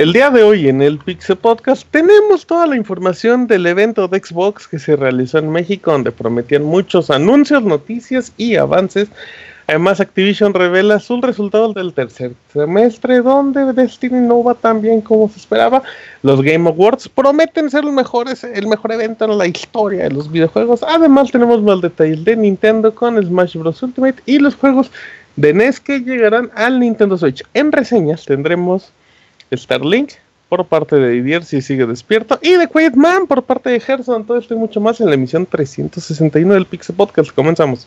[0.00, 4.18] El día de hoy en el Pixel Podcast tenemos toda la información del evento de
[4.18, 9.10] Xbox que se realizó en México donde prometían muchos anuncios, noticias y avances.
[9.70, 15.28] Además Activision revela sus resultados del tercer semestre donde Destiny no va tan bien como
[15.28, 15.84] se esperaba.
[16.24, 20.28] Los Game Awards prometen ser los mejores, el mejor evento en la historia de los
[20.28, 20.82] videojuegos.
[20.82, 23.80] Además tenemos más detalles de Nintendo con Smash Bros.
[23.84, 24.90] Ultimate y los juegos
[25.36, 27.44] de NES que llegarán al Nintendo Switch.
[27.54, 28.90] En reseñas tendremos
[29.52, 30.14] Starlink
[30.48, 34.26] por parte de Didier si sigue despierto y de Quiet Man por parte de Gerson.
[34.26, 37.30] Todo esto y mucho más en la emisión 361 del Pixel Podcast.
[37.30, 37.86] Comenzamos.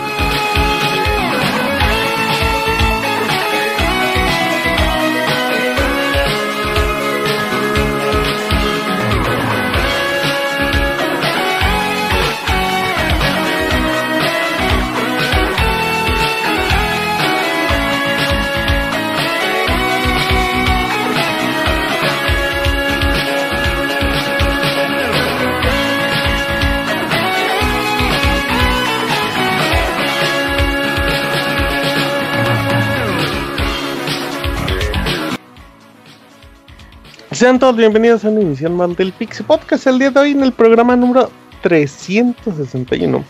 [37.41, 39.87] Sean todos bienvenidos a una emisión más del Pixie Podcast.
[39.87, 41.31] El día de hoy en el programa número
[41.63, 43.23] 361.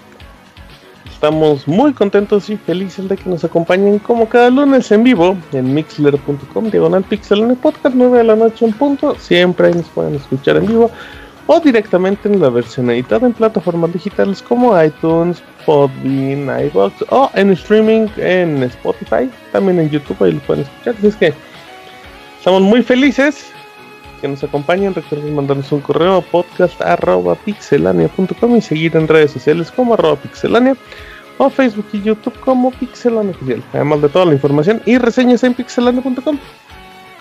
[1.10, 5.74] Estamos muy contentos y felices de que nos acompañen como cada lunes en vivo en
[5.74, 9.16] mixler.com, diagonal pixel en podcast 9 de la noche en punto.
[9.18, 10.92] Siempre ahí nos pueden escuchar en vivo
[11.48, 17.52] o directamente en la versión editada en plataformas digitales como iTunes, Podbean, iBox o en
[17.52, 20.96] streaming en Spotify, también en YouTube ahí lo pueden escuchar.
[20.98, 21.34] Así es que
[22.42, 23.54] estamos muy felices
[24.22, 24.94] que nos acompañen.
[24.94, 30.78] Recuerden mandarnos un correo a podcast.pixelania.com y seguir en redes sociales como arroba pixelania
[31.38, 33.62] o Facebook y YouTube como pixelania oficial.
[33.74, 36.38] Además de toda la información y reseñas en pixelania.com.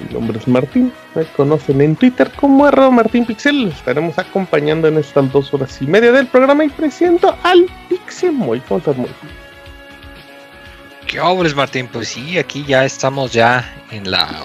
[0.00, 3.68] Mi nombre es Martín, me conocen en Twitter como arroba martinpixel.
[3.68, 8.60] estaremos acompañando en estas dos horas y media del programa y presento al Pixemoy.
[8.60, 9.10] ¿Cómo estás, muy?
[11.06, 11.88] ¿Qué obres, Martín?
[11.92, 14.44] Pues sí, aquí ya estamos ya en la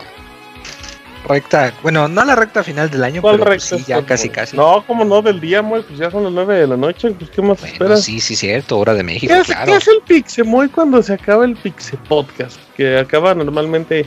[1.25, 4.55] recta, bueno, no la recta final del año, pero pues sí, ya casi casi.
[4.55, 7.29] No, como no, del día, muy, pues ya son las 9 de la noche, pues
[7.29, 8.03] qué más esperas.
[8.03, 9.71] Sí, sí, cierto, hora de México, ¿Qué es, claro.
[9.71, 12.59] ¿Qué es el Pixemoy cuando se acaba el Pixe Podcast?
[12.75, 14.05] Que acaba normalmente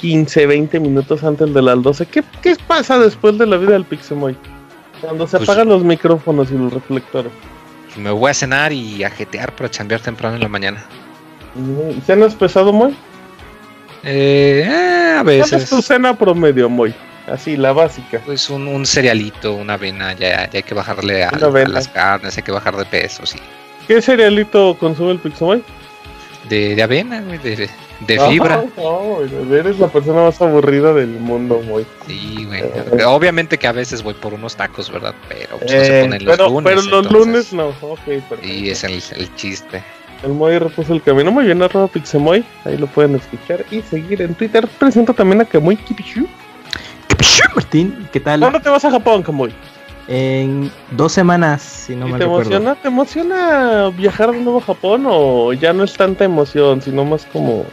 [0.00, 2.06] 15, 20 minutos antes de las 12.
[2.06, 4.36] ¿Qué, qué pasa después de la vida del Pixemoy?
[5.00, 7.32] Cuando se pues apagan los micrófonos y los reflectores.
[7.86, 10.84] Pues me voy a cenar y a jetear para chambear temprano en la mañana.
[11.56, 12.94] ¿Y cenas pesado, muy?
[14.04, 15.50] Eh, eh, a veces.
[15.50, 16.94] ¿Cuál es tu cena promedio, muy?
[17.26, 18.20] Así, la básica.
[18.24, 22.42] Pues un, un cerealito, una avena, ya, ya hay que bajarle a, las carnes, hay
[22.42, 23.38] que bajar de peso, sí.
[23.86, 25.62] ¿Qué cerealito consume el Pixomoy?
[26.48, 27.68] De, de avena, güey, de,
[28.06, 28.64] de fibra.
[28.76, 29.20] No,
[29.54, 31.84] eres la persona más aburrida del mundo, güey.
[32.06, 32.60] Sí, güey.
[32.60, 35.14] Eh, Obviamente que a veces voy por unos tacos, ¿verdad?
[35.28, 36.64] Pero pues, no se ponen los pero, lunes.
[36.64, 38.00] Pero los lunes no, ok,
[38.42, 39.82] Y es el, el chiste.
[40.22, 42.44] El Moy repuso el camino muy bien, arroba Pixemoy.
[42.64, 44.68] Ahí lo pueden escuchar y seguir en Twitter.
[44.78, 46.26] Presento también a Kamoy Kipishu.
[47.08, 48.40] Kipishu, Martín, ¿qué tal?
[48.40, 49.52] ¿Cuándo te vas a Japón, Kamoy?
[50.08, 55.04] En dos semanas, si no me te emociona, ¿Te emociona viajar de nuevo a Japón
[55.06, 57.64] o ya no es tanta emoción, sino más como...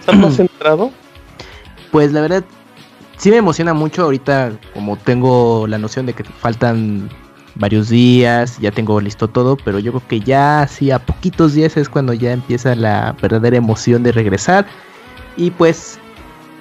[0.00, 0.90] ¿Estás más centrado?
[1.90, 2.44] Pues la verdad,
[3.16, 7.08] sí me emociona mucho ahorita, como tengo la noción de que faltan
[7.56, 11.76] varios días, ya tengo listo todo, pero yo creo que ya así a poquitos días
[11.76, 14.66] es cuando ya empieza la verdadera emoción de regresar
[15.36, 15.98] y pues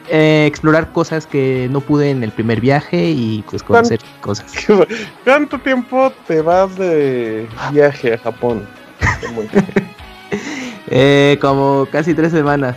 [0.10, 4.54] eh, explorar cosas que no pude en el primer viaje y pues conocer cosas.
[5.24, 8.68] ¿Cuánto tiempo te vas de viaje a Japón?
[10.88, 12.76] eh, como casi tres semanas.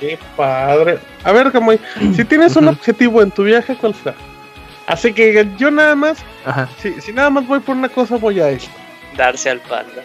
[0.00, 0.98] Qué padre.
[1.24, 1.78] A ver, Camuy,
[2.16, 4.14] si tienes un objetivo en tu viaje, ¿cuál será?
[4.90, 6.68] Así que yo nada más, Ajá.
[6.82, 8.74] Si, si, nada más voy por una cosa, voy a esto.
[9.16, 10.02] Darse al panda.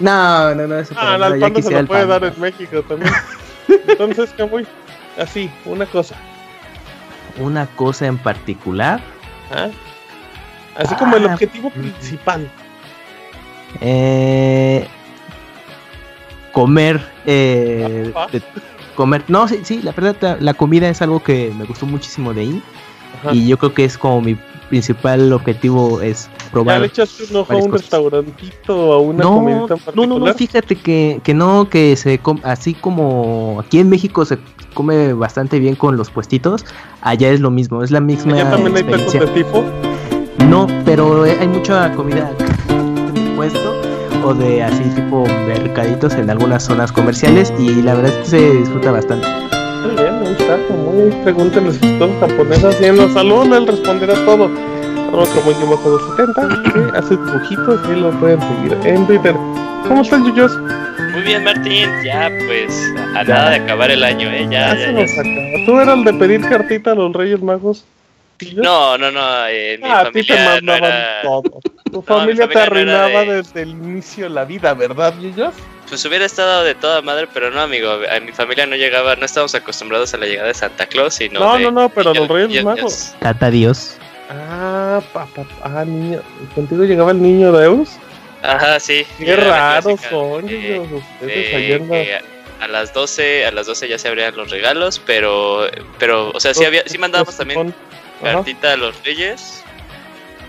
[0.00, 3.12] No, no, no, eso Ah, al panda se lo puede dar en México también.
[3.88, 4.66] Entonces, ¿qué voy?
[5.16, 6.16] Así, una cosa.
[7.38, 9.00] ¿Una cosa en particular?
[9.52, 9.68] ¿Ah?
[10.76, 12.50] Así como el ah, objetivo principal.
[13.80, 14.84] Eh,
[16.50, 17.00] comer.
[17.24, 18.12] Eh,
[18.96, 19.22] comer.
[19.28, 22.62] No, sí, sí, la verdad, la comida es algo que me gustó muchísimo de ahí.
[23.32, 24.36] Y yo creo que es como mi
[24.68, 26.76] principal objetivo es probar.
[26.76, 30.76] ¿Ya le echaste un ojo a un restaurantito a una no, No, no, no, fíjate
[30.76, 34.38] que, que no, que se así como aquí en México se
[34.74, 36.64] come bastante bien con los puestitos,
[37.00, 38.34] allá es lo mismo, es la misma.
[38.34, 39.64] ¿Allá también hay tacos de tipo?
[40.48, 43.74] No, pero hay mucha comida de puesto
[44.24, 48.50] o de así tipo mercaditos en algunas zonas comerciales y la verdad es que se
[48.52, 49.57] disfruta bastante.
[50.38, 54.50] Está, muy pregúntenle si son japonesas y en los salones él responderá todo.
[55.12, 59.34] Otro muy bajo 70 que hace dibujitos y lo pueden seguir en Twitter.
[59.86, 60.52] ¿Cómo están, Yuyos?
[61.12, 61.88] Muy bien, Martín.
[62.04, 64.46] Ya, pues, a nada de acabar el año, ¿eh?
[64.50, 65.06] Ya, ya, ya,
[65.64, 67.84] ¿Tú eras el de pedir cartita a los Reyes Magos?
[68.54, 69.46] No, no, no.
[69.48, 70.92] Eh, mi ah, familia a ti te mandaban
[71.22, 71.60] todo.
[71.90, 75.54] Tu familia, te arruinaba desde el inicio de la vida, ¿verdad, Yuyos?
[75.88, 77.90] Pues hubiera estado de toda madre, pero no, amigo.
[77.90, 81.40] A mi familia no llegaba, no estábamos acostumbrados a la llegada de Santa Claus, sino.
[81.40, 83.14] No, no, no, pero los Reyes Magos.
[83.20, 83.96] Tata Dios.
[84.28, 86.20] Ah, papá, ah, niño.
[86.54, 87.96] ¿Contigo llegaba el niño de Eus?
[88.42, 89.06] Ajá, sí.
[89.18, 92.22] Qué raros son ellos, ustedes
[92.60, 95.68] a las 12, a las 12 ya se abrían los regalos, pero
[95.98, 97.72] pero o sea, sí había sí mandábamos también
[98.22, 99.62] cartita a los Reyes,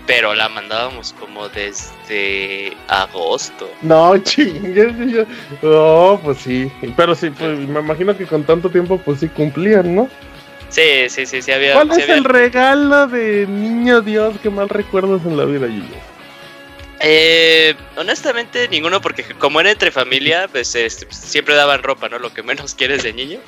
[0.06, 3.70] pero la mandábamos como desde agosto.
[3.82, 5.26] No, chingues,
[5.62, 9.94] no, pues sí, pero sí, pues me imagino que con tanto tiempo pues sí cumplían,
[9.94, 10.08] ¿no?
[10.70, 11.74] Sí, sí, sí, sí había.
[11.74, 15.96] ¿Cuál es el regalo de niño Dios que más recuerdas en la vida, Gillo?
[17.02, 22.18] Eh, honestamente ninguno porque como era entre familia, pues este, siempre daban ropa, ¿no?
[22.18, 23.40] Lo que menos quieres de niño.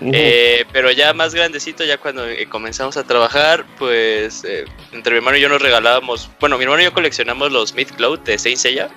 [0.00, 5.18] Eh, pero ya más grandecito, ya cuando eh, comenzamos a trabajar, pues eh, entre mi
[5.18, 8.38] hermano y yo nos regalábamos, bueno, mi hermano y yo coleccionamos los Myth Cloud de
[8.38, 8.88] Saint Seiya.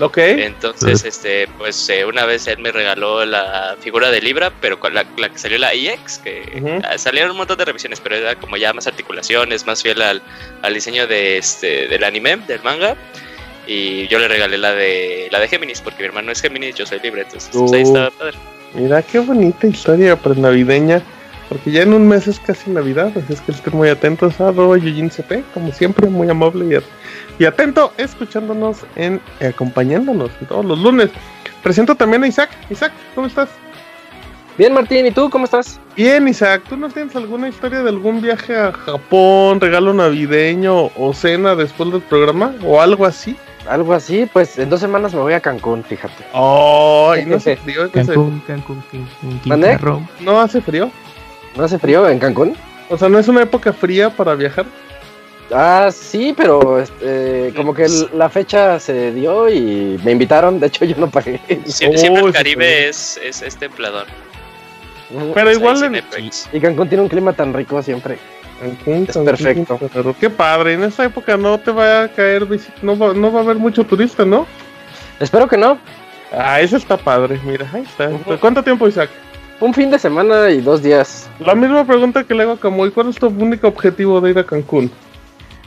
[0.00, 0.18] Ok.
[0.18, 5.04] Entonces, este, pues una vez él me regaló la figura de Libra, pero con la,
[5.04, 8.88] que salió la EX, que salieron un montón de revisiones, pero era como ya más
[8.88, 10.20] articulaciones, más fiel al,
[10.62, 12.96] al diseño de este, del anime, del manga.
[13.68, 16.86] Y yo le regalé la de la de Géminis, porque mi hermano es Géminis, yo
[16.86, 18.36] soy libre, entonces pues, ahí estaba padre.
[18.74, 21.00] Mira qué bonita historia navideña
[21.48, 24.50] Porque ya en un mes es casi Navidad, así es que estén muy atentos a
[24.50, 26.82] Yujin CP, como siempre, muy amable
[27.38, 31.10] y, atento, escuchándonos en acompañándonos todos los lunes.
[31.62, 32.50] Presento también a Isaac.
[32.70, 33.50] Isaac, ¿cómo estás?
[34.56, 35.80] Bien, Martín, ¿y tú cómo estás?
[35.96, 41.12] Bien, Isaac, ¿tú no tienes alguna historia de algún viaje a Japón, regalo navideño o
[41.12, 43.36] cena después del programa o algo así?
[43.68, 46.24] Algo así, pues en dos semanas me voy a Cancún, fíjate.
[46.32, 47.24] ¡Ay!
[47.26, 47.90] ¿No hace frío?
[47.90, 48.82] Cancún, Cancún,
[49.46, 50.90] Cancún, ¿No hace frío?
[51.56, 52.56] ¿No hace frío en Cancún?
[52.90, 54.66] O sea, ¿no es una época fría para viajar?
[55.52, 60.84] Ah, sí, pero este, como que la fecha se dio y me invitaron, de hecho
[60.84, 61.40] yo no pagué.
[61.66, 64.06] siempre el Caribe es, es, es templador.
[65.34, 66.02] Pero igual...
[66.52, 68.18] Y Cancún tiene un clima tan rico siempre
[68.64, 69.78] es perfecto.
[69.92, 72.46] Pero qué padre, en esta época no te va a caer,
[72.82, 74.46] no va, no va a haber mucho turista, ¿no?
[75.20, 75.78] Espero que no.
[76.32, 78.10] Ah, eso está padre, mira, ahí está.
[78.38, 79.10] ¿Cuánto tiempo, Isaac?
[79.60, 81.28] Un fin de semana y dos días.
[81.38, 84.38] La misma pregunta que le hago a Camuy, ¿cuál es tu único objetivo de ir
[84.38, 84.90] a Cancún?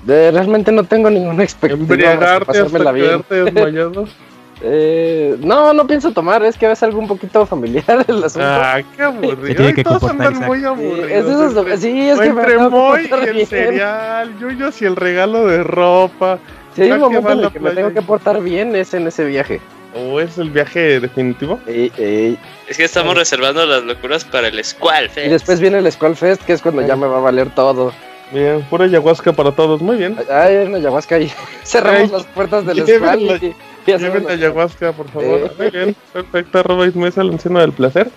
[0.04, 1.94] De, realmente no tengo ninguna expectativa.
[1.94, 4.08] Embriagarte hasta quedarte desmayado.
[4.62, 8.48] Eh, no, no pienso tomar, es que es algo un poquito familiar el asunto.
[8.48, 9.74] Ah, qué aburrido.
[9.74, 11.80] Que todos andan muy aburridos.
[11.80, 16.40] Sí, es, que entre Moy y el cereal, Yuyos y el regalo de ropa.
[16.76, 19.26] Si hay un momento en el que me tengo que portar bien es en ese
[19.26, 19.62] viaje.
[19.96, 21.60] ¿O es el viaje definitivo?
[21.66, 25.28] Es que estamos reservando las locuras para el Squall Fest.
[25.28, 27.94] Y después viene el Squall Fest, que es cuando ya me va a valer todo.
[28.32, 30.18] Bien, pura ayahuasca para todos, muy bien.
[30.30, 31.32] Ay, una ayahuasca ahí.
[31.64, 33.44] Cerramos las puertas del Squall.
[33.44, 33.56] Y...
[33.88, 35.52] Llévenme ayahuasca, por favor.
[35.58, 36.60] Muy bien, perfecto.
[36.60, 38.12] Arroba Ismesa, el anciano del placer.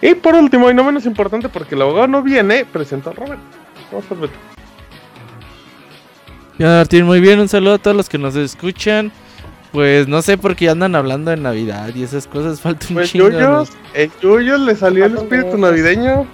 [0.00, 3.40] Y por último, y no menos importante, porque el abogado no viene, presento a Robert.
[3.90, 4.30] Vamos a ver.
[6.58, 7.40] Ya, Martín, muy bien.
[7.40, 9.12] Un saludo a todos los que nos escuchan.
[9.72, 12.60] Pues no sé por qué andan hablando de Navidad y esas cosas.
[12.62, 13.28] Falta un pues chingo.
[13.28, 16.26] Yuyos, el Yuyo le salió el espíritu navideño.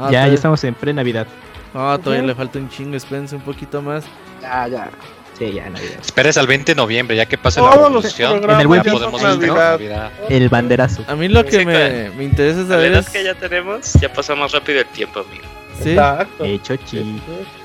[0.00, 1.26] Ah, ya, ya estamos en pre-Navidad.
[1.74, 2.96] Ah, todavía le falta un chingo.
[2.96, 4.04] Espérense un poquito más.
[4.42, 4.90] Ya, ya.
[5.38, 6.00] Sí, ya Navidad.
[6.00, 8.42] Esperes al 20 de noviembre, ya que pase la revolución.
[8.50, 10.10] En el buen podemos Navidad.
[10.28, 11.04] El banderazo.
[11.06, 13.08] A mí lo que me, me, interesa saber es...
[13.08, 15.44] que ya tenemos, ya pasa más rápido el tiempo, amigo.
[15.80, 15.90] Sí.
[15.90, 16.44] Exacto.
[16.44, 17.22] Hecho chi.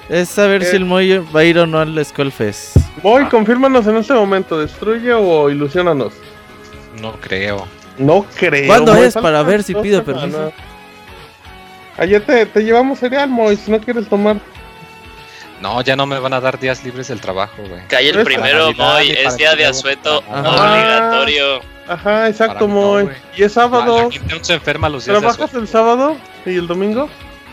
[0.07, 2.77] Es saber si el Moy va a ir o no al Skullfest.
[3.01, 6.13] Moy, confírmanos en este momento, ¿destruye o ilusionanos?
[7.01, 7.67] No creo.
[7.97, 8.67] No creo.
[8.67, 10.53] ¿Cuándo es para ver si pido permiso?
[11.97, 14.37] Ayer te, te llevamos cereal, Moy, si no quieres tomar.
[15.63, 17.88] No, ya no me van a dar días libres del trabajo, güey.
[17.88, 21.62] Cae el primero, Moy, es día de asueto obligatorio.
[21.88, 23.08] Ajá, exacto, Moy.
[23.38, 24.10] y es sábado.
[24.29, 27.08] La se enferma los días ¿Trabajas el sábado y el domingo?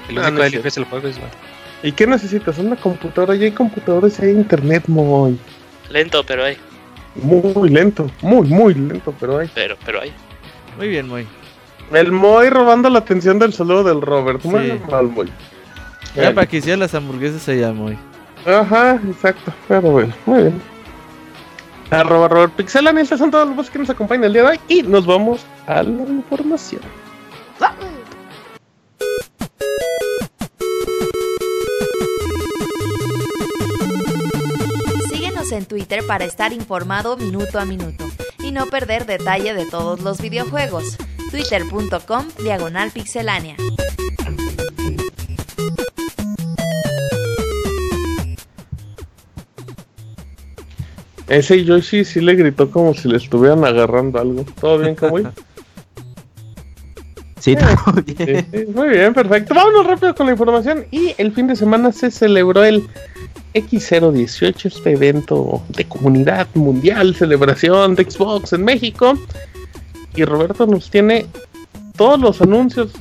[0.08, 1.30] El único día libre es el jueves, güey.
[1.84, 2.58] ¿Y qué necesitas?
[2.58, 3.36] Una computadora.
[3.36, 5.38] Ya hay computadores y hay internet, Moy.
[5.88, 6.56] Lento, pero hay.
[7.14, 9.48] Muy lento, muy, muy lento, pero hay.
[9.54, 10.12] Pero, pero hay.
[10.76, 11.28] Muy bien, Moy.
[11.92, 14.42] El Moy robando la atención del saludo del Robert.
[14.42, 15.30] Muy mal, Moy.
[16.14, 17.98] Era para que hicieran las hamburguesas allá, muy.
[18.46, 19.52] Ajá, exacto.
[19.68, 20.62] Pero bueno, muy bien.
[21.90, 24.60] Arroba Robert Pixelan, estos son todos los que nos acompañan el día de hoy.
[24.68, 26.82] Y nos vamos a la información.
[35.10, 40.00] Síguenos en Twitter para estar informado minuto a minuto y no perder detalle de todos
[40.00, 40.96] los videojuegos.
[41.30, 43.56] Twitter.com Diagonal Pixelánea.
[51.30, 54.44] Ese Yoshi sí le gritó como si le estuvieran agarrando algo.
[54.60, 55.26] ¿Todo bien, Kamui?
[57.38, 58.46] Sí, todo bien.
[58.74, 59.54] muy bien, perfecto.
[59.54, 60.84] Vámonos rápido con la información.
[60.90, 62.86] Y el fin de semana se celebró el
[63.54, 69.14] X018, este evento de comunidad mundial, celebración de Xbox en México.
[70.14, 71.24] Y Roberto nos tiene
[71.96, 72.92] todos los anuncios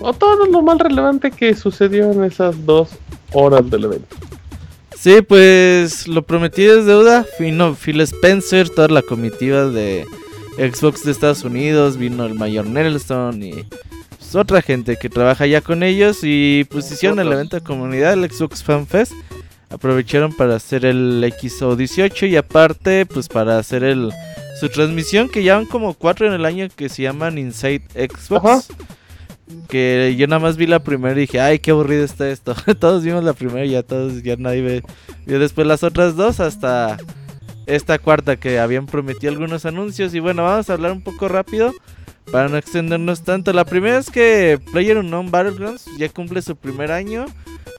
[0.00, 2.88] o todo lo más relevante que sucedió en esas dos
[3.32, 4.16] horas del evento.
[5.00, 7.24] Sí, pues lo prometí es deuda.
[7.38, 10.04] Vino Phil Spencer, toda la comitiva de
[10.56, 11.96] Xbox de Estados Unidos.
[11.96, 13.52] Vino el mayor Nelson y
[14.18, 16.18] pues, otra gente que trabaja ya con ellos.
[16.22, 19.12] Y pues hicieron el evento de comunidad, el Xbox Fan Fest.
[19.70, 24.12] Aprovecharon para hacer el XO18 y aparte, pues para hacer el
[24.58, 28.66] su transmisión que ya van como cuatro en el año que se llaman Inside Xbox.
[29.68, 32.54] Que yo nada más vi la primera y dije, ay, qué aburrido está esto.
[32.80, 34.82] todos vimos la primera y ya todos, ya nadie ve.
[35.26, 36.96] Y después las otras dos hasta
[37.66, 40.14] esta cuarta que habían prometido algunos anuncios.
[40.14, 41.72] Y bueno, vamos a hablar un poco rápido
[42.32, 43.52] para no extendernos tanto.
[43.52, 47.26] La primera es que PlayerUnknown Battlegrounds ya cumple su primer año.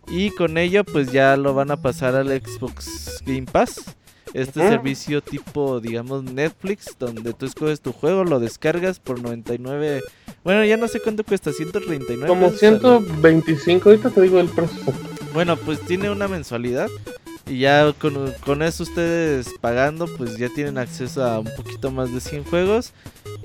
[0.08, 3.96] Y con ello pues ya lo van a pasar al Xbox Game Pass.
[4.34, 10.02] Este servicio tipo, digamos, Netflix, donde tú escoges tu juego, lo descargas por 99.
[10.44, 12.28] Bueno, ya no sé cuánto cuesta, 139.
[12.28, 14.94] Como 125, ahorita te digo el precio.
[15.34, 16.90] Bueno, pues tiene una mensualidad.
[17.48, 22.14] Y ya con, con, eso ustedes pagando, pues ya tienen acceso a un poquito más
[22.14, 22.94] de 100 juegos.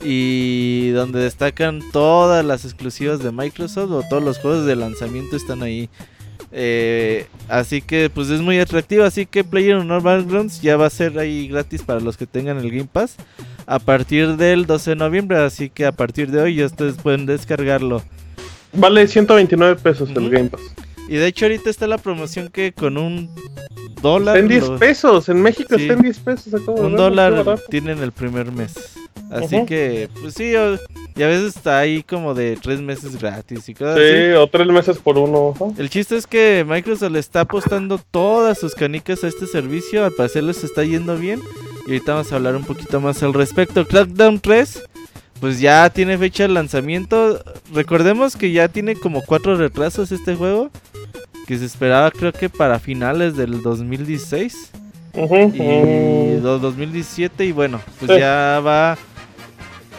[0.02, 5.62] Y donde destacan todas las exclusivas de Microsoft o todos los juegos de lanzamiento están
[5.62, 5.88] ahí.
[6.56, 9.02] Eh, así que pues es muy atractivo.
[9.02, 12.58] Así que Player Normal Battlegrounds ya va a ser ahí gratis para los que tengan
[12.58, 13.16] el Game Pass
[13.66, 15.38] a partir del 12 de noviembre.
[15.38, 18.02] Así que a partir de hoy ya ustedes pueden descargarlo.
[18.73, 20.62] Vale 129 pesos el Game Pass.
[21.08, 23.30] Y de hecho ahorita está la promoción que con un
[24.00, 24.38] dólar...
[24.38, 26.62] en 10 pesos, en México está en 10 pesos.
[26.66, 28.75] un dólar tienen el primer mes.
[29.30, 30.54] Así que, pues sí,
[31.16, 34.66] y a veces está ahí como de tres meses gratis y cosas sí, o tres
[34.66, 35.54] meses por uno.
[35.78, 40.04] El chiste es que Microsoft le está apostando todas sus canicas a este servicio.
[40.04, 41.40] Al parecer les está yendo bien.
[41.87, 43.87] Y ahorita vamos a hablar un poquito más al respecto.
[43.87, 44.82] Crackdown 3,
[45.40, 47.40] pues ya tiene fecha de lanzamiento.
[47.73, 50.70] Recordemos que ya tiene como cuatro retrasos este juego.
[51.46, 54.70] Que se esperaba creo que para finales del 2016.
[55.14, 58.98] Y 2017 y bueno, pues ya va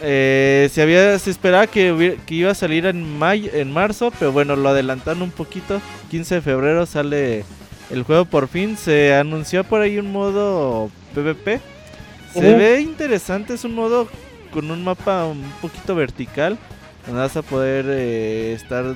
[0.02, 4.32] eh, se había se esperaba que, que, iba a salir en mayo, en marzo, pero
[4.32, 5.82] bueno, lo adelantaron un poquito.
[6.12, 7.46] 15 de febrero sale
[7.90, 8.78] el juego por fin.
[8.78, 11.60] Se anunció por ahí un modo PvP.
[12.34, 14.10] Se ve interesante, es un modo
[14.52, 16.58] con un mapa un poquito vertical.
[17.06, 18.96] Donde vas a poder eh, estar,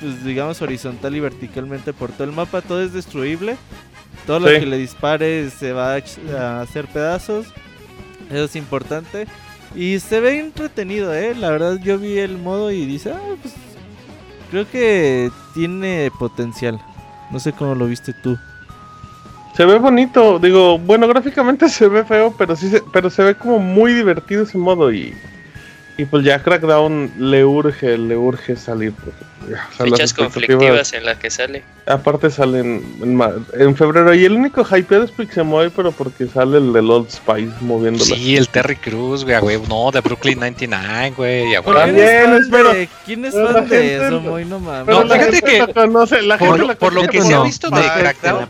[0.00, 2.62] pues, digamos, horizontal y verticalmente por todo el mapa.
[2.62, 3.56] Todo es destruible.
[4.26, 7.46] Todo lo que le dispares se va a hacer pedazos.
[8.30, 9.26] Eso es importante.
[9.74, 11.34] Y se ve entretenido, ¿eh?
[11.34, 13.54] La verdad yo vi el modo y dice, ah, pues
[14.50, 16.80] creo que tiene potencial.
[17.30, 18.36] No sé cómo lo viste tú.
[19.54, 23.34] Se ve bonito, digo, bueno, gráficamente se ve feo, pero sí se, pero se ve
[23.34, 25.14] como muy divertido ese modo y
[26.00, 28.94] y pues ya Crackdown le urge, le urge salir.
[28.94, 29.14] Pues,
[29.76, 31.62] Fechas conflictivas en las que sale.
[31.86, 32.82] Aparte salen
[33.52, 34.14] en, febrero.
[34.14, 38.14] Y el único hypeado es Pixemoy, pero porque sale el de Old Spice moviéndolo.
[38.14, 41.54] Sí, el Terry Cruz, güey, No, de Brooklyn 99, güey.
[41.62, 42.72] También, espero.
[43.04, 44.46] ¿Quién es fan de eso, Moy?
[44.46, 44.94] No mames.
[44.94, 45.58] No, fíjate que.
[46.22, 48.48] la gente por, lo que se ha visto de Crackdown,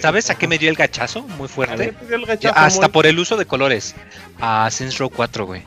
[0.00, 1.22] ¿sabes a qué me dio el gachazo?
[1.36, 1.94] Muy fuerte.
[2.54, 3.94] Hasta por el uso de colores.
[4.40, 5.62] A Saints Row 4, güey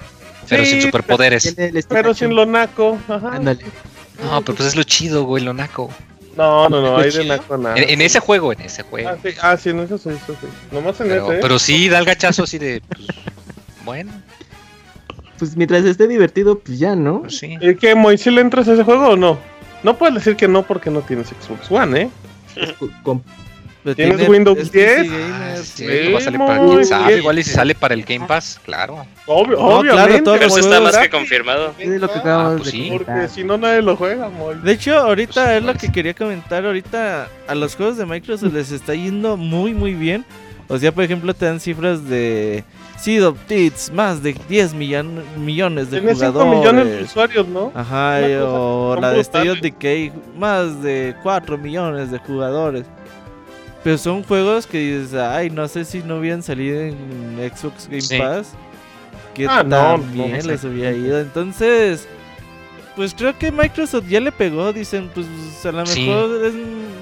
[0.50, 1.56] pero sin superpoderes.
[1.88, 2.98] Pero sin lo naco.
[3.08, 3.36] Ajá.
[3.36, 3.64] Ándale.
[4.24, 5.90] No, pero pues es lo chido, güey, lo naco.
[6.36, 7.76] No, no, no, hay de naco nada.
[7.78, 9.10] En, ese juego, en ese juego.
[9.10, 10.48] Ah, sí, ah, sí en ese sí, sí, sí.
[10.72, 11.36] Nomás en pero, ese.
[11.36, 11.40] ¿eh?
[11.42, 12.82] Pero sí, da el gachazo así de.
[12.88, 13.08] Pues,
[13.86, 14.12] bueno.
[15.38, 17.22] Pues mientras esté divertido, pues ya, ¿no?
[17.22, 17.58] Pues sí.
[17.62, 19.38] ¿Y qué, Moisés, le entras a ese juego o no?
[19.84, 22.10] No puedes decir que no porque no tienes Xbox One, ¿eh?
[23.04, 23.24] Con
[23.96, 25.08] ¿Tienes Windows 10?
[25.12, 27.18] Ah, sí, va a salir para quién sabe.
[27.18, 29.06] Igual y si sale para el Game Pass, claro.
[29.26, 30.24] Obvio, obviamente.
[30.24, 31.74] Claro, eso está más que confirmado.
[31.80, 32.92] Es lo que ah, pues sí.
[32.92, 34.56] Porque si no, nadie lo juega, muy.
[34.56, 36.66] De hecho, ahorita es lo que quería comentar.
[36.66, 40.26] Ahorita a los juegos de Microsoft les está yendo muy, muy bien.
[40.68, 42.64] O sea, por ejemplo, te dan cifras de
[43.00, 46.20] Seed of Thieves, más de 10 millones de jugadores.
[46.20, 47.72] 5 millones de usuarios, ¿no?
[47.74, 52.86] Ajá, o la de State of Decay, más de 4 millones de jugadores.
[53.84, 58.22] Pero son juegos que dices, ay, no sé si no hubieran salido en Xbox Game
[58.22, 58.54] Pass.
[59.34, 61.20] Que ah, también no, les hubiera ido.
[61.20, 62.08] Entonces,
[62.96, 64.74] pues creo que Microsoft ya le pegó.
[64.74, 65.26] Dicen, pues
[65.66, 66.52] a lo mejor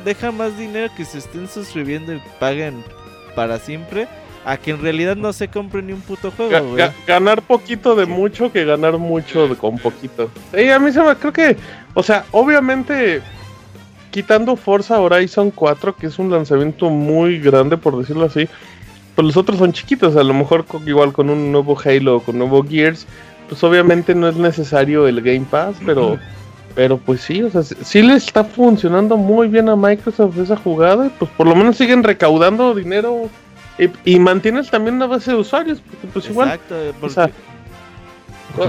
[0.05, 2.83] deja más dinero que se estén suscribiendo y paguen
[3.35, 4.07] para siempre.
[4.45, 8.49] A que en realidad no se compre ni un puto juego, ganar poquito de mucho
[8.49, 10.31] que ganar mucho de, con poquito.
[10.57, 11.57] Y a mí se me creo que,
[11.93, 13.21] o sea, obviamente
[14.11, 18.47] quitando Forza Horizon 4, que es un lanzamiento muy grande, por decirlo así,
[19.15, 20.15] pues los otros son chiquitos.
[20.15, 23.07] A lo mejor igual con un nuevo Halo, con nuevo Gears,
[23.49, 26.17] pues obviamente no es necesario el Game Pass, pero,
[26.75, 31.07] pero pues sí, o sea, sí le está funcionando muy bien a Microsoft esa jugada,
[31.07, 33.29] y pues por lo menos siguen recaudando dinero
[34.05, 36.59] y, mantienen también una base de usuarios, porque pues igual,
[37.01, 37.29] o sea,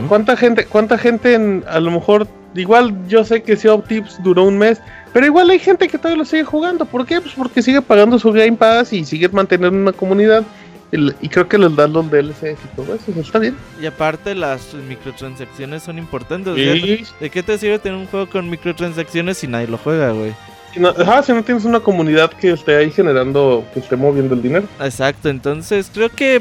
[0.07, 4.45] ¿cuánta gente, cuánta gente a lo mejor, igual yo sé que Sea of Tips duró
[4.45, 4.80] un mes,
[5.12, 6.84] pero igual hay gente que todavía lo sigue jugando.
[6.84, 7.20] ¿Por qué?
[7.20, 10.44] Pues porque sigue pagando su Game Pass y sigue manteniendo una comunidad.
[10.90, 13.54] Y, creo que les dan los DLCs y todo eso, está bien.
[13.80, 16.54] Y aparte las microtransacciones son importantes.
[16.54, 20.32] ¿De qué te sirve tener un juego con microtransacciones si nadie lo juega, güey?
[20.72, 24.42] Si no, si no tienes una comunidad que esté ahí generando, que esté moviendo el
[24.42, 24.66] dinero.
[24.80, 26.40] Exacto, entonces creo que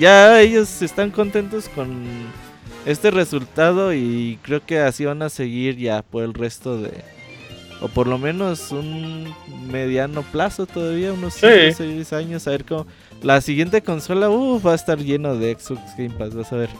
[0.00, 2.04] ya ellos están contentos con
[2.86, 6.92] este resultado y creo que así van a seguir ya por el resto de,
[7.80, 9.32] o por lo menos un
[9.70, 12.86] mediano plazo todavía, unos 5 6 años, a ver cómo...
[13.22, 16.70] La siguiente consola, va a estar lleno de Xbox Game Pass, vas a ver.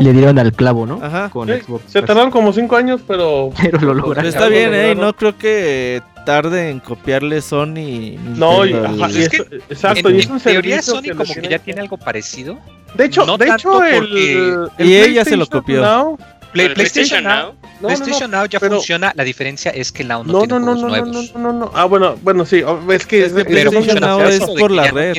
[0.00, 0.98] Le dieron al clavo, ¿no?
[1.00, 1.30] Ajá.
[1.30, 1.84] Con Xbox.
[1.86, 3.52] Se tardaron como 5 años, pero...
[3.62, 4.28] Pero lo lograron.
[4.28, 4.94] Está bien, ¿eh?
[4.96, 8.16] No creo que tarde en copiarle Sony.
[8.36, 10.08] No, y, exacto.
[10.08, 12.58] En, y en teoría Sony como que ya tiene algo parecido.
[12.94, 16.18] De hecho, de hecho el, Y ella se lo copió.
[16.52, 20.66] PlayStation Now PlayStation Now ya funciona, la diferencia es que Now no, no tiene no,
[20.66, 21.34] juegos no, nuevos.
[21.34, 24.90] No, no, no, Ah, bueno, bueno, sí, es que, es, PlayStation Now es por la
[24.90, 25.16] red.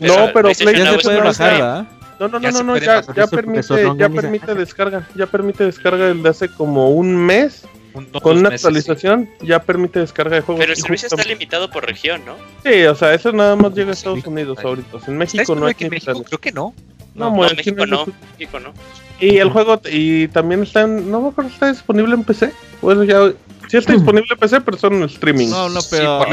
[0.00, 1.86] No, pero PlayStation ya se puede bajar.
[2.18, 3.62] No, no, no, no, no, ya, ya permite,
[3.98, 7.64] ya permite descarga, ya permite descarga desde hace como un mes.
[7.92, 10.60] Con una actualización ya permite descarga de juegos.
[10.60, 12.36] Pero el servicio está limitado por región, ¿no?
[12.64, 14.98] Sí, o sea, eso nada más llega a Estados Unidos ahorita.
[15.06, 16.74] En México no hay que México creo que no.
[17.14, 18.06] No, no, México no.
[18.38, 18.72] México no.
[19.20, 22.52] Y el juego, y también está en, no me acuerdo si está disponible en PC.
[22.80, 23.32] Bueno, ya,
[23.68, 25.48] sí está disponible en PC, pero son en streaming.
[25.48, 26.26] No, no, pero...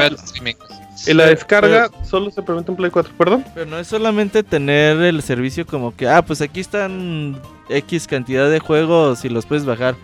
[1.06, 3.44] Y la descarga solo se permite en Play 4, perdón.
[3.54, 8.50] Pero no es solamente tener el servicio como que, ah, pues aquí están X cantidad
[8.50, 9.94] de juegos y los puedes bajar.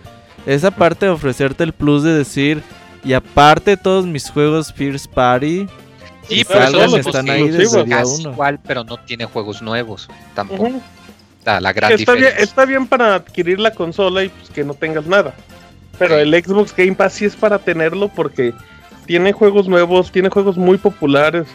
[0.47, 2.63] Es aparte de ofrecerte el plus de decir,
[3.03, 5.67] y aparte todos mis juegos First Party,
[6.27, 8.31] Sí, pero todos están ahí desde día uno.
[8.31, 10.81] igual, pero no tiene juegos nuevos tampoco
[11.61, 15.05] la gran está Bien, está bien para adquirir la consola y pues que no tengas
[15.05, 15.33] nada.
[15.97, 18.53] Pero el Xbox Game Pass sí es para tenerlo porque
[19.05, 21.47] tiene juegos nuevos, tiene juegos muy populares,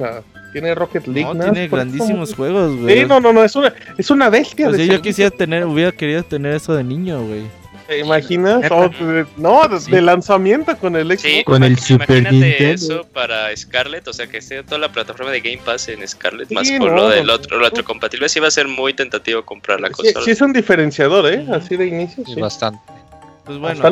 [0.53, 1.33] tiene Rocket League.
[1.35, 3.01] No, tiene grandísimos juegos, güey.
[3.01, 4.69] Sí, no, no, no, es una, es una bestia.
[4.69, 7.43] Pues yo quisiera tener, hubiera querido tener eso de niño, güey.
[7.87, 8.71] ¿Te imaginas?
[8.71, 8.90] Oh,
[9.37, 11.45] no, de, lanzamiento con el Xbox.
[11.45, 12.73] con el Super Nintendo.
[12.73, 16.51] eso para Scarlett, o sea que esté toda la plataforma de Game Pass en Scarlett,
[16.51, 19.81] más por lo del otro, lo otro compatible, sí va a ser muy tentativo comprar
[19.81, 20.25] la consola.
[20.25, 21.47] Sí, es un diferenciador, ¿eh?
[21.53, 22.25] Así de inicio.
[22.25, 22.40] Sí.
[22.40, 23.02] Bastante.
[23.45, 23.83] Pues bueno,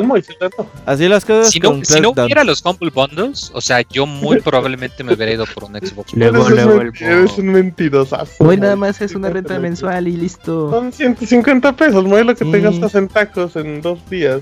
[0.85, 1.51] así las cosas.
[1.51, 5.33] Si no, si no hubiera los Humble Bundles, o sea, yo muy probablemente me hubiera
[5.33, 6.13] ido por un Xbox.
[6.13, 8.43] luego, luego Eres un mentirosazo.
[8.43, 10.69] Hoy nada más es una renta mensual y listo.
[10.69, 14.41] Son 150 pesos, es lo que te gastas en tacos en dos días.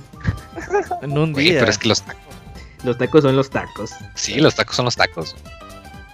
[1.01, 1.59] en un día.
[1.59, 2.23] pero es que los tacos.
[2.83, 3.91] Los tacos son los tacos.
[4.13, 5.35] Sí, los tacos son los tacos.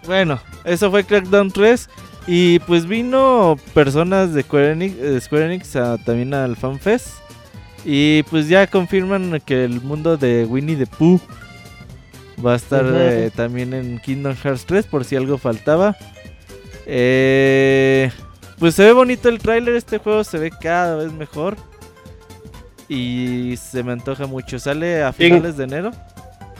[0.06, 1.90] Bueno, eso fue Crackdown 3.
[2.28, 5.72] Y pues vino personas de Square Enix,
[6.06, 7.25] también al FanFest.
[7.86, 11.22] Y pues ya confirman que el mundo de Winnie the Pooh
[12.44, 15.96] va a estar eh, también en Kingdom Hearts 3 por si algo faltaba.
[16.88, 18.10] Eh,
[18.58, 21.56] pues se ve bonito el tráiler, este juego se ve cada vez mejor.
[22.88, 24.60] Y se me antoja mucho.
[24.60, 25.92] ¿Sale a finales de enero?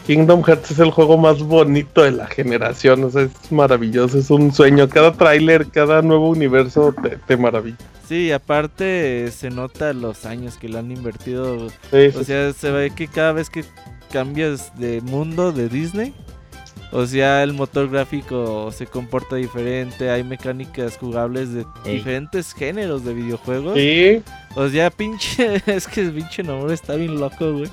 [0.06, 4.30] Kingdom Hearts es el juego más bonito de la generación, o sea, es maravilloso, es
[4.30, 4.88] un sueño.
[4.88, 7.78] Cada tráiler, cada nuevo universo te, te, maravilla.
[8.08, 11.68] Sí, aparte se nota los años que le han invertido.
[11.68, 13.66] o sea, se ve que cada vez que
[14.12, 16.14] cambias de mundo de Disney,
[16.92, 23.14] o sea, el motor gráfico se comporta diferente, hay mecánicas jugables de diferentes géneros de
[23.14, 23.76] videojuegos.
[23.76, 24.22] Sí.
[24.56, 27.70] O sea, pinche, es que el pinche nombre está bien loco, güey.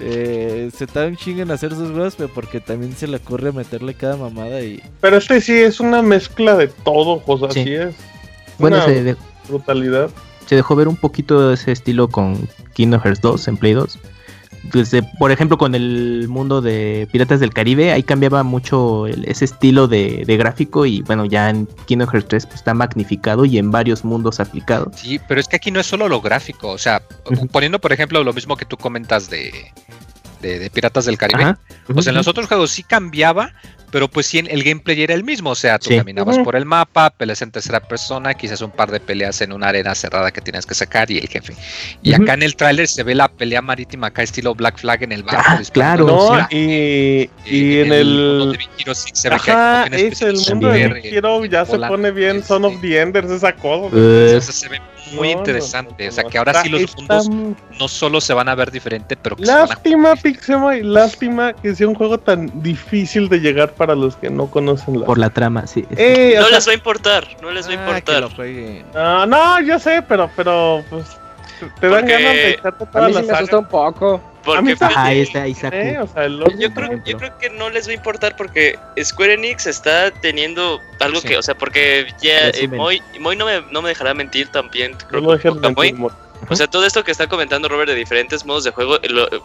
[0.00, 3.52] Eh, se está un chingo en hacer sus juegos, pero porque también se le ocurre
[3.52, 4.82] meterle cada mamada y...
[5.00, 7.94] Pero este sí es una mezcla de todo, José, así es.
[8.58, 9.16] Bueno, se
[9.48, 10.10] brutalidad.
[10.46, 13.98] Se dejó ver un poquito de ese estilo con Kingdom Hearts 2 en Play 2.
[14.72, 19.88] Desde, por ejemplo, con el mundo de Piratas del Caribe, ahí cambiaba mucho ese estilo
[19.88, 24.04] de, gráfico y bueno, ya en Kingdom Hearts 3 pues, está magnificado y en varios
[24.04, 24.90] mundos aplicado.
[24.94, 27.02] Sí, pero es que aquí no es solo lo gráfico, o sea,
[27.52, 29.72] poniendo por ejemplo lo mismo que tú comentas de,
[30.40, 31.56] de, Piratas del Caribe.
[31.94, 33.52] O sea, en los otros juegos sí cambiaba,
[33.90, 35.50] pero pues sí el gameplay era el mismo.
[35.50, 39.00] O sea, tú caminabas por el mapa, peleas en tercera persona, quizás un par de
[39.00, 41.54] peleas en una arena cerrada que tienes que sacar y el jefe.
[42.02, 45.12] Y acá en el tráiler se ve la pelea marítima acá estilo Black Flag en
[45.12, 45.42] el barco.
[45.46, 46.46] Ah, claro.
[46.50, 48.58] y, y, en, el...
[48.94, 53.30] se ve que es el mundo de ya se pone bien Son of the Enders,
[53.30, 53.94] esa cosa.
[53.96, 54.80] Uh, se ve
[55.12, 56.08] muy interesante.
[56.08, 57.28] o sea, que ahora sí los mundos
[57.78, 61.94] no solo se van a ver diferente, pero que Lástima, Pixemoy, lástima que sea un
[61.94, 65.06] juego tan difícil de llegar para los que no conocen la...
[65.06, 65.86] Por la trama, sí.
[65.96, 68.28] Eh, no les va a importar, no les va a ah, importar.
[68.94, 71.16] No, no, yo sé, pero, pero, pues,
[71.80, 74.20] te dan ganas de echarte toda a mí sí me asusta un poco.
[74.44, 75.74] Porque ahí está Isaac.
[75.74, 79.34] Eh, o sea, yo, creo, yo creo que no les va a importar porque Square
[79.34, 83.02] Enix está teniendo algo que, o sea, porque ya eh, Moy,
[83.36, 84.96] no, me, no me dejará mentir también.
[85.08, 85.96] Creo no que mentir,
[86.48, 88.98] o sea, todo esto que está comentando Robert de diferentes modos de juego,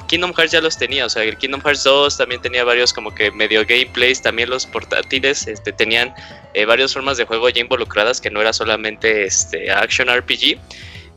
[0.07, 3.13] Kingdom Hearts ya los tenía, o sea, el Kingdom Hearts 2 también tenía varios como
[3.13, 6.13] que medio gameplays, también los portátiles este, tenían
[6.53, 10.57] eh, varias formas de juego ya involucradas que no era solamente este action RPG.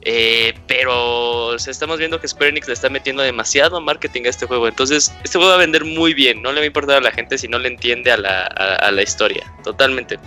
[0.09, 4.69] Eh, pero estamos viendo que Square Enix le está metiendo demasiado marketing a este juego.
[4.69, 6.43] Entonces, este juego va a vender muy bien.
[6.43, 8.93] No le va a importar a la gente si no le entiende a la, a,
[8.93, 9.53] la historia.
[9.65, 10.21] Totalmente.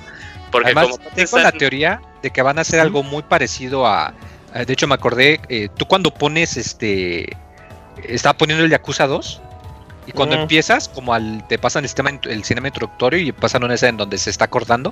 [0.51, 4.13] Porque Además, como tengo la teoría de que van a hacer algo muy parecido a.
[4.53, 5.39] De hecho, me acordé.
[5.49, 7.37] Eh, tú cuando pones este.
[8.03, 9.41] Estaba poniendo el Yakuza 2.
[10.07, 13.75] Y cuando empiezas, como al, te pasan el sistema, el cinema introductorio y pasan una
[13.75, 14.91] escena en donde se está acordando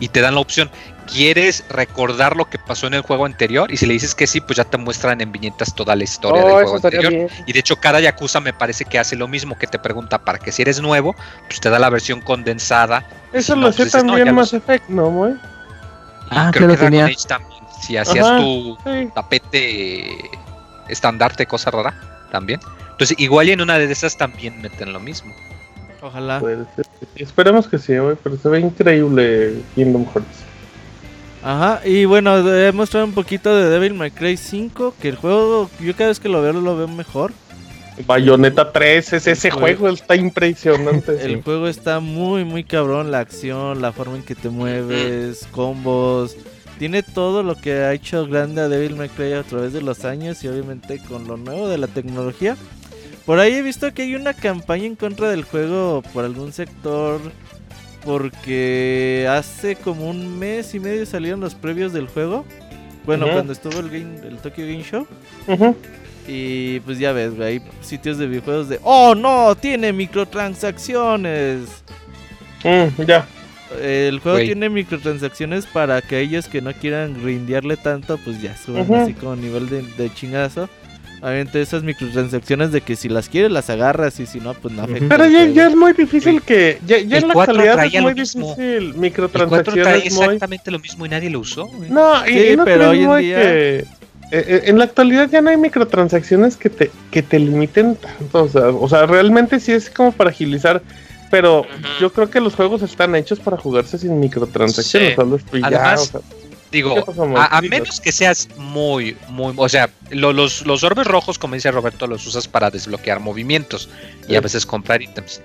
[0.00, 0.70] y te dan la opción,
[1.06, 3.70] ¿quieres recordar lo que pasó en el juego anterior?
[3.70, 6.42] Y si le dices que sí, pues ya te muestran en viñetas toda la historia
[6.42, 7.30] del oh, juego anterior.
[7.46, 10.38] Y de hecho cada Yakuza me parece que hace lo mismo, que te pregunta para
[10.38, 11.14] que si eres nuevo,
[11.46, 13.04] pues te da la versión condensada.
[13.32, 15.34] Eso lo sé pues también más Effect, ¿no, güey?
[16.30, 17.08] Ah, creo que tenía.
[17.28, 18.76] también, si hacías tu
[19.14, 20.16] tapete
[20.88, 21.94] estandarte, cosa rara,
[22.30, 22.60] también.
[22.92, 25.34] Entonces igual y en una de esas también meten lo mismo.
[26.02, 26.42] Ojalá.
[27.16, 30.50] Esperemos que sí, pero se ve increíble Kingdom Hearts.
[31.42, 35.70] Ajá, y bueno, he mostrado un poquito de Devil May Cry 5, que el juego,
[35.80, 37.32] yo cada vez que lo veo lo veo mejor.
[38.06, 41.22] Bayonetta 3, es ese juego, está impresionante.
[41.22, 46.36] el juego está muy, muy cabrón, la acción, la forma en que te mueves, combos.
[46.80, 50.06] Tiene todo lo que ha hecho grande a Devil May Cry a través de los
[50.06, 52.56] años y obviamente con lo nuevo de la tecnología.
[53.26, 57.20] Por ahí he visto que hay una campaña en contra del juego por algún sector.
[58.02, 62.46] Porque hace como un mes y medio salieron los previos del juego.
[63.04, 65.06] Bueno, cuando estuvo el, game, el Tokyo Game Show.
[66.26, 68.80] Y pues ya ves, hay sitios de videojuegos de...
[68.84, 69.54] ¡Oh, no!
[69.54, 71.60] Tiene microtransacciones.
[72.64, 73.26] Mm, ya.
[73.80, 79.14] El juego tiene microtransacciones para aquellos que no quieran rindiarle tanto, pues ya suben así
[79.14, 80.68] como nivel de, de chingazo.
[81.22, 84.84] Obviamente esas microtransacciones de que si las quieres las agarras y si no, pues no
[84.84, 85.06] afecta.
[85.08, 86.78] Pero ya, es muy difícil que...
[86.86, 89.86] Ya, en la actualidad es muy difícil microtransacciones.
[89.86, 91.68] El exactamente lo mismo y nadie lo usó.
[91.90, 93.36] No, y, no pero hoy en día...
[93.36, 93.84] Que, eh,
[94.32, 98.44] eh, en la actualidad ya no hay microtransacciones que te, que te limiten tanto.
[98.44, 100.80] O sea, o sea, realmente sí es como para agilizar.
[101.30, 101.64] Pero
[102.00, 105.16] yo creo que los juegos están hechos para jugarse sin microtransacciones.
[105.62, 106.12] Además,
[106.70, 107.04] Digo,
[107.36, 112.06] a, menos que seas muy, muy, o sea, los, los orbes rojos, como dice Roberto,
[112.06, 113.88] los usas para desbloquear movimientos
[114.28, 115.42] y a veces comprar ítems.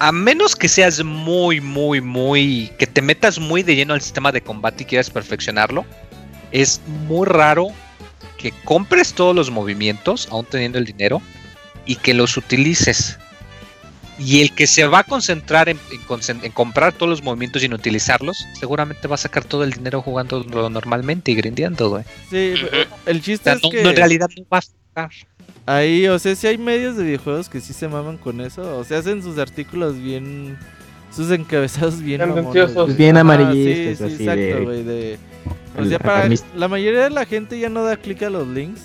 [0.00, 4.32] A menos que seas muy, muy, muy, que te metas muy de lleno al sistema
[4.32, 5.86] de combate y quieras perfeccionarlo,
[6.52, 7.68] es muy raro
[8.36, 11.22] que compres todos los movimientos, aún teniendo el dinero,
[11.86, 13.18] y que los utilices.
[14.18, 15.78] Y el que se va a concentrar en,
[16.52, 20.44] comprar todos los movimientos y en utilizarlos, seguramente va a sacar todo el dinero jugando
[20.44, 22.04] normalmente y grindeando, güey.
[22.30, 22.54] Sí,
[23.06, 23.82] el chiste es que...
[23.82, 25.10] en realidad no va a sacar.
[25.66, 28.78] Ahí, o sea, si hay medios de videojuegos que sí se maman con eso.
[28.78, 30.58] O sea, hacen sus artículos bien.
[31.10, 32.96] Sus encabezados bien mamones.
[32.96, 34.10] Bien amarillistas.
[34.10, 34.82] sí, sí, exacto, güey.
[34.82, 35.18] De...
[35.78, 38.80] O sea, para la mayoría de la gente ya no da clic a los links.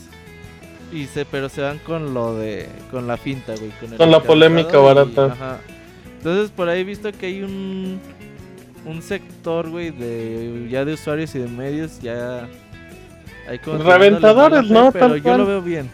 [0.91, 2.67] Y se, pero se van con lo de.
[2.91, 3.71] Con la finta, güey.
[3.97, 5.25] Con, la polémica barata.
[5.25, 5.59] ajá.
[6.17, 7.99] Entonces, por ahí he visto que hay un.
[8.85, 10.67] Un sector, güey, de.
[10.69, 12.47] Ya de usuarios y de medios, ya.
[13.47, 14.91] Hay Reventadores, ¿no?
[14.91, 15.89] Pero yo lo veo bien.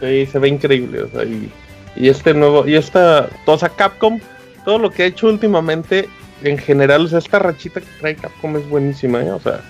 [0.00, 1.50] Sí, se ve increíble, o sea, y,
[1.96, 4.20] y este nuevo, y esta, o sea, Capcom,
[4.64, 6.08] todo lo que ha hecho últimamente,
[6.42, 9.30] en general, o sea, esta rachita que trae Capcom es buenísima, ¿eh?
[9.30, 9.62] o sea,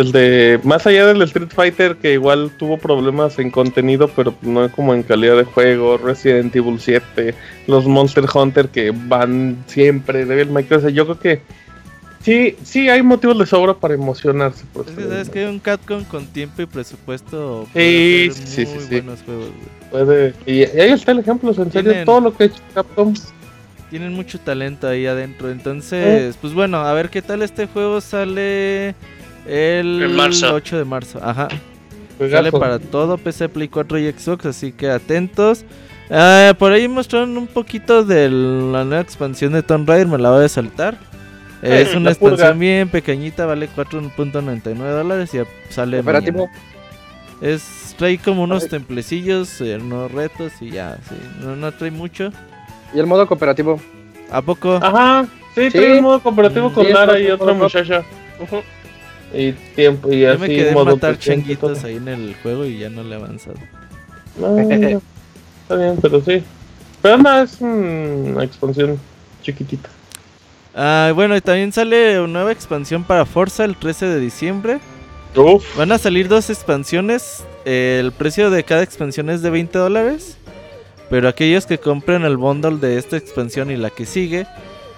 [0.00, 4.70] el de, más allá del Street Fighter, que igual tuvo problemas en contenido, pero no
[4.72, 7.34] como en calidad de juego, Resident Evil 7,
[7.66, 11.42] los Monster Hunter que van siempre, Devil May Cry, yo creo que
[12.22, 14.64] Sí, sí, hay motivos de sobra para emocionarse.
[14.74, 17.66] Por es que sabes que un Capcom con tiempo y presupuesto.
[17.74, 18.88] Sí, sí, sí, sí.
[18.90, 19.48] Buenos juegos,
[19.90, 23.14] Puede, y, ahí está el ejemplo, en serio, todo lo que ha hecho Capcom.
[23.88, 25.50] Tienen mucho talento ahí adentro.
[25.50, 28.94] Entonces, pues bueno, a ver qué tal este juego sale
[29.46, 31.20] el 8 de marzo.
[31.22, 31.48] Ajá.
[32.18, 35.64] Sale para todo, PC, Play 4 y Xbox, así que atentos.
[36.10, 40.30] Ah, por ahí mostraron un poquito de la nueva expansión de Tomb Raider, me la
[40.30, 40.98] voy a saltar.
[41.62, 46.00] Es una expansión bien pequeñita, vale 4.99 dólares y sale.
[46.00, 46.48] Operativo.
[47.40, 51.14] Es, trae como unos templecillos, eh, unos retos y ya, sí.
[51.42, 52.32] No, trae mucho.
[52.94, 53.80] ¿Y el modo cooperativo?
[54.30, 54.78] ¿A poco?
[54.82, 58.04] Ajá, sí, trae el modo cooperativo con Lara y otra muchacha.
[59.32, 62.90] Y tiempo y Yo me quedé modo matar changuitos ahí en el juego y ya
[62.90, 63.56] no le he avanzado.
[64.36, 66.42] No, está bien, pero sí.
[67.02, 68.98] Pero nada, es una expansión
[69.42, 69.88] chiquitita.
[70.74, 74.80] Ah, bueno, y también sale una nueva expansión para Forza el 13 de diciembre.
[75.76, 77.44] Van a salir dos expansiones.
[77.64, 80.36] El precio de cada expansión es de 20 dólares.
[81.08, 84.46] Pero aquellos que compren el bundle de esta expansión y la que sigue,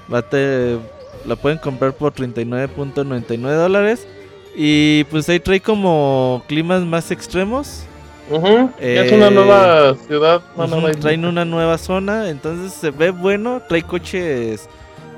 [0.08, 4.06] la pueden comprar por 39.99 dólares.
[4.54, 7.84] Y pues ahí trae como climas más extremos.
[8.78, 10.42] es una nueva ciudad.
[11.00, 12.28] traen una nueva zona.
[12.28, 13.62] Entonces se ve bueno.
[13.68, 14.68] Trae coches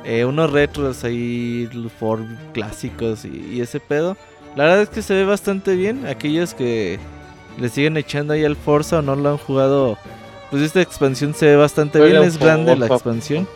[0.05, 1.69] eh, unos retros ahí,
[1.99, 4.17] Ford clásicos y, ese pedo.
[4.55, 6.07] La verdad es que se ve bastante bien.
[6.07, 6.99] Aquellos que
[7.59, 9.97] le siguen echando ahí al Forza o no lo han jugado,
[10.51, 12.23] pues esta expansión se ve bastante bien.
[12.23, 13.49] Es grande la expansión.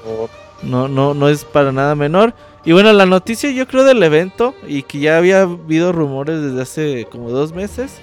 [0.62, 2.34] No, no, no es para nada menor.
[2.68, 6.60] Y bueno, la noticia yo creo del evento y que ya había habido rumores desde
[6.60, 7.94] hace como dos meses.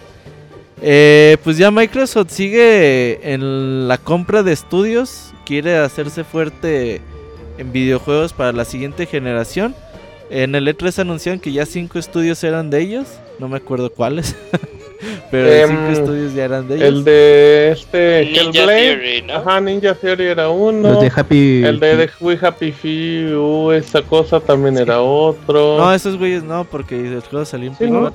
[0.81, 5.35] Eh, pues ya Microsoft sigue en la compra de estudios.
[5.45, 6.99] Quiere hacerse fuerte
[7.59, 9.75] en videojuegos para la siguiente generación.
[10.31, 13.05] En el E3 anunciaron que ya cinco estudios eran de ellos.
[13.37, 14.35] No me acuerdo cuáles.
[15.31, 16.87] Pero em, cinco estudios ya eran de ellos.
[16.87, 19.33] El de este Ninja Theory, ¿no?
[19.33, 20.91] Ajá, Ninja Theory era uno.
[20.93, 25.77] Los de Happy el de, de We Happy Few, esa cosa también era otro.
[25.77, 28.11] No, esos güeyes no, porque el juego salió en sí, ¿no?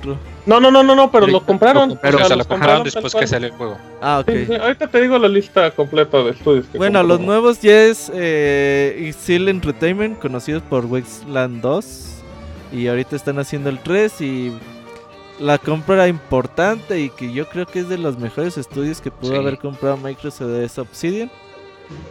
[0.47, 1.99] No, no, no, no, no, pero lo compraron.
[2.01, 3.79] Pero o sea, lo compraron después que salió el juego.
[4.01, 4.31] Ah, ok.
[4.47, 6.67] Sí, ahorita te digo la lista completa de estudios.
[6.67, 12.07] Que bueno, los nuevos ya es eh, Entertainment, conocidos por Wasteland 2.
[12.73, 14.53] Y ahorita están haciendo el 3 y
[15.41, 19.11] la compra era importante y que yo creo que es de los mejores estudios que
[19.11, 21.31] pudo haber comprado Microsoft es Obsidian.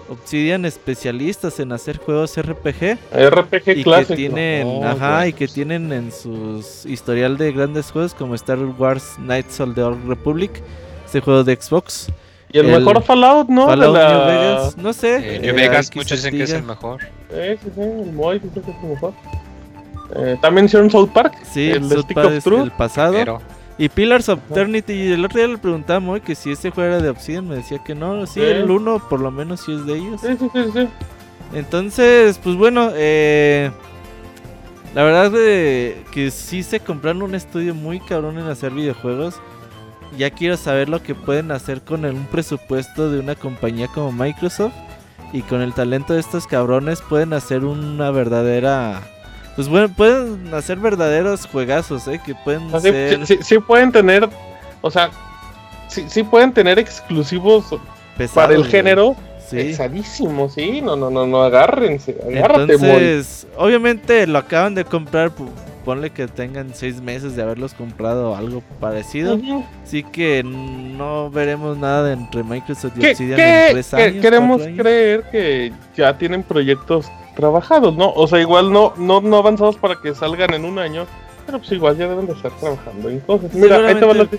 [0.09, 2.97] Obsidian especialistas en hacer juegos RPG.
[3.13, 8.35] RPG y que tienen, ajá, y que tienen en su historial de grandes juegos como
[8.35, 10.51] Star Wars Knights of the Old Republic,
[11.05, 12.11] ese juego de Xbox.
[12.51, 13.67] Y el, mejor Fallout, ¿no?
[13.67, 15.35] Fallout New Vegas, no sé.
[15.35, 16.99] Eh, New Vegas, muchos dicen que es el mejor.
[17.29, 19.13] Sí, sí, sí, el Moy dice que es el mejor.
[20.15, 21.35] Eh, también hicieron South Park.
[21.43, 23.41] Sí, el South Park el pasado.
[23.77, 26.95] Y Pillars of Eternity, y el otro día le preguntaba muy que si ese juego
[26.95, 29.85] era de Obsidian, me decía que no, sí, el 1 por lo menos sí es
[29.85, 30.19] de ellos.
[30.19, 30.87] Sí, sí, sí,
[31.53, 33.71] Entonces, pues bueno, eh,
[34.93, 39.35] la verdad de que sí se compraron un estudio muy cabrón en hacer videojuegos.
[40.17, 44.73] Ya quiero saber lo que pueden hacer con un presupuesto de una compañía como Microsoft.
[45.31, 49.03] Y con el talento de estos cabrones pueden hacer una verdadera
[49.59, 52.17] pues bueno, pueden hacer verdaderos juegazos, ¿eh?
[52.25, 53.27] Que pueden ser...
[53.27, 54.29] sí, sí, pueden tener,
[54.79, 55.09] o sea,
[55.89, 57.65] sí, sí pueden tener exclusivos
[58.33, 59.17] para el género.
[59.49, 59.57] Sí.
[59.57, 65.29] Pesadísimo, sí, no, no, no, no, agárrense, agárrate, Entonces, obviamente lo acaban de comprar,
[65.89, 69.39] ponle que tengan seis meses de haberlos comprado algo parecido.
[69.83, 74.21] Así que no veremos nada entre Microsoft y Obsidian en tres años.
[74.21, 78.13] Queremos creer que ya tienen proyectos trabajados, ¿no?
[78.13, 81.07] O sea, igual no, no, no avanzados para que salgan en un año,
[81.47, 83.51] pero pues igual ya deben de estar trabajando en cosas.
[83.55, 84.29] Mira, ahí te va la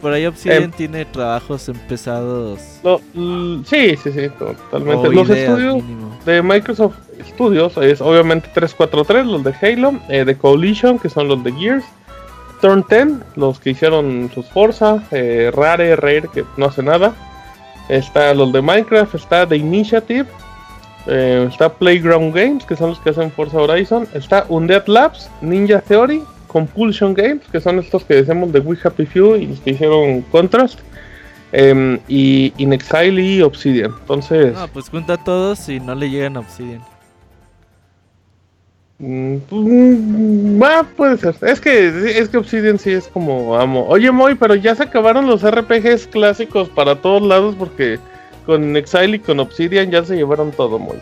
[0.00, 0.70] por ahí Obsidian em.
[0.70, 2.60] tiene trabajos empezados.
[3.66, 5.10] sí, sí, sí, totalmente.
[5.10, 5.82] los estudios
[6.24, 11.42] de Microsoft Studios es obviamente 343, los de Halo, eh, de Coalition, que son los
[11.44, 11.84] de Gears.
[12.60, 17.14] Turn 10, los que hicieron sus Forza, eh, Rare, Rare, que no hace nada.
[17.88, 20.26] Está los de Minecraft, está The Initiative,
[21.06, 24.06] eh, está Playground Games, que son los que hacen Forza Horizon.
[24.12, 29.06] Está Undead Labs, Ninja Theory, Compulsion Games, que son estos que decimos de We Happy
[29.06, 30.80] Few y los que hicieron Contrast.
[31.52, 33.92] Em, y Inexile y Obsidian.
[34.00, 34.54] Entonces.
[34.54, 36.82] No, pues cuenta todos y no le llegan a Obsidian.
[38.98, 40.60] Mm, pues, mm,
[40.96, 41.36] puede ser.
[41.42, 43.86] Es que, es que Obsidian sí es como amo.
[43.86, 48.00] Oye, Moy, pero ya se acabaron los RPGs clásicos para todos lados porque
[48.44, 50.98] con Exile y con Obsidian ya se llevaron todo, Moy.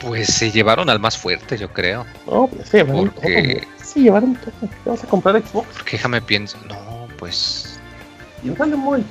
[0.00, 2.04] Pues se llevaron al más fuerte, yo creo.
[2.26, 3.24] No, pues se llevaron todo.
[3.82, 4.70] Se llevaron todo.
[4.84, 5.66] Vamos a comprar Xbox.
[5.76, 6.56] Porque déjame pienso.
[6.68, 7.80] No, pues.
[8.42, 9.04] Piénsale, Moy.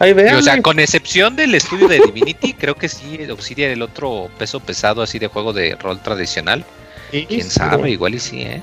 [0.00, 4.60] O sea, con excepción del estudio de Divinity, creo que sí, Obsidian el otro peso
[4.60, 6.64] pesado así de juego de rol tradicional.
[7.10, 8.62] Quién sabe, igual y sí, ¿eh?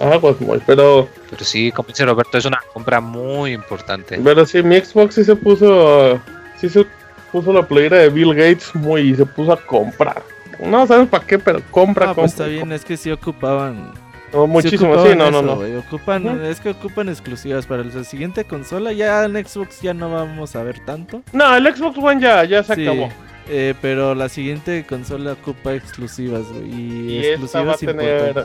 [0.00, 1.08] Ah, pues muy, pero.
[1.30, 4.18] Pero sí, como dice Roberto, es una compra muy importante.
[4.22, 6.20] Pero sí, mi Xbox sí se puso.
[6.60, 6.84] Sí se
[7.30, 10.22] puso la playera de Bill Gates muy y se puso a comprar.
[10.60, 13.92] No sabes para qué, pero compra, ah, pues está bien, es que sí ocupaban.
[14.32, 15.60] No, muchísimo, sí, no, no, no.
[15.78, 18.92] Ocupan, Es que ocupan exclusivas para la siguiente consola.
[18.92, 21.22] Ya en Xbox ya no vamos a ver tanto.
[21.32, 23.08] No, el Xbox One ya, ya se acabó.
[23.48, 28.44] Eh, pero la siguiente consola ocupa exclusivas, Y, exclusivas tener,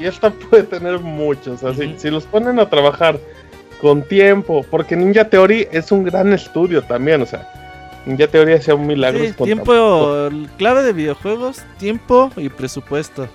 [0.00, 1.64] Y esta puede tener muchos.
[1.64, 3.18] Así, si los ponen a trabajar
[3.80, 7.48] con tiempo, porque Ninja Theory es un gran estudio también, o sea
[8.16, 9.20] ya teoría sea un milagro.
[9.34, 13.28] tiempo, clave de videojuegos, tiempo y presupuesto.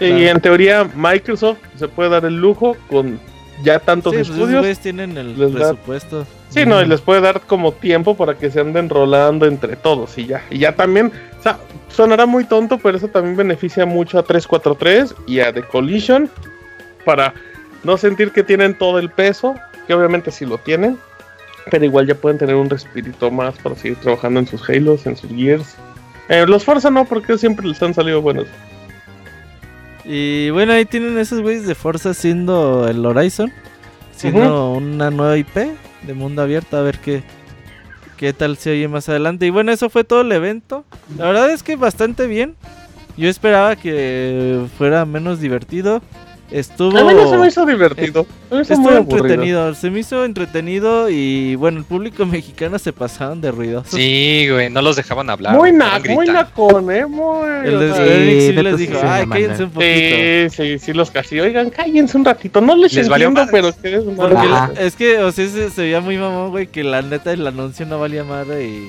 [0.00, 3.18] Y en teoría Microsoft se puede dar el lujo con
[3.62, 4.78] ya tantos sí, pues estudios.
[4.80, 6.26] tienen el presupuesto.
[6.50, 10.16] sí, no, y les puede dar como tiempo para que se anden rolando entre todos
[10.18, 10.42] y ya.
[10.50, 11.58] Y ya también, o sea,
[11.88, 16.30] sonará muy tonto, pero eso también beneficia mucho a 343 y a The Collision
[17.04, 17.34] para
[17.84, 19.54] no sentir que tienen todo el peso,
[19.86, 20.98] que obviamente sí lo tienen,
[21.70, 25.16] pero igual ya pueden tener un respirito más para seguir trabajando en sus Halos, en
[25.16, 25.76] sus Gears.
[26.28, 28.46] Eh, los Forza no, porque siempre les han salido buenos.
[30.06, 33.52] Y bueno, ahí tienen esos güeyes de Forza siendo el Horizon.
[34.14, 35.56] Siendo una nueva IP
[36.02, 36.76] de mundo abierto.
[36.76, 37.22] A ver qué,
[38.16, 39.46] qué tal se oye más adelante.
[39.46, 40.84] Y bueno, eso fue todo el evento.
[41.18, 42.54] La verdad es que bastante bien.
[43.16, 46.02] Yo esperaba que fuera menos divertido.
[46.50, 46.96] Estuvo.
[46.96, 48.26] A mí no se me hizo divertido.
[48.50, 49.74] estuvo entretenido.
[49.74, 53.84] Se me hizo entretenido y bueno, el público mexicano se pasaban de ruido.
[53.86, 55.56] Sí, güey, no los dejaban hablar.
[55.56, 57.06] Muy nac, muy nacón, eh.
[57.06, 60.16] Muy, el de sí, les dijo, ay, cállense un poquito.
[60.50, 61.40] Sí, sí, sí, los casi.
[61.40, 62.60] Oigan, cállense un ratito.
[62.60, 66.16] No les, les entiendo, pero que es, es que, o sea, se, se veía muy
[66.16, 68.88] mamón, güey, que la neta el anuncio no valía madre y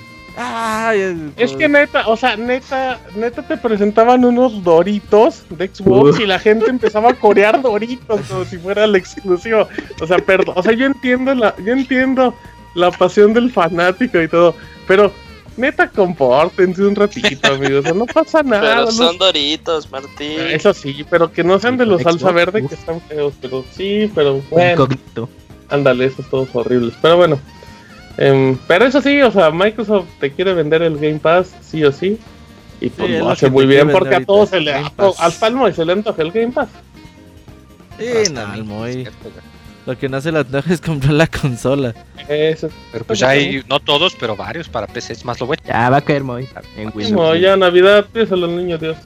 [1.35, 6.37] es que neta, o sea, neta, neta te presentaban unos Doritos de Xbox y la
[6.37, 9.67] gente empezaba a corear Doritos como si fuera el exclusivo.
[9.99, 12.35] O sea, perdón, o sea, yo entiendo la, yo entiendo
[12.75, 14.53] la pasión del fanático y todo,
[14.87, 15.11] pero
[15.57, 18.75] neta compórtense un ratito, amigos, no pasa nada.
[18.75, 20.39] Pero son Doritos, Martín.
[20.39, 24.11] Eso sí, pero que no sean de los salsa verde que están feos, pero sí,
[24.13, 24.87] pero bueno.
[25.69, 26.93] Ándale, esos todos horribles.
[27.01, 27.39] Pero bueno,
[28.17, 31.91] Em, pero eso sí, o sea, Microsoft te quiere vender el Game Pass, sí o
[31.91, 32.17] sí.
[32.81, 34.73] Y pues lo hace muy bien porque a todos se le.
[34.73, 36.69] Al Palmo se le antoja el Game Pass.
[37.99, 38.85] Sí, no,
[39.85, 41.93] Lo que no se le antoja es comprar la consola.
[42.27, 42.69] Eso.
[42.91, 45.61] Pero pues ya hay, no todos, pero varios para PC, es más lo bueno.
[45.65, 47.11] Ya va a caer Moy en Windows.
[47.11, 48.97] No, ya Navidad, piénsalo al niño Dios.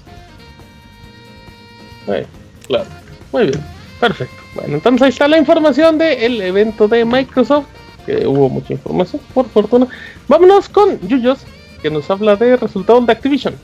[2.68, 2.86] claro.
[3.32, 3.62] Muy bien,
[4.00, 4.36] perfecto.
[4.56, 7.68] Bueno, entonces ahí está la información del evento de Microsoft
[8.06, 9.88] que hubo mucha información, por fortuna.
[10.28, 11.40] Vámonos con Yuyos,
[11.82, 13.56] que nos habla de resultados de Activision.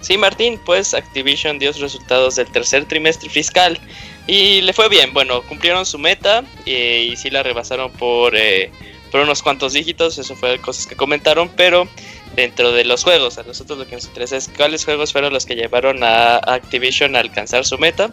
[0.00, 3.78] Sí, Martín, pues Activision dio resultados del tercer trimestre fiscal
[4.26, 5.12] y le fue bien.
[5.14, 8.70] Bueno, cumplieron su meta eh, y sí la rebasaron por, eh,
[9.10, 11.88] por unos cuantos dígitos, eso fue cosas que comentaron, pero
[12.36, 15.46] dentro de los juegos, a nosotros lo que nos interesa es cuáles juegos fueron los
[15.46, 18.12] que llevaron a Activision a alcanzar su meta.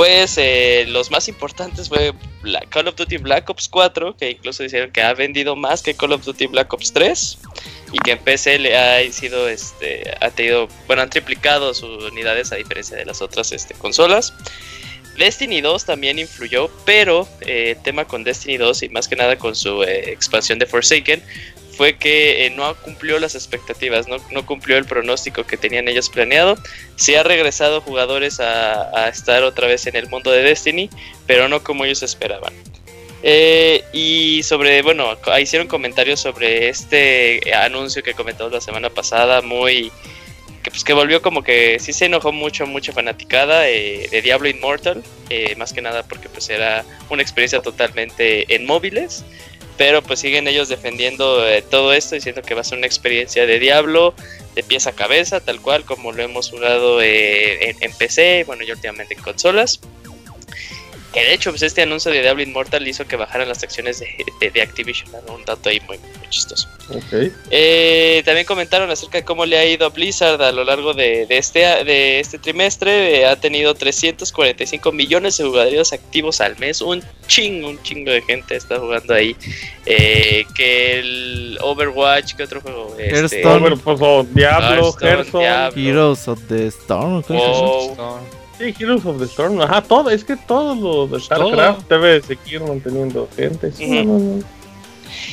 [0.00, 2.14] Pues eh, los más importantes fue
[2.70, 6.14] Call of Duty Black Ops 4, que incluso dijeron que ha vendido más que Call
[6.14, 7.38] of Duty Black Ops 3
[7.92, 12.50] y que en PC le ha sido, este, ha tenido, bueno, han triplicado sus unidades
[12.50, 14.32] a diferencia de las otras este, consolas.
[15.18, 19.54] Destiny 2 también influyó, pero eh, tema con Destiny 2 y más que nada con
[19.54, 21.22] su eh, expansión de Forsaken
[21.80, 26.58] fue que eh, no cumplió las expectativas, no, cumplió el pronóstico que tenían ellos planeado.
[26.96, 30.90] Sí ha regresado jugadores a, estar otra vez en el mundo de Destiny,
[31.26, 32.52] pero no como ellos esperaban.
[33.22, 39.90] Eh, y sobre, bueno, hicieron comentarios sobre este anuncio que comentamos la semana pasada, muy
[40.62, 44.48] que pues que volvió como que sí se enojó mucho, mucha fanaticada eh, de Diablo
[44.48, 49.24] Immortal, eh, más que nada porque pues era una experiencia totalmente en móviles,
[49.80, 53.46] pero pues siguen ellos defendiendo eh, todo esto, diciendo que va a ser una experiencia
[53.46, 54.12] de Diablo
[54.54, 58.70] de pies a cabeza, tal cual como lo hemos jugado en, en, PC, bueno, y
[58.70, 59.80] últimamente en consolas.
[61.12, 64.50] Que de hecho, pues este anuncio de Diablo Immortal hizo que bajaran las acciones de,
[64.50, 65.98] de, Activision, un dato ahí muy,
[66.28, 66.68] chistoso.
[67.50, 71.26] Eh, también comentaron acerca de cómo le ha ido a Blizzard a lo largo de,
[71.28, 73.26] este, de este trimestre.
[73.26, 76.80] ha tenido 345 millones de jugadores activos al mes.
[76.80, 79.34] Un chingo, un chingo de gente está jugando ahí.
[79.86, 82.94] Eh, que el Overwatch, ¿qué otro juego?
[82.98, 83.42] Este,
[84.32, 84.96] Diablo,
[85.76, 87.24] Heroes of the Storm.
[88.60, 92.60] Sí, Heroes of the Storm, ajá, todo, es que todo lo de StarCraft debe seguir
[92.60, 93.72] manteniendo gente.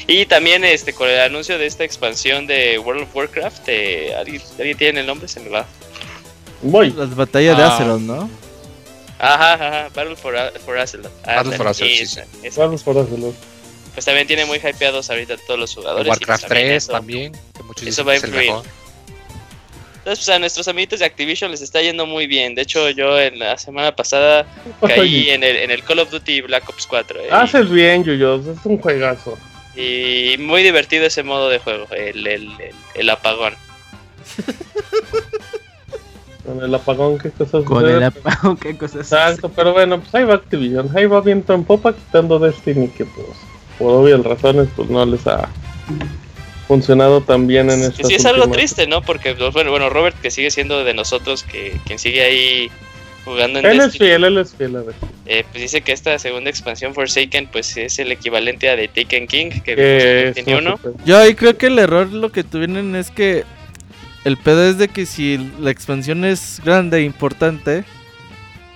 [0.08, 4.42] Y también este con el anuncio de esta expansión de World of Warcraft, eh, ¿alguien,
[4.78, 5.28] tiene el nombre?
[5.28, 5.66] Se me va.
[6.62, 6.92] Voy.
[6.92, 7.76] Las batallas de ah.
[7.76, 8.30] Azeroth, ¿no?
[9.20, 11.12] Ajá, ajá, Battle for, for Azeroth.
[11.26, 12.20] Battle for Azeroth, sí,
[12.56, 13.36] Battle for Azeroth.
[13.94, 16.08] Pues también tiene muy hypeados ahorita todos los jugadores.
[16.08, 17.34] Warcraft 3 también,
[17.86, 18.54] eso va a influir.
[20.08, 22.56] Entonces, pues a nuestros amiguitos de Activision les está yendo muy bien.
[22.56, 24.46] De hecho, yo en la semana pasada
[24.80, 27.20] caí en el, en el Call of Duty Black Ops 4.
[27.20, 29.38] Eh, Haces bien, Yuyos, es un juegazo.
[29.76, 32.50] Y muy divertido ese modo de juego, el, el,
[32.96, 33.56] el, apagón.
[36.46, 40.24] Con el apagón, ¿qué cosas Con el apagón, ¿qué cosas Exacto, pero bueno, pues ahí
[40.24, 40.90] va Activision.
[40.96, 43.28] Ahí va viento en popa quitando Destiny, que pues,
[43.78, 45.50] por obvias razones, pues no les ha
[46.68, 48.04] funcionado también en esta.
[48.04, 49.02] Sí, es algo triste, ¿no?
[49.02, 52.72] Porque, pues, bueno, bueno, Robert, que sigue siendo de nosotros, que quien sigue ahí
[53.26, 54.96] jugando en Él es fiel, él es fiel, a ver.
[55.26, 59.28] Eh, pues dice que esta segunda expansión Forsaken, pues es el equivalente a de Taken
[59.28, 60.80] King, que tiene uno.
[61.06, 63.44] Yo ahí creo que el error lo que tuvieron es que
[64.24, 67.84] el pedo es de que si la expansión es grande e importante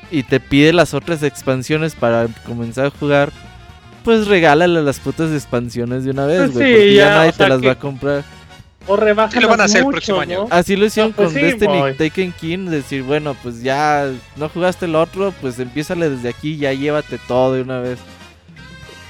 [0.09, 3.31] y te pide las otras expansiones para comenzar a jugar,
[4.03, 6.71] pues regálale las putas expansiones de una vez, pues güey.
[6.73, 8.23] porque ya, nadie te las va a comprar.
[8.87, 9.39] O rebaja.
[9.39, 10.47] lo van a hacer el próximo año?
[10.49, 12.65] Así lo hicieron pues con Destiny Taken King.
[12.65, 17.53] Decir, bueno, pues ya no jugaste el otro, pues empiézale desde aquí, ya llévate todo
[17.53, 17.99] de una vez.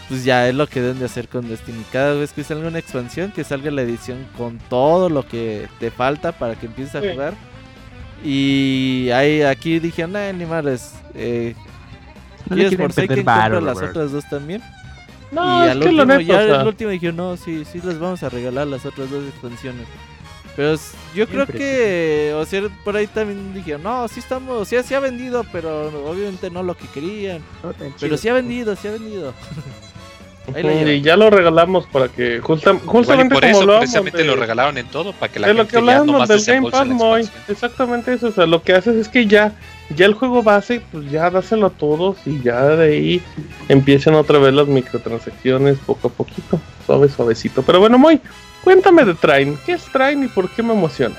[0.09, 1.85] Pues ya es lo que deben de hacer con Destiny.
[1.89, 5.89] Cada vez que salga una expansión, que salga la edición con todo lo que te
[5.89, 7.33] falta para que empieces a jugar.
[8.21, 10.93] Y ahí, aquí dijeron, nah, ni madres.
[11.15, 11.55] Eh,
[12.49, 14.61] no ¿Quieres por compra las otras dos también?
[15.31, 17.97] No, y es al que último, lo ya el último dijeron, no, sí, sí les
[17.99, 19.87] vamos a regalar las otras dos expansiones.
[20.55, 20.75] Pero
[21.15, 24.93] yo creo que, o sea, por ahí también dijeron, no, sí estamos, o sea, sí
[24.93, 27.41] ha vendido, pero obviamente no lo que querían.
[27.99, 29.33] pero sí ha vendido, sí ha vendido.
[30.87, 35.13] y ya lo regalamos para que justamente por como eso, precisamente lo regalaron en todo
[35.13, 38.45] para que la de lo que hablábamos del Game Pass Moy, exactamente eso, o sea,
[38.45, 39.53] lo que haces es que ya
[39.95, 43.23] ya el juego base, pues ya dáselo a todos y ya de ahí
[43.69, 47.61] empiecen otra vez las microtransacciones poco a poquito, suave, suavecito.
[47.61, 48.19] Pero bueno, Moy,
[48.63, 49.57] cuéntame de Train.
[49.65, 51.15] ¿Qué es Train y por qué me emociona?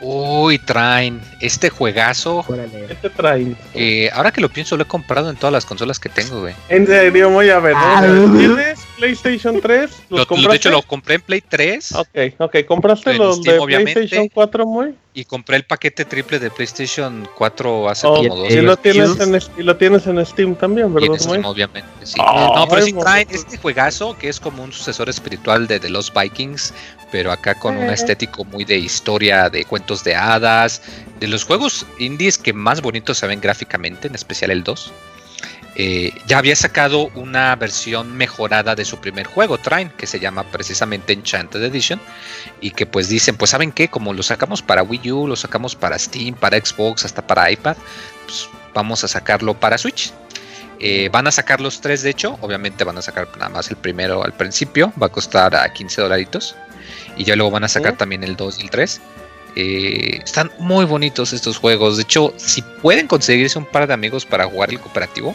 [0.00, 2.44] Uy, Train, este juegazo.
[2.88, 3.56] Este Train.
[3.74, 6.54] Eh, ahora que lo pienso, lo he comprado en todas las consolas que tengo, güey.
[6.68, 7.74] En serio, voy a ver.
[7.76, 8.02] Ah,
[8.36, 9.90] ¿Tienes PlayStation 3?
[10.10, 11.92] ¿Los lo, de hecho, lo compré en Play 3.
[11.92, 12.56] Ok, ok.
[12.66, 14.94] ¿Compraste los de PlayStation 4, muy?
[15.14, 19.40] Y compré el paquete triple de PlayStation 4 hace como dos y lo, tienes en,
[19.56, 21.10] y lo tienes en Steam también, ¿verdad?
[21.12, 22.20] En Steam, obviamente, sí.
[22.20, 26.16] no, pero sí trae este juegazo que es como un sucesor espiritual de The Lost
[26.16, 26.72] Vikings,
[27.10, 30.82] pero acá con un estético muy de historia, de cuentos de hadas,
[31.18, 34.92] de los juegos indies que más bonitos se ven gráficamente, en especial el 2.
[35.80, 40.42] Eh, ya había sacado una versión mejorada de su primer juego, Train, que se llama
[40.42, 42.00] precisamente Enchanted Edition,
[42.60, 45.76] y que pues dicen, pues saben qué, como lo sacamos para Wii U, lo sacamos
[45.76, 47.76] para Steam, para Xbox, hasta para iPad,
[48.26, 50.12] pues vamos a sacarlo para Switch.
[50.80, 53.76] Eh, van a sacar los tres, de hecho, obviamente van a sacar nada más el
[53.76, 56.56] primero al principio, va a costar a 15 dolaritos,
[57.16, 59.00] y ya luego van a sacar también el 2 y el 3.
[59.54, 61.96] Eh, están muy bonitos estos juegos.
[61.96, 65.34] De hecho, si pueden conseguirse un par de amigos para jugar el cooperativo,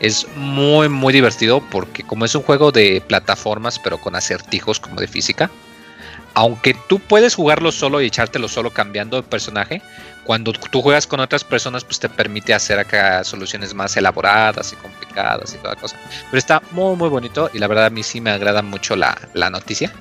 [0.00, 5.00] es muy, muy divertido porque como es un juego de plataformas pero con acertijos como
[5.00, 5.50] de física,
[6.34, 9.80] aunque tú puedes jugarlo solo y echártelo solo cambiando de personaje,
[10.24, 14.76] cuando tú juegas con otras personas pues te permite hacer acá soluciones más elaboradas y
[14.76, 15.96] complicadas y toda cosa.
[16.30, 19.16] Pero está muy, muy bonito y la verdad a mí sí me agrada mucho la,
[19.32, 19.92] la noticia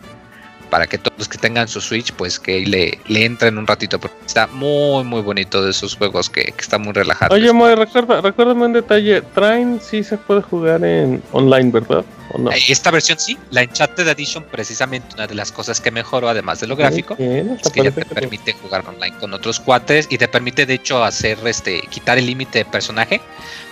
[0.70, 3.99] para que todos los que tengan su Switch, pues que le, le entren un ratito,
[3.99, 7.34] porque está muy, muy bonito de esos juegos que, que está muy relajado.
[7.36, 12.03] Oye, Moy, recuerda, recuérdame un detalle, Train sí se puede jugar en online, ¿verdad?
[12.38, 16.59] Eh, esta versión sí, la Enchanted Edition, precisamente una de las cosas que mejoró, además
[16.59, 20.27] de lo gráfico, es que ya te permite jugar online con otros cuates y te
[20.27, 23.21] permite, de hecho, hacer este, quitar el límite de personaje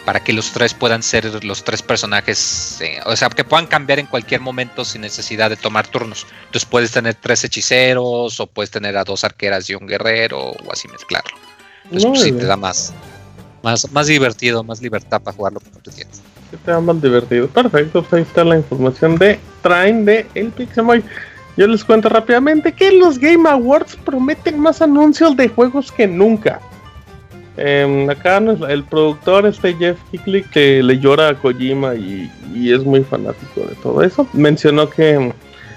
[0.06, 4.00] para que los tres puedan ser los tres personajes, eh, o sea, que puedan cambiar
[4.00, 6.26] en cualquier momento sin necesidad de tomar turnos.
[6.46, 10.72] Entonces puedes tener tres hechiceros o puedes tener a dos arqueras y un guerrero o
[10.72, 11.38] así mezclarlo.
[11.86, 12.94] Entonces pues, sí te da más,
[13.62, 16.22] más, más divertido, más libertad para jugarlo como tú quieras.
[16.58, 17.48] Te da más divertido.
[17.48, 21.04] Perfecto, pues ahí está la información de Train de El Pixemoy.
[21.56, 26.60] Yo les cuento rápidamente que los Game Awards prometen más anuncios de juegos que nunca.
[27.58, 33.04] Eh, acá el productor, este Jeff Hickley, que le llora a Kojima y, es muy
[33.04, 35.34] fanático de todo eso, mencionó que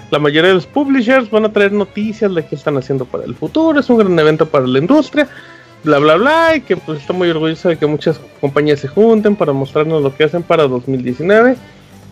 [0.09, 3.35] la mayoría de los publishers van a traer noticias de qué están haciendo para el
[3.35, 5.27] futuro, es un gran evento para la industria,
[5.83, 9.35] bla bla bla, y que pues está muy orgulloso de que muchas compañías se junten
[9.35, 11.55] para mostrarnos lo que hacen para 2019.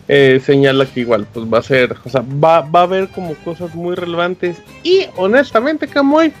[0.08, 3.34] Eh, señala que igual pues va a ser, o sea, va, va a haber como
[3.34, 6.32] cosas muy relevantes y honestamente Camoy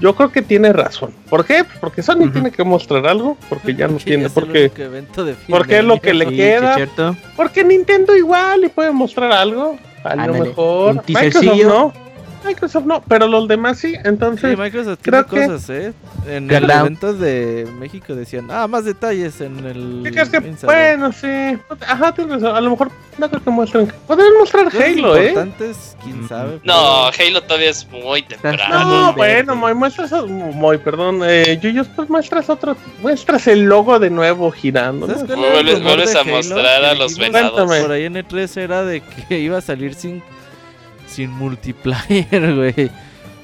[0.00, 1.12] yo creo que tiene razón.
[1.28, 1.64] ¿Por qué?
[1.80, 4.70] Porque Sony tiene que mostrar algo, porque ya no tiene, porque,
[5.48, 6.76] porque es lo que le queda.
[7.36, 11.02] Porque Nintendo igual y puede mostrar algo, a lo mejor.
[11.06, 11.92] Microsoft no.
[12.44, 14.50] Microsoft no, pero los demás sí, entonces.
[14.50, 15.92] Sí, Microsoft tiene cosas, ¿eh?
[16.26, 20.02] En el evento de México decían, ah, más detalles en el.
[20.12, 21.58] que, bueno, sí.
[21.86, 23.92] Ajá, a lo mejor no creo que muestren.
[24.06, 25.34] Podrían mostrar Halo, ¿eh?
[26.02, 26.60] quién sabe.
[26.64, 28.84] No, Halo todavía es muy temprano.
[28.84, 30.12] No, bueno, muy, muestras.
[30.12, 31.20] Muy, perdón.
[31.24, 32.76] Eh, Yuyos, pues muestras otro.
[33.02, 35.06] Muestras el logo de nuevo girando.
[35.06, 35.14] ¿no?
[35.14, 37.78] Vuelves, a mostrar a los venados.
[37.78, 40.22] Por ahí en E3 era de que iba a salir sin
[41.08, 42.90] sin multiplayer, güey.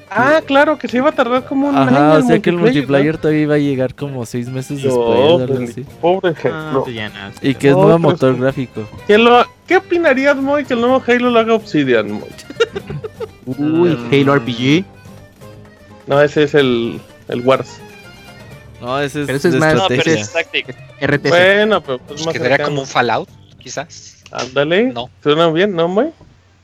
[0.09, 3.17] Ah, claro, que se iba a tardar como un Ajá, o sea que el multiplayer
[3.17, 5.73] todavía iba a llegar como seis meses después.
[5.73, 6.85] Pues, pobre Halo.
[6.87, 8.87] Ah, y que es nuevo motor gráfico.
[9.07, 12.29] ¿Qué, lo, ¿Qué opinarías, Moy, que el nuevo Halo lo haga Obsidian, Moy?
[13.45, 14.85] Uy, Halo RPG.
[16.07, 17.81] No, ese es el, el Wars.
[18.79, 20.33] No, ese es, ese es más no, ese es
[21.01, 21.29] RTS.
[21.29, 24.23] Bueno, pero pues, pues más quedaría como un Fallout, quizás.
[24.31, 24.93] Ándale.
[24.93, 25.09] No.
[25.23, 26.11] Suena bien, ¿no, Moy?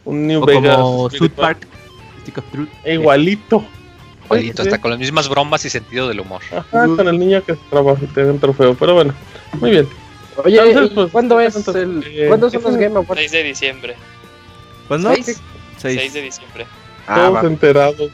[0.06, 0.76] Un New o Vegas.
[0.78, 1.68] Como South Park.
[2.22, 2.70] Stick of Truth.
[2.86, 3.66] Igualito.
[4.26, 6.42] Igualito, hasta con las mismas bromas y sentido del humor.
[6.52, 9.14] Ajá, con el niño que trabaja y te da un trofeo, pero bueno,
[9.60, 9.88] muy bien.
[10.44, 13.20] Oye, entonces, pues, ¿cuándo es el, eh, ¿cuándo son los Game Awards?
[13.20, 13.96] 6 de diciembre.
[14.88, 15.14] ¿Cuándo?
[15.14, 15.42] 6,
[15.78, 16.66] 6 de diciembre.
[17.08, 18.12] Ah, Todos enterados.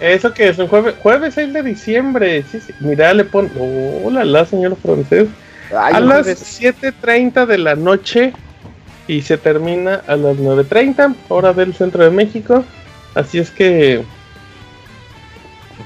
[0.00, 2.44] Eso que es el jueves, jueves 6 de diciembre.
[2.50, 2.72] Sí, sí.
[2.80, 3.50] Mira, le pon.
[4.04, 5.28] hola, la señor francés.
[5.76, 8.32] Ay, a las 7:30 de la noche
[9.06, 12.64] y se termina a las 9.30 hora del centro de México.
[13.14, 14.04] Así es que...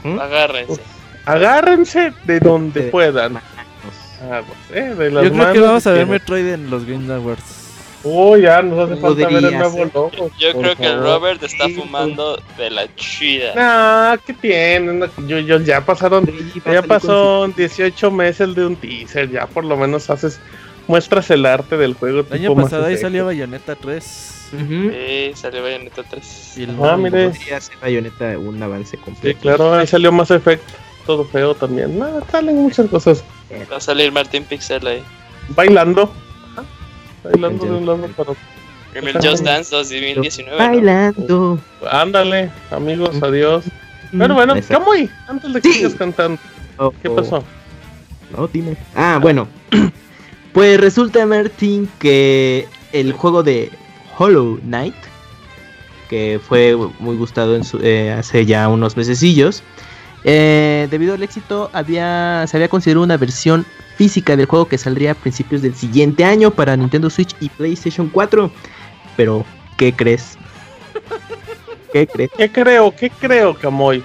[0.04, 0.66] Agárrense.
[0.66, 0.80] Pues,
[1.24, 3.36] agárrense de donde puedan.
[3.36, 7.12] Ah, pues, eh, de las Yo creo que vamos a ver Metroid en los Game
[7.12, 7.58] Awards.
[8.04, 10.30] Oh, ya nos hace falta ver el nuevo logo.
[10.38, 13.54] Yo creo que Robert está fumando de la chida.
[13.54, 15.08] Nah, ¿qué tiene?
[15.26, 16.30] Yo, yo, ya pasaron,
[16.64, 20.38] ya pasó 18 meses de un teaser, ya por lo menos haces
[20.88, 22.24] muestras el arte del juego.
[22.30, 24.04] El año pasado ahí salió Bayonetta 3.
[24.50, 26.58] Sí, salió Bayonetta 3.
[26.58, 27.32] Y el ah, mire.
[27.80, 29.38] Bayonetta un avance completo.
[29.38, 30.72] Sí, claro, ahí salió más efecto.
[31.06, 31.98] Todo feo también.
[31.98, 33.24] No, salen muchas cosas.
[33.70, 35.02] Va a salir Martín Pixel ahí.
[35.50, 36.12] Bailando.
[37.24, 38.32] Bailando de un lado para
[38.94, 40.56] En el Just Dance 2019.
[40.58, 41.58] Bailando.
[41.90, 43.64] Ándale, amigos, adiós.
[44.16, 46.40] Pero bueno, Camuy, antes de que sigas cantando.
[46.78, 47.44] Oh, ¿Qué pasó?
[48.36, 48.76] No, dime.
[48.94, 49.48] Ah, bueno.
[50.52, 53.70] Pues resulta, Martín, que el juego de
[54.16, 54.94] Hollow Knight,
[56.08, 59.62] que fue muy gustado en eh, hace ya unos mesecillos,
[60.24, 63.64] eh, debido al éxito había, se había considerado una versión
[63.96, 68.08] física del juego que saldría a principios del siguiente año para Nintendo Switch y PlayStation
[68.08, 68.50] 4.
[69.16, 69.44] Pero,
[69.76, 70.36] ¿qué crees?
[71.92, 72.30] ¿Qué crees?
[72.36, 72.94] ¿Qué creo?
[72.94, 74.02] ¿Qué creo, Camoy?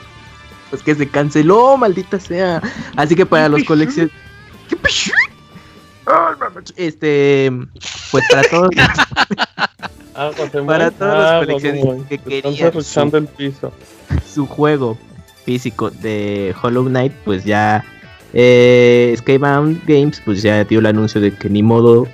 [0.70, 2.62] Pues que se canceló, maldita sea.
[2.96, 4.18] Así que para los coleccionistas...
[6.06, 7.52] ¿Qué este,
[8.12, 8.70] pues para todos,
[10.16, 10.32] ah,
[10.66, 13.72] para todos los ah, coleccionistas que querían su, el piso.
[14.28, 14.98] su juego
[15.46, 17.86] físico de Hollow Knight, pues ya
[18.34, 22.08] eh, Skybound Games pues ya dio el anuncio de que ni modo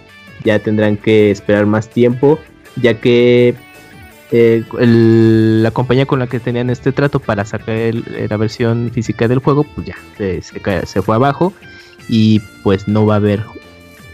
[0.44, 2.40] ya tendrán que esperar más tiempo,
[2.76, 3.56] ya que
[4.32, 9.40] eh, la compañía con la que tenían este trato para sacar la versión física del
[9.40, 11.54] juego, pues ya se, se, fue abajo
[12.08, 13.44] y pues no va a haber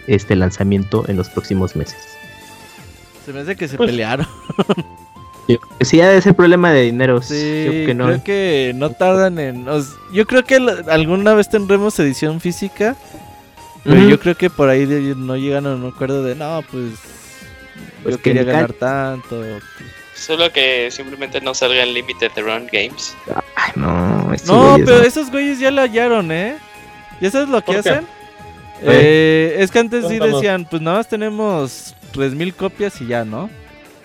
[0.07, 1.97] este lanzamiento en los próximos meses.
[3.25, 4.27] Se me hace que se pues, pelearon.
[5.81, 7.21] Sí, ha de ser problema de dinero.
[7.21, 8.07] Sí, que no.
[8.07, 9.65] creo que no tardan en.
[10.11, 12.95] yo creo que alguna vez tendremos edición física.
[13.83, 16.93] Pero yo creo que por ahí no llegan a un acuerdo de no, pues.
[18.01, 19.43] pues yo quería ganar tanto.
[20.15, 23.15] Solo que simplemente no salga en Limited Run Games.
[23.55, 24.31] Ay, no.
[24.47, 26.57] No, pero esos güeyes ya la hallaron, ¿eh?
[27.21, 28.07] ¿Ya sabes lo que hacen?
[28.81, 33.49] Eh, es que antes sí decían, pues nada más tenemos 3000 copias y ya, ¿no?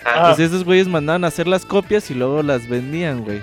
[0.05, 0.27] Ah.
[0.27, 3.41] Pues esos güeyes mandaban a hacer las copias y luego las vendían, güey.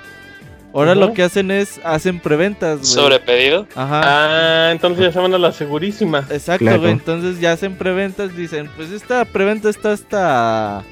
[0.74, 2.91] Ahora lo que hacen es, hacen preventas, güey.
[2.91, 3.66] ¿Sobre pedido?
[3.74, 4.03] Ajá.
[4.05, 6.26] Ah, entonces ya se van a la segurísima.
[6.31, 6.93] Exacto, güey.
[6.93, 10.85] Entonces ya hacen preventas, dicen, pues esta preventa está hasta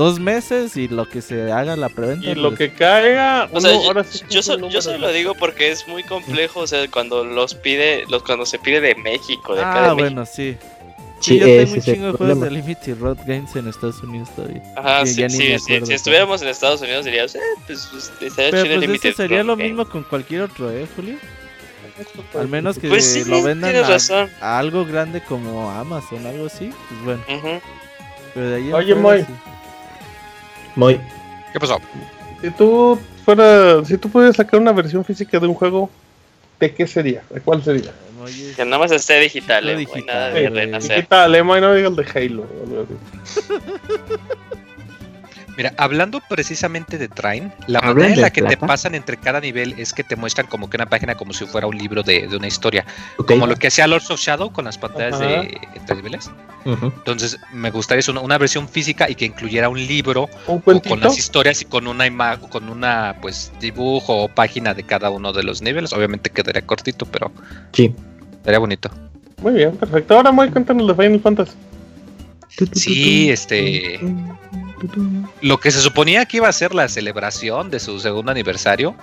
[0.00, 2.30] dos meses y lo que se haga la preventa.
[2.30, 3.50] Y lo pues que caiga.
[3.52, 3.70] O sea,
[4.30, 8.22] yo, yo, solo lo digo porque es muy complejo, o sea, cuando los pide, los
[8.22, 10.56] cuando se pide de México, de acá ah, bueno, sí.
[11.20, 14.62] Sí, yo tengo un chingo de juegos de Limited Road Games en Estados Unidos todavía.
[14.74, 18.78] Ajá, sí, sí, si estuviéramos en Estados Unidos dirías, eh, pues, pues estaría Pero pues
[18.78, 21.16] Limited sería lo mismo con cualquier otro, ¿eh, Julio?
[22.38, 27.60] Al menos que pues lo vendan a, algo grande como Amazon, algo así, pues bueno.
[28.32, 29.26] Pero de ahí Oye, Moy.
[30.76, 31.00] Moy.
[31.52, 31.80] ¿Qué pasó?
[32.40, 35.90] Si tú fuera, si tú pudieras sacar una versión física de un juego,
[36.58, 37.22] ¿de qué sería?
[37.30, 37.92] ¿De cuál sería?
[38.56, 40.06] Que nada más esté digital, eh, digital.
[40.06, 40.96] nada de renacer.
[40.96, 42.46] Digital, eh, no digas de Halo.
[45.56, 49.74] Mira, hablando precisamente de Train, la manera en la que te pasan entre cada nivel
[49.78, 52.46] es que te muestran como que una página como si fuera un libro de, una
[52.46, 52.84] historia.
[53.26, 56.30] Como lo que hacía Lords of Shadow con las pantallas de entre niveles.
[56.64, 61.62] Entonces, me gustaría una, una, versión física y que incluyera un libro con las historias
[61.62, 65.62] y con una imagen, con una pues dibujo o página de cada uno de los
[65.62, 65.92] niveles.
[65.92, 67.32] Obviamente quedaría cortito, pero
[67.72, 67.94] sí.
[68.32, 68.90] Estaría bonito.
[69.42, 70.16] Muy bien, perfecto.
[70.16, 71.52] Ahora muy cuéntanos de Final Fantasy.
[72.72, 74.00] Sí, este.
[75.42, 78.94] Lo que se suponía que iba a ser la celebración de su segundo aniversario,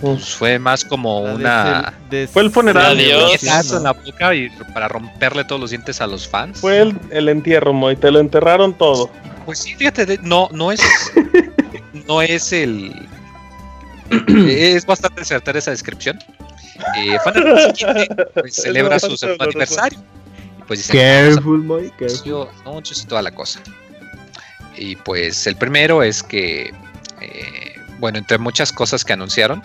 [0.00, 1.94] pues fue más como una.
[2.32, 2.98] fue el funeral.
[2.98, 6.60] en la boca y para romperle todos los dientes a los fans.
[6.60, 9.10] Fue el, el entierro, Moy, te lo enterraron todo.
[9.46, 10.80] Pues sí, fíjate, no, no es.
[12.08, 13.08] no es el.
[14.48, 16.18] es bastante certera esa descripción.
[16.96, 17.74] Eh, Final
[18.34, 19.98] pues, celebra su segundo aniversario.
[20.58, 22.48] Y pues dice, careful, Moy, careful.
[22.64, 23.60] No, y toda la cosa.
[24.80, 26.72] Y pues el primero es que,
[27.20, 29.62] eh, bueno, entre muchas cosas que anunciaron,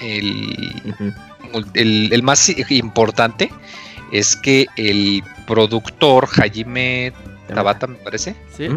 [0.00, 0.82] el,
[1.74, 3.48] el, más importante
[4.12, 7.12] es que el productor Hajime
[7.46, 8.68] Tabata, me parece, ¿Sí?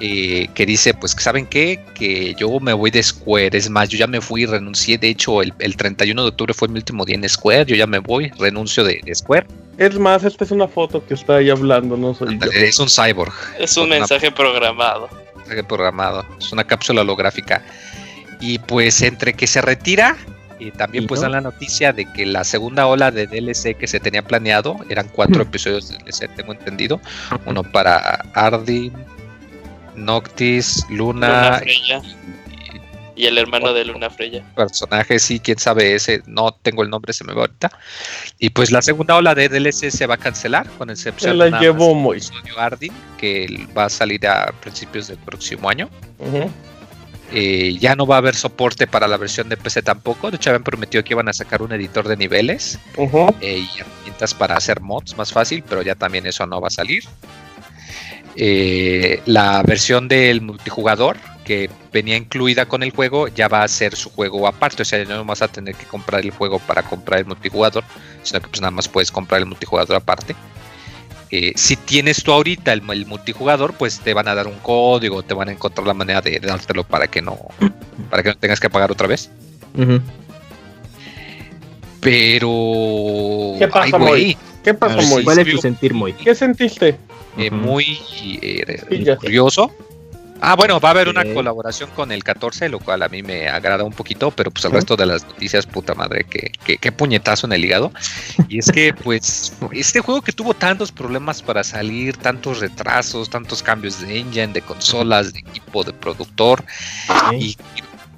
[0.00, 1.84] eh, que dice, pues, ¿saben qué?
[1.94, 5.42] Que yo me voy de Square, es más, yo ya me fui, renuncié, de hecho,
[5.42, 8.84] el, 31 de octubre fue mi último día en Square, yo ya me voy, renuncio
[8.84, 9.46] de, Square.
[9.78, 13.32] Es más, esta es una foto que está ahí hablando, no soy Es un cyborg.
[13.60, 15.08] Es un mensaje programado.
[15.36, 16.26] Mensaje programado.
[16.36, 17.62] Es una cápsula holográfica.
[18.40, 20.16] Y pues entre que se retira,
[20.58, 24.00] y también pues dan la noticia de que la segunda ola de DLC que se
[24.00, 27.00] tenía planeado, eran cuatro episodios de DLC, tengo entendido.
[27.46, 28.90] Uno para Ardi,
[29.94, 31.62] Noctis, Luna,
[33.18, 34.44] y el hermano de Luna Freya.
[34.54, 37.70] Personaje, sí, quién sabe ese, no tengo el nombre, se me va ahorita.
[38.38, 41.60] Y pues la segunda ola de DLC se va a cancelar, con excepción de la
[41.60, 42.22] llevó muy.
[42.56, 45.90] Ardin, que va a salir a principios del próximo año.
[47.32, 50.30] Eh, ya no va a haber soporte para la versión de PC tampoco.
[50.30, 54.32] De hecho, habían prometido que iban a sacar un editor de niveles eh, y herramientas
[54.32, 57.02] para hacer mods más fácil, pero ya también eso no va a salir.
[58.36, 61.16] Eh, la versión del multijugador
[61.48, 65.02] que venía incluida con el juego ya va a ser su juego aparte, o sea,
[65.06, 67.84] no vas a tener que comprar el juego para comprar el multijugador,
[68.22, 70.36] sino que pues nada más puedes comprar el multijugador aparte.
[71.30, 75.32] Eh, si tienes tú ahorita el, multijugador, pues te van a dar un código, te
[75.32, 77.38] van a encontrar la manera de, dártelo para que no,
[78.10, 79.30] para que no tengas que pagar otra vez.
[82.00, 83.54] Pero.
[83.58, 83.98] ¿Qué pasa,
[84.62, 86.12] ¿Qué pasó, ¿Cuál es tu sentir, Moy?
[86.12, 86.98] ¿Qué sentiste?
[87.38, 87.98] Eh, muy
[88.42, 88.82] eh,
[89.18, 89.72] curioso.
[90.40, 93.48] Ah, bueno, va a haber una colaboración con el 14, lo cual a mí me
[93.48, 97.46] agrada un poquito, pero pues el resto de las noticias, puta madre, que, que, puñetazo
[97.46, 97.92] en el hígado.
[98.48, 103.62] Y es que, pues, este juego que tuvo tantos problemas para salir, tantos retrasos, tantos
[103.62, 106.64] cambios de engine, de consolas, de equipo, de productor,
[107.38, 107.56] y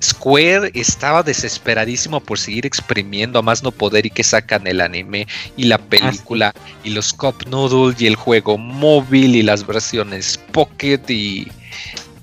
[0.03, 5.27] Square estaba desesperadísimo por seguir exprimiendo a más no poder y que sacan el anime
[5.57, 6.55] y la película
[6.85, 11.49] y los Cup Noodle y el juego móvil y las versiones Pocket y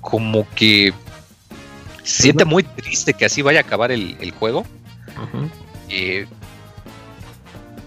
[0.08, 0.94] como que
[2.02, 4.64] siente muy triste que así vaya a acabar el, juego.
[5.90, 6.26] Eh,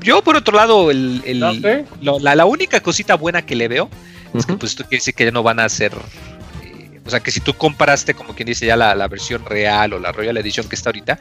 [0.02, 3.90] yo por otro lado, el, la, única cosita buena que le veo
[4.36, 5.94] es que pues quiere decir que ya no van a hacer
[7.06, 10.00] o sea que si tú comparaste como quien dice ya la, la, versión real o
[10.00, 11.18] la Royal Edition que está ahorita,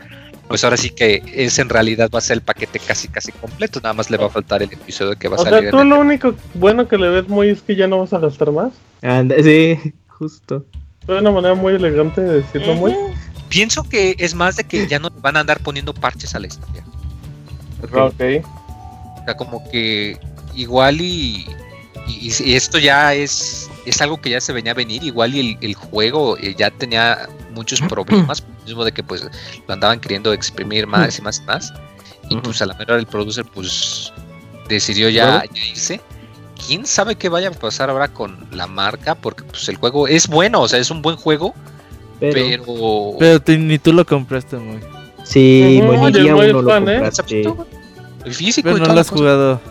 [0.46, 3.80] pues ahora sí que ese en realidad va a ser el paquete casi casi completo,
[3.82, 5.62] nada más le va a faltar el episodio que va a o salir.
[5.62, 8.18] Sea, tú lo único bueno que le ves muy es que ya no vas a
[8.18, 8.74] gastar más.
[9.00, 10.66] Anda, sí, justo.
[11.02, 12.94] Es una manera muy elegante de decirlo muy.
[13.48, 16.46] Pienso que es más de que ya no van a andar poniendo parches a la
[16.46, 16.84] historia.
[17.82, 18.44] Ok.
[19.20, 20.18] O sea, como que
[20.54, 21.46] igual y,
[22.06, 25.40] y, y esto ya es es algo que ya se venía a venir, igual y
[25.40, 29.24] el, el juego eh, ya tenía muchos problemas, mismo de que pues
[29.66, 31.72] lo andaban queriendo exprimir más y más y más,
[32.28, 34.12] y pues a la mera el producer pues
[34.68, 36.00] decidió ya, ya, irse.
[36.66, 39.14] ¿Quién sabe qué vaya a pasar ahora con la marca?
[39.14, 41.54] Porque pues el juego es bueno, o sea, es un buen juego,
[42.18, 42.34] pero...
[42.34, 44.78] Pero, pero te, ni tú lo compraste, muy.
[45.24, 46.00] Sí, uh -huh.
[46.06, 46.92] Oye, uno muy lo fan, ¿eh?
[46.94, 47.40] compraste.
[48.24, 49.18] El físico Pero y no lo has cosa.
[49.18, 49.60] jugado.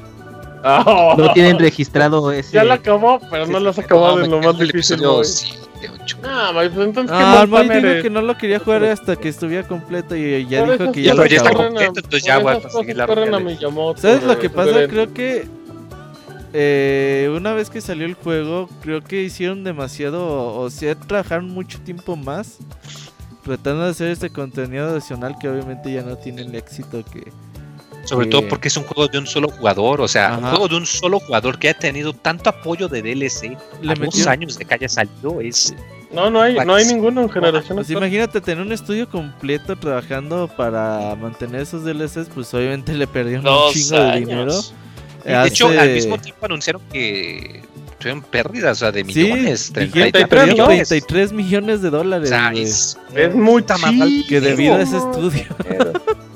[0.62, 1.16] Oh.
[1.18, 2.52] No tienen registrado ese.
[2.52, 5.00] Ya lo acabó, pero no lo has acabado No, en lo más difícil.
[6.24, 8.04] Ah, Mike, pues entonces qué Ah, fan dijo eres.
[8.04, 11.12] que no lo quería jugar hasta que estuviera completo y ya Por dijo que ya
[11.12, 11.64] pero lo ya está acabó.
[11.64, 13.08] corren a- completo, entonces ya voy a conseguir la
[13.96, 14.88] ¿Sabes lo que pasa?
[14.90, 15.48] Creo que
[16.54, 21.80] eh, una vez que salió el juego, creo que hicieron demasiado, o, sea, trabajaron mucho
[21.82, 22.58] tiempo más
[23.44, 27.32] tratando de hacer este contenido adicional que obviamente ya no tiene el éxito que...
[28.06, 30.78] Sobre todo porque es un juego de un solo jugador, o sea, un juego de
[30.78, 34.58] un solo jugador que ha tenido tanto apoyo de DLC Le a dos metieron- años
[34.58, 35.76] de que haya salido, es...
[36.12, 37.78] No, no hay, no hay ninguno en generación.
[37.78, 38.04] Pues actual.
[38.04, 43.72] imagínate tener un estudio completo trabajando para mantener esos DLCs, pues obviamente le perdieron un
[43.72, 44.54] chingo de dinero.
[45.24, 47.62] De hecho, al mismo tiempo anunciaron que
[48.00, 50.88] tuvieron pérdidas, o sea, de Sí, millones, dijeron 30 que perdieron millones.
[50.90, 53.76] 33 millones de O dólares, sea, es Es mucha
[54.28, 55.46] que debido a ese estudio.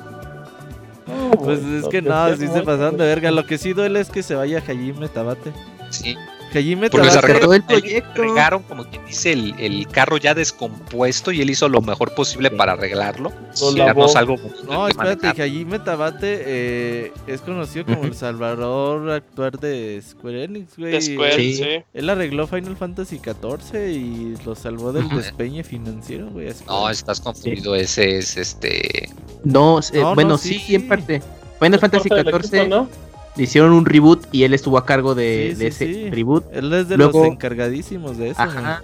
[1.44, 3.32] Pues es que no, sí se pasaron de verga.
[3.32, 5.52] Lo que sí duele es que se vaya Hajime Tabate.
[5.90, 6.16] Sí,
[6.60, 7.40] Hajime porque se Tabate.
[7.40, 8.22] todo el arreglaron, proyecto.
[8.24, 12.52] entregaron, como quien dice, el, el carro ya descompuesto y él hizo lo mejor posible
[12.52, 13.32] para arreglarlo.
[13.62, 14.36] Lo y darnos algo
[14.68, 15.46] No, que espérate, manejar.
[15.48, 21.02] Hajime Tabate eh, es conocido como el salvador actual de Square Enix, güey.
[21.02, 21.54] Square, Sí.
[21.56, 21.64] sí.
[21.94, 26.50] Él arregló Final Fantasy XIV y lo salvó del despeñe financiero, güey.
[26.68, 29.10] No, estás confundido, ese es este...
[29.44, 30.50] No, eh, No, no, bueno, sí.
[30.56, 31.22] sí, sí, en parte.
[31.60, 32.88] Final Fantasy XIV ¿no?
[33.36, 36.10] Le hicieron un reboot y él estuvo a cargo de, Sí, de sí, ese sí.
[36.12, 36.46] reboot.
[36.54, 38.42] Él es de Luego- los encargadísimos de eso.
[38.42, 38.82] Ajá.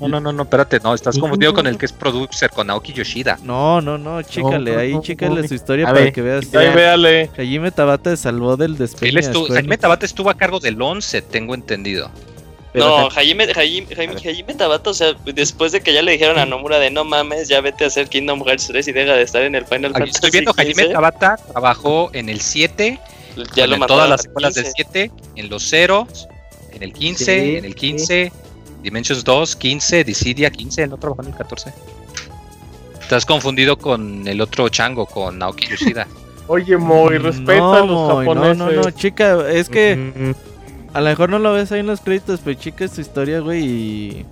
[0.00, 2.92] No, no, no, no, espérate, no, estás confundido con el que es producer, con Naoki
[2.94, 3.38] Yoshida.
[3.42, 5.48] No, no, no, chécale, no, ahí no, chécale no.
[5.48, 6.12] su historia para ver.
[6.12, 6.54] que veas.
[6.54, 7.30] Ahí véale.
[7.36, 9.22] Hajime Tabata salvó del Square
[9.52, 9.76] Jaime.
[9.78, 12.10] Tabata estuvo a cargo del 11, tengo entendido.
[12.72, 16.38] Pero, no, Hajime, Hajime, Hajime, Hajime Tabata, o sea, después de que ya le dijeron
[16.38, 19.22] a Nomura de no mames, ya vete a hacer Kingdom Hearts 3 y deja de
[19.22, 22.98] estar en el Final Fantasy estoy viendo, Jaime 15, Tabata trabajó en el 7,
[23.54, 24.72] ya lo en todas las secuelas del 15.
[24.92, 26.06] 7, en los 0,
[26.72, 28.32] en el 15, Sí, en el 15,
[28.82, 31.72] Dimensions 2, 15, Dissidia 15, él no trabajó en el 14.
[33.00, 36.06] Estás confundido con el otro chango, con Naoki Yoshida.
[36.48, 38.58] Oye, Moy, respeta no, a los Moy, japoneses.
[38.58, 41.86] No, no, no, chica, es que mm, a lo mejor no lo ves ahí en
[41.86, 44.26] los créditos, pero chica es tu historia, güey, y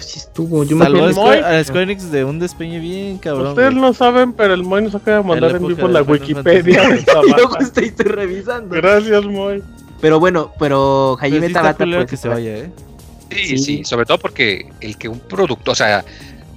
[0.00, 0.64] sí estuvo.
[0.64, 1.30] Yo me acuerdo.
[1.30, 3.48] A Square Enix de un despeñe bien cabrón.
[3.48, 3.80] Ustedes güey.
[3.82, 7.48] no saben, pero el Moy nos acaba de mandar en vivo la Wikipedia baja.
[7.48, 8.74] justo estoy revisando.
[8.74, 9.62] Gracias, Moy.
[10.00, 12.70] Pero bueno, pero Pero Hajime sí está Tabata pues, que se vaya, eh.
[13.30, 13.58] Sí, Sí.
[13.58, 16.04] sí, sobre todo porque el que un producto, o sea,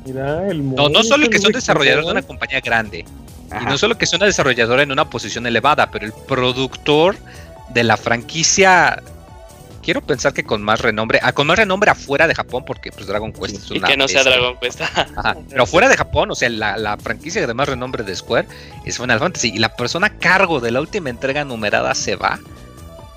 [0.05, 0.75] Mira, el Moy.
[0.77, 3.03] no, no solo es que el son desarrolladores de una compañía grande,
[3.61, 7.17] y no solo que son una desarrolladora en una posición elevada, pero el productor
[7.73, 9.01] de la franquicia,
[9.81, 13.07] quiero pensar que con más renombre, ah, con más renombre afuera de Japón, porque pues
[13.07, 14.23] Dragon Quest es Y una que no sea.
[14.23, 14.81] Dragon Quest.
[15.15, 18.47] Ajá, Pero fuera de Japón, o sea, la, la franquicia de más renombre de Square
[18.85, 19.49] es Final Fantasy.
[19.53, 22.39] Y la persona a cargo de la última entrega numerada se va.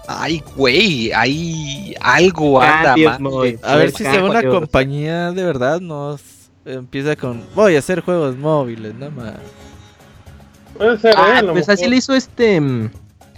[0.07, 3.59] Ay, güey, hay algo anda Cambios, mal.
[3.63, 7.79] A ver si se va una compañía de verdad, no s- empieza con voy a
[7.79, 9.35] hacer juegos móviles, nada más.
[10.77, 11.17] Puede ser, ¿eh?
[11.17, 11.75] Ah, A lo pues mejor.
[11.83, 12.91] así le hizo este mm,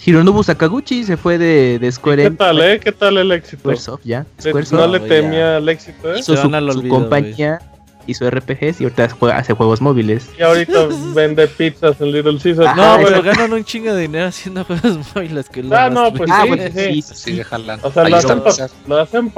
[0.05, 2.81] Hironobu Sakaguchi, se fue de, de Square ¿Qué tal, eh?
[2.81, 3.63] ¿Qué tal el éxito?
[3.63, 4.27] Squaresoft, ya.
[4.41, 6.19] Squaresoft no le temía el éxito, ¿eh?
[6.21, 7.61] hizo su, al compañía,
[8.07, 10.29] hizo RPGs y ahorita juega- hace juegos móviles.
[10.39, 12.69] Y ahorita vende pizzas en Little Caesars.
[12.69, 16.31] Ajá, No, pero ganan un chingo de dinero haciendo juegos móviles que Ah, no, pues.
[16.33, 17.79] Ah, sí, bueno, sí, sí, Sí, déjala.
[17.83, 18.55] O sea, lo hacen, pa-
[18.87, 19.33] lo hacen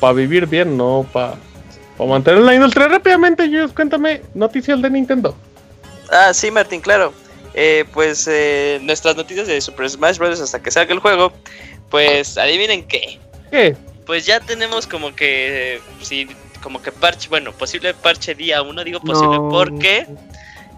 [0.00, 1.34] para vivir bien, no para
[1.98, 2.86] mantener la industria.
[2.88, 5.36] Rápidamente, Jus, cuéntame noticias de Nintendo.
[6.10, 7.12] Ah, sí, Martín, claro.
[7.60, 10.40] Eh, pues eh, nuestras noticias de Super Smash Bros.
[10.40, 11.32] hasta que salga el juego,
[11.90, 13.18] pues adivinen qué.
[13.50, 13.74] ¿Qué?
[14.06, 16.28] Pues ya tenemos como que, eh, sí,
[16.62, 19.48] como que parche, bueno, posible parche día uno, digo posible No.
[19.48, 20.06] porque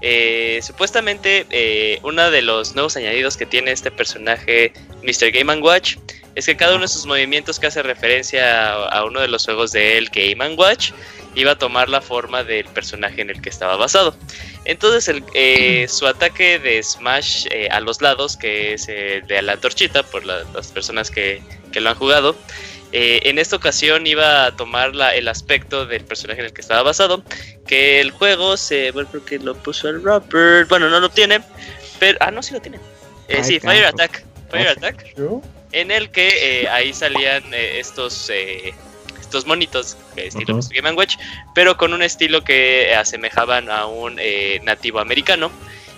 [0.00, 4.72] eh, supuestamente eh, uno de los nuevos añadidos que tiene este personaje,
[5.02, 5.30] Mr.
[5.32, 5.96] Game Watch,
[6.34, 9.72] es que cada uno de sus movimientos que hace referencia a, uno de los juegos
[9.72, 10.92] de él, Game Watch,
[11.34, 14.16] iba a tomar la forma del personaje en el que estaba basado.
[14.64, 19.40] Entonces el, eh, su ataque de Smash eh, a los lados, que es el de
[19.42, 21.42] la torchita, por las personas que,
[21.72, 22.36] que, lo han jugado,
[22.92, 26.60] eh, en esta ocasión iba a tomar la, el aspecto del personaje en el que
[26.60, 27.24] estaba basado,
[27.66, 28.90] que el juego se...
[28.90, 31.40] Bueno, creo que lo puso el Robert, bueno, no lo tiene,
[31.98, 32.18] pero...
[32.20, 32.78] Ah, no, sí lo tiene.
[33.42, 34.24] sí, Fire Attack.
[34.50, 35.14] Fire Attack.
[35.72, 38.30] En el que ahí salían estos
[39.30, 41.16] estos monitos estilo Game Watch,
[41.54, 45.50] pero con un estilo que asemejaban a un eh, nativo americano.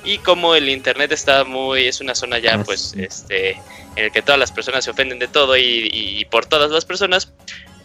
[0.05, 3.53] Y como el internet está muy, es una zona ya, ah, pues, este,
[3.97, 7.33] en el que todas las personas se ofenden de todo y, por todas las personas,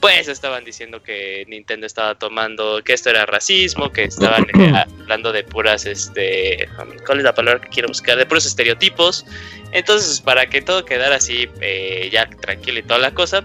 [0.02, 5.32] pues estaban diciendo que Nintendo estaba tomando, que esto era racismo, que estaban eh, hablando
[5.32, 6.68] de puras, este,
[7.06, 8.18] ¿cuál es la palabra que quiero buscar?
[8.18, 9.26] De puros estereotipos.
[9.72, 13.44] Entonces, para que todo quedara así, eh, ya tranquilo y toda la cosa,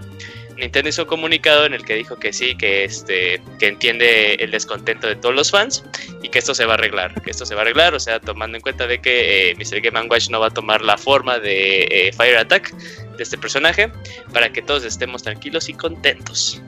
[0.57, 4.51] Nintendo hizo un comunicado en el que dijo que sí, que este, que entiende el
[4.51, 5.83] descontento de todos los fans
[6.21, 8.19] y que esto se va a arreglar, que esto se va a arreglar, o sea,
[8.19, 9.81] tomando en cuenta de que eh, Mr.
[9.81, 13.91] Game Watch no va a tomar la forma de eh, Fire Attack de este personaje
[14.31, 16.61] para que todos estemos tranquilos y contentos.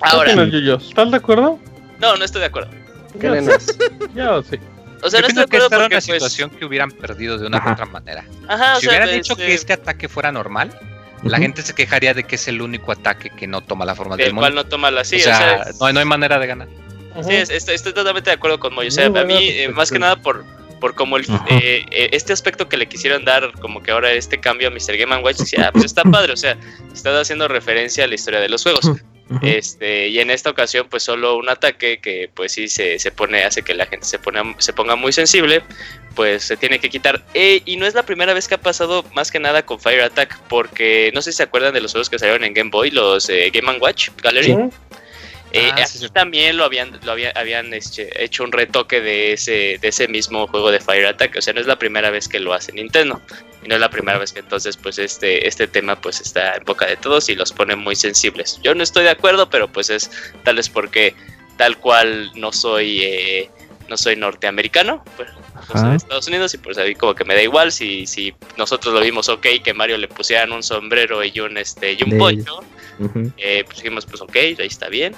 [0.00, 1.58] Ahora, ¿estás de acuerdo?
[2.00, 2.70] No, no estoy de acuerdo.
[3.20, 3.28] ¿Qué
[4.14, 4.58] Yo sí.
[5.02, 7.46] O sea, no estoy de acuerdo que porque, una pues, situación que hubieran perdido de
[7.46, 8.24] una u otra manera.
[8.48, 10.72] Ajá, si hubieran dicho que este este ataque fuera normal,
[11.22, 14.16] la gente se quejaría de que es el único ataque que no toma la forma
[14.16, 14.48] del demonio.
[14.48, 16.68] El cual no toma la sí, o sea, no, hay, no, hay manera de ganar.
[17.22, 18.88] Sí, estoy, totalmente de acuerdo con Moy.
[18.88, 20.44] O sea, a mí, eh, más que nada por,
[20.80, 24.40] por como el, eh, eh, este aspecto que le quisieron dar, como que ahora este
[24.40, 24.96] cambio a Mr.
[24.96, 26.56] Game Watch, decía, ah, pues está padre, o sea,
[26.92, 28.90] está haciendo referencia a la historia de los juegos.
[29.40, 33.44] Este, y en esta ocasión, pues solo un ataque que pues sí se, se pone,
[33.44, 35.62] hace que la gente se, pone, se ponga muy sensible,
[36.14, 37.24] pues se tiene que quitar.
[37.34, 40.02] Eh, y no es la primera vez que ha pasado más que nada con Fire
[40.02, 42.90] Attack, porque no sé si se acuerdan de los juegos que salieron en Game Boy,
[42.90, 44.56] los eh, Game Watch Gallery.
[45.54, 45.84] Eh, ah,
[46.14, 50.70] también lo habían, lo habían este, hecho un retoque de ese, de ese mismo juego
[50.70, 51.36] de Fire Attack.
[51.36, 53.20] O sea, no es la primera vez que lo hace Nintendo.
[53.62, 56.64] Y no es la primera vez que entonces pues este, este tema pues está en
[56.64, 58.58] boca de todos y los pone muy sensibles.
[58.62, 60.10] Yo no estoy de acuerdo, pero pues es
[60.42, 61.14] tal vez porque
[61.58, 63.50] tal cual no soy eh,
[63.88, 65.28] no soy norteamericano, pues,
[65.70, 68.94] soy de Estados Unidos y pues ahí como que me da igual si, si nosotros
[68.94, 72.64] lo vimos ok que Mario le pusieran un sombrero y un este y un pollo,
[73.36, 75.14] eh, pues dijimos pues ok, ahí está bien.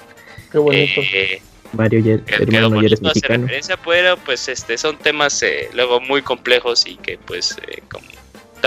[0.55, 1.01] Qué bonito.
[1.13, 1.41] Eh,
[1.73, 3.47] Mario ya, hermano es mexicano.
[3.83, 7.57] pero pues este son temas eh, luego muy complejos y que pues
[7.89, 8.05] como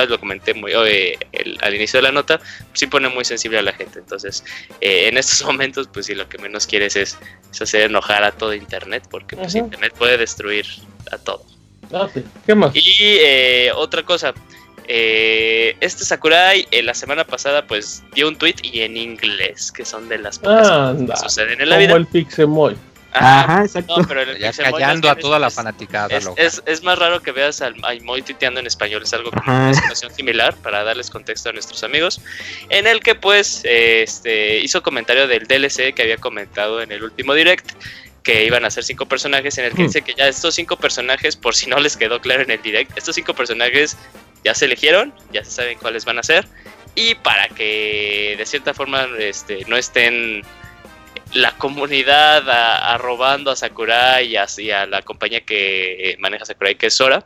[0.06, 1.18] lo comenté muy eh,
[1.62, 2.40] al inicio de la nota,
[2.72, 3.98] sí pone muy sensible a la gente.
[3.98, 4.44] Entonces,
[4.80, 7.18] eh, en estos momentos, pues sí, lo que menos quieres es,
[7.60, 10.66] hacer enojar a todo Internet, porque pues, Internet puede destruir
[11.10, 11.44] a todo.
[11.92, 12.08] Ah,
[12.46, 12.74] ¿Qué más?
[12.74, 14.34] Y eh, otra cosa,
[14.88, 20.18] este Sakurai la semana pasada pues dio un tweet y en inglés, que son de
[20.18, 21.88] las cosas que suceden en la vida.
[21.88, 22.76] Como el Pixemoy.
[23.12, 23.96] Ajá, exacto.
[24.38, 26.08] ya callando a toda la fanaticada.
[26.36, 29.74] Es, es, más raro que veas al Moy tuiteando en español, es algo como una
[29.74, 32.20] situación similar para darles contexto a nuestros amigos,
[32.68, 37.34] en el que pues este, hizo comentario del DLC que había comentado en el último
[37.34, 37.70] direct,
[38.22, 39.86] que iban a ser cinco personajes, en el que hmm.
[39.86, 42.96] dice que ya estos cinco personajes, por si no les quedó claro en el direct,
[42.96, 43.96] estos cinco personajes
[44.44, 46.46] ya se eligieron, ya se saben cuáles van a ser,
[46.94, 50.42] y para que de cierta forma este, no estén
[51.34, 57.24] la comunidad arrobando a, Sakurai y a, la compañía que maneja Sakurai, que es Sora,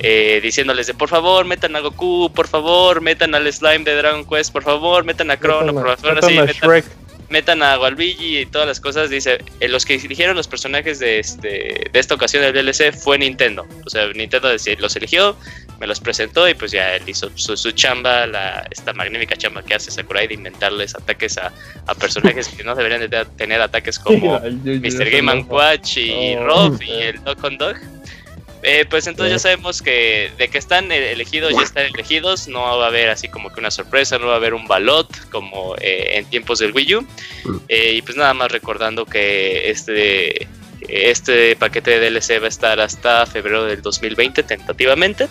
[0.00, 4.24] eh, diciéndoles de por favor metan a Goku, por favor metan al Slime de Dragon
[4.28, 6.84] Quest, por favor metan a Chrono, por favor,
[7.30, 9.08] metan, a Waluigi y todas las cosas.
[9.08, 13.18] Dice, eh, los que eligieron los personajes de, este, de esta ocasión del DLC fue
[13.18, 13.66] Nintendo.
[13.86, 15.36] O sea, Nintendo los eligió,
[15.78, 19.74] me los presentó y pues ya él hizo su, chamba, la, esta magnífica chamba que
[19.74, 21.52] hace Sakurai de inventarles ataques a,
[21.98, 25.10] personajes que no deberían de tener ataques como Mr.
[25.10, 26.44] Game Watch y oh.
[26.44, 27.76] Rob y el Dog on Dog.
[28.62, 32.86] Eh, pues entonces ya sabemos que de que están elegidos, ya están elegidos, no va
[32.86, 36.16] a haber así como que una sorpresa, no va a haber un balot como eh,
[36.16, 37.06] en tiempos del Wii U.
[37.68, 40.48] Eh, y pues nada más recordando que este
[40.88, 45.28] este paquete de DLC va a estar hasta febrero del 2020 tentativamente.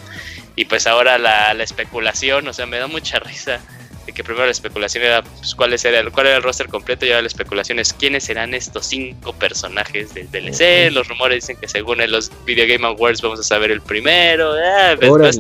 [0.58, 3.62] Y pues ahora la, la especulación, o sea, me da mucha risa
[4.08, 7.06] de que primero la especulación era pues, cuál, era el, cuál era el roster completo
[7.06, 10.92] y ahora la especulación es quiénes serán estos cinco personajes del DLC.
[10.92, 14.54] Los rumores dicen que según en los Video Game Awards vamos a saber el primero.
[14.54, 15.36] Ah, pues,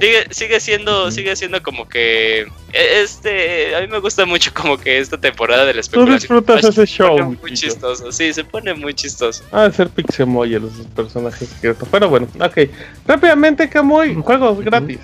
[0.00, 2.42] sigue, sigue, siendo, sigue siendo como que
[2.72, 6.18] e, este a mí me gusta mucho como que esta temporada de la especulación.
[6.18, 7.36] Tú disfrutas ese show.
[7.40, 9.42] Muy chistoso, sí, se pone muy chistoso.
[9.50, 11.48] Ah, ser Pixemoy los personajes
[11.90, 12.68] Pero bueno, ok.
[13.06, 14.98] Rápidamente, Camuy, juegos gratis.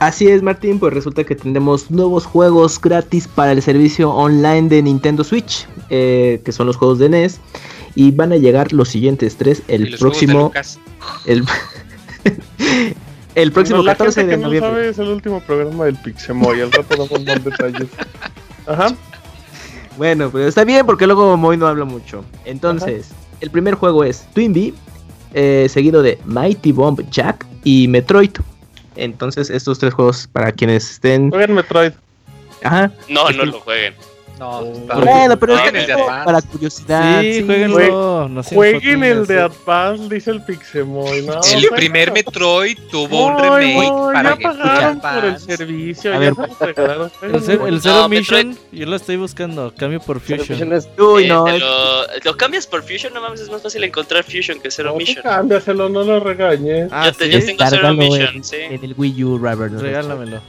[0.00, 4.82] Así es, Martín, pues resulta que tendremos nuevos juegos gratis para el servicio online de
[4.82, 7.38] Nintendo Switch, eh, que son los juegos de NES,
[7.94, 10.52] y van a llegar los siguientes tres el próximo...
[11.26, 11.44] El,
[13.34, 14.70] el próximo 14 de noviembre.
[14.70, 17.88] No sabe, es el último programa del Pixemoy, al rato damos más detalles.
[18.66, 18.94] Ajá.
[19.98, 22.24] Bueno, pero está bien porque luego Moy no habla mucho.
[22.46, 23.10] Entonces,
[23.42, 24.72] el primer juego es Twinbee,
[25.34, 28.30] eh, seguido de Mighty Bomb Jack y Metroid.
[28.96, 31.30] Entonces, estos tres juegos para quienes estén.
[31.30, 31.92] Jueguen Metroid.
[32.62, 32.90] Ajá.
[33.08, 33.94] No, no lo jueguen.
[34.40, 37.20] No, bueno, pero es que para curiosidad.
[37.20, 38.26] Sí, jueguenlo.
[38.26, 41.26] No Jueguen el de Advance, dice el Pixemoy.
[41.26, 46.14] No, el primer Metroid tuvo un remake para ya pagaron por el servicio.
[46.14, 46.32] A ver,
[47.20, 49.74] el, el Zero Mission, yo lo estoy buscando.
[49.76, 50.72] Cambio por Fusion.
[50.98, 51.46] Uy, no.
[51.46, 51.60] Eh,
[52.24, 55.22] lo, cambias por Fusion, no mames, es más fácil encontrar Fusion que Zero Mission.
[55.22, 56.88] Cámbiaselo, no lo regañes.
[56.90, 58.56] Ah, yo, yo tengo Zero Mission, sí.
[58.56, 59.74] En el Wii U, Robert.
[59.78, 60.40] Regálamelo.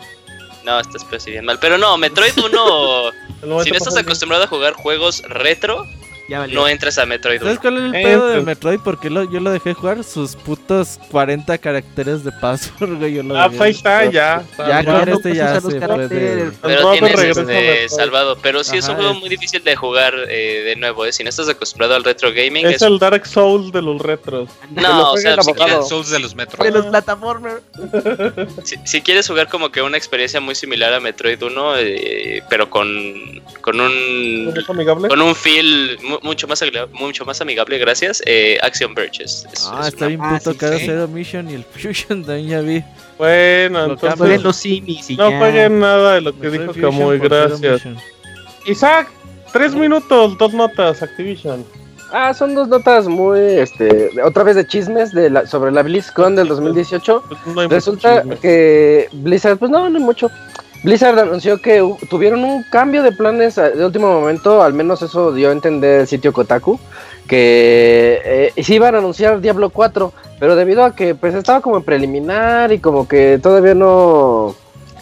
[0.64, 1.60] No, estás bien mal.
[1.60, 3.12] Pero no, Metroid 1.
[3.64, 5.88] si no estás acostumbrado a jugar juegos retro,
[6.50, 7.46] no entres a Metroid 1.
[7.46, 8.80] ¿Sabes cuál es el pedo de Metroid?
[8.80, 13.16] Porque yo lo dejé jugar sus putos 40 caracteres de password, güey.
[13.16, 14.44] Yo lo ah, pues ahí está, ya.
[14.58, 16.52] Ya, con este ya se puede.
[16.62, 18.38] Pero tienes este, salvado.
[18.42, 21.12] Pero sí es un juego muy difícil de jugar eh, de nuevo, ¿eh?
[21.12, 22.66] Si no estás acostumbrado al retro gaming.
[22.68, 24.50] Es, el Dark Souls de los retros.
[24.72, 26.72] No, o sea, si quieres, Souls de los Metroid.
[26.72, 27.62] De los plataformers.
[28.86, 33.42] Si, quieres jugar como que una experiencia muy similar a Metroid 1, eh, pero con,
[33.62, 34.54] con un.
[35.10, 36.64] Con un feel mucho más,
[36.94, 38.22] mucho más amigable, gracias.
[38.26, 39.48] Eh, Action Verges.
[39.72, 42.84] ah, está bien puto cada Zero Mission y el Fusion también ya vi.
[43.18, 44.44] Bueno, entonces.
[44.44, 47.82] los simis y no jueguen nada de lo que dijo Camuy, gracias.
[48.66, 49.10] Isaac,
[49.52, 51.66] tres minutos, dos notas, Activision.
[52.14, 56.36] Ah, son dos notas muy, este, otra vez de chismes de la, sobre la BlizzCon
[56.36, 57.24] del 2018.
[57.54, 60.30] Pues Resulta que Blizzard, pues no, no hay mucho.
[60.84, 65.50] Blizzard anunció que tuvieron un cambio de planes de último momento, al menos eso dio
[65.50, 66.80] a entender el sitio Kotaku,
[67.28, 68.20] que
[68.56, 72.72] eh, sí iban a anunciar Diablo 4, pero debido a que pues estaba como preliminar
[72.72, 74.56] y como que todavía no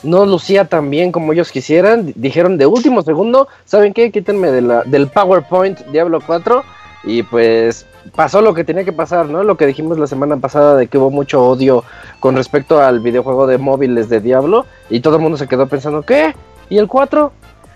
[0.03, 4.11] no lucía tan bien como ellos quisieran, dijeron de último segundo, ¿saben qué?
[4.11, 6.63] Quítenme del PowerPoint Diablo 4
[7.03, 7.85] y pues
[8.15, 9.43] pasó lo que tenía que pasar, ¿no?
[9.43, 11.83] Lo que dijimos la semana pasada de que hubo mucho odio
[12.19, 16.01] con respecto al videojuego de móviles de Diablo y todo el mundo se quedó pensando,
[16.03, 16.35] ¿qué?
[16.69, 17.31] ¿Y el 4?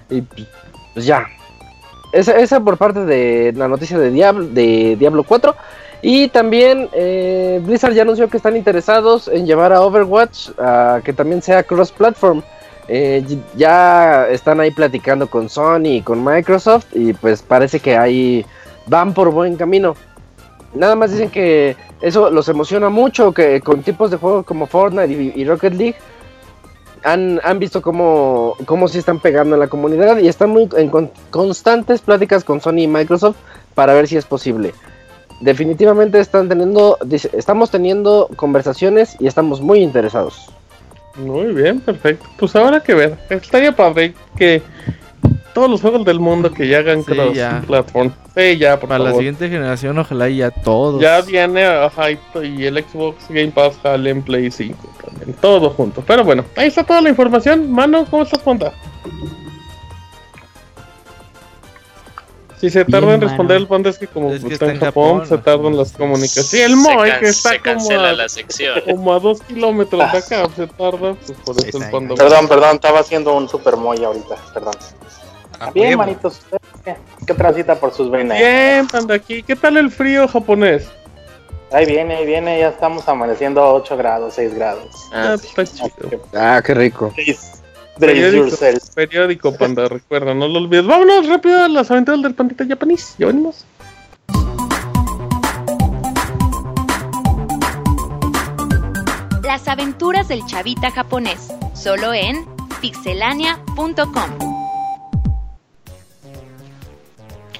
[0.10, 0.22] Y
[0.94, 1.26] pues ya.
[2.12, 5.56] Esa, esa por parte de la noticia de Diablo, de Diablo 4.
[6.06, 11.14] Y también eh, Blizzard ya anunció que están interesados en llevar a Overwatch a que
[11.14, 12.42] también sea cross-platform.
[12.90, 13.24] Eh,
[13.56, 18.46] ya están ahí platicando con Sony y con Microsoft y pues parece que ahí
[18.88, 19.96] van por buen camino.
[20.74, 25.34] Nada más dicen que eso los emociona mucho, que con tipos de juegos como Fortnite
[25.36, 25.96] y, Rocket League
[27.04, 30.90] han, visto cómo, cómo se están pegando en la comunidad y están muy en
[31.30, 33.38] constantes pláticas con Sony y Microsoft
[33.76, 34.74] para ver si es posible.
[35.42, 36.98] Definitivamente están teniendo,
[37.34, 40.50] estamos teniendo conversaciones y estamos muy interesados.
[41.16, 42.26] Muy bien, perfecto.
[42.40, 43.18] Pues ahora que ver.
[43.30, 44.62] Estaría padre que
[45.54, 48.12] todos los juegos del mundo que ya hagan cross platform.
[48.36, 51.00] Sí, ya, por Para la siguiente generación, ojalá ya todos.
[51.00, 54.76] Ya viene Hype y el Xbox Game Pass jale en Play 5
[55.06, 55.34] también.
[55.40, 56.02] Todo junto.
[56.02, 57.72] Pero bueno, ahí está toda la información.
[57.72, 58.74] Mano, ¿cómo estás, Ponta?
[62.60, 65.78] Si se tarda en responder el Ponta es que como está, en Japón, se tardan
[65.78, 66.50] las comunicaciones.
[66.50, 68.82] Sí, el Moy que está como a, la sección.
[68.90, 72.16] como a dos kilómetros de acá, se tarda, pues por eso el Ponta.
[72.16, 74.74] Perdón, perdón, estaba haciendo un super Moy ahorita, perdón.
[75.72, 76.42] Bien, manitos,
[77.26, 78.38] ¿qué, transita por sus venas?
[78.38, 79.44] Bien, panda aquí.
[79.44, 80.90] ¿Qué tal el frío japonés?
[81.72, 85.10] Ahí viene, ahí viene, ya estamos amaneciendo a 8 grados, 6 grados.
[85.12, 85.90] Ah, está chido.
[86.34, 87.12] Ah, qué rico.
[88.00, 88.58] Periódico,
[88.96, 90.86] periódico, panda, recuerda, no lo olvides.
[90.86, 93.16] Vámonos rápido a las aventuras del pandita japonés.
[93.18, 93.66] Ya venimos.
[99.44, 102.46] Las aventuras del chavita japonés, solo en
[102.82, 104.53] pixelania.com.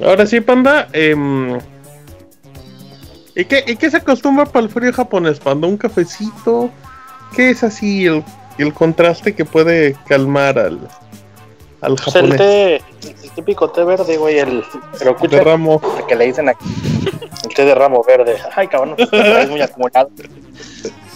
[0.04, 0.88] Ahora sí, panda.
[0.94, 1.16] Eh,
[3.36, 5.68] ¿y, qué, ¿Y qué se acostumbra para el frío japonés, panda?
[5.68, 6.70] ¿Un cafecito?
[7.36, 8.24] ¿Qué es así el,
[8.58, 10.80] el contraste que puede calmar al,
[11.84, 12.32] al pues japonés?
[12.32, 12.76] el, té,
[13.24, 14.64] el típico té verde, güey, el,
[14.98, 15.82] pero de ramo.
[16.08, 16.66] que le dicen aquí.
[17.44, 18.38] El té de ramo verde.
[18.56, 20.10] Ay, cabrón, es muy acumulado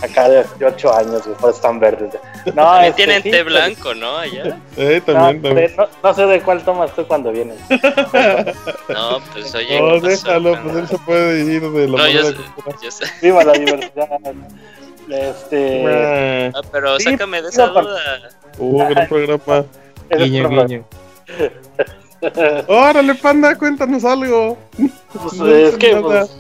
[0.02, 2.14] acá de, 8 años, después están verdes.
[2.54, 4.18] No, tienen té blanco, ¿no?
[4.18, 4.58] Allá.
[4.76, 5.76] Eh, también, no, también.
[6.04, 7.58] No, sé de cuál tomas tú cuando vienes.
[8.90, 9.80] no, pues oye.
[9.80, 12.22] No, déjalo, pues él se puede ir de lo no, yo,
[13.22, 14.08] Viva la diversidad.
[15.10, 16.52] Este.
[16.54, 18.30] Ah, pero sácame de esa duda.
[18.58, 19.66] Uh, gran programa.
[20.10, 20.86] Guiño, guiño.
[22.68, 24.58] Órale, panda, cuéntanos algo.
[25.14, 26.38] Pues, es que, pues,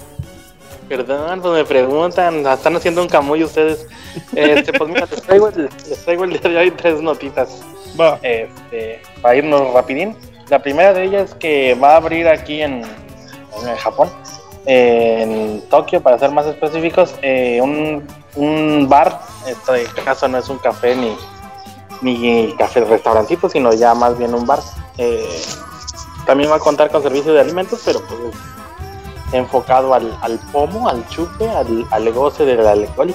[0.88, 3.88] perdón, pues me preguntan, están haciendo un camuy ustedes.
[4.36, 7.64] Este, pues mira, les traigo, el, les traigo el día de hoy tres notitas.
[8.00, 8.20] Va.
[8.22, 10.16] Este, para irnos rapidín.
[10.50, 14.10] La primera de ellas es que va a abrir aquí en, en Japón,
[14.66, 19.20] en Tokio, para ser más específicos, eh, un, un bar.
[19.46, 21.16] Este caso no es un café ni,
[22.02, 24.60] ni café restaurantito, sino ya más bien un bar.
[24.98, 25.42] Eh,
[26.26, 28.20] también va a contar con servicio de alimentos, pero pues
[29.32, 33.14] enfocado al, al pomo, al chupe, al, al goce del alcohol.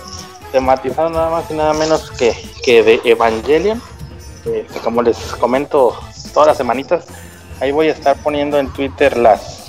[0.51, 3.81] Tematizado nada más y nada menos que, que de Evangelion.
[4.83, 5.97] Como les comento
[6.35, 7.05] todas las semanitas,
[7.61, 9.61] ahí voy a estar poniendo en Twitter las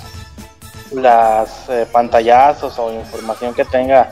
[0.92, 4.10] las eh, pantallazos o información que tenga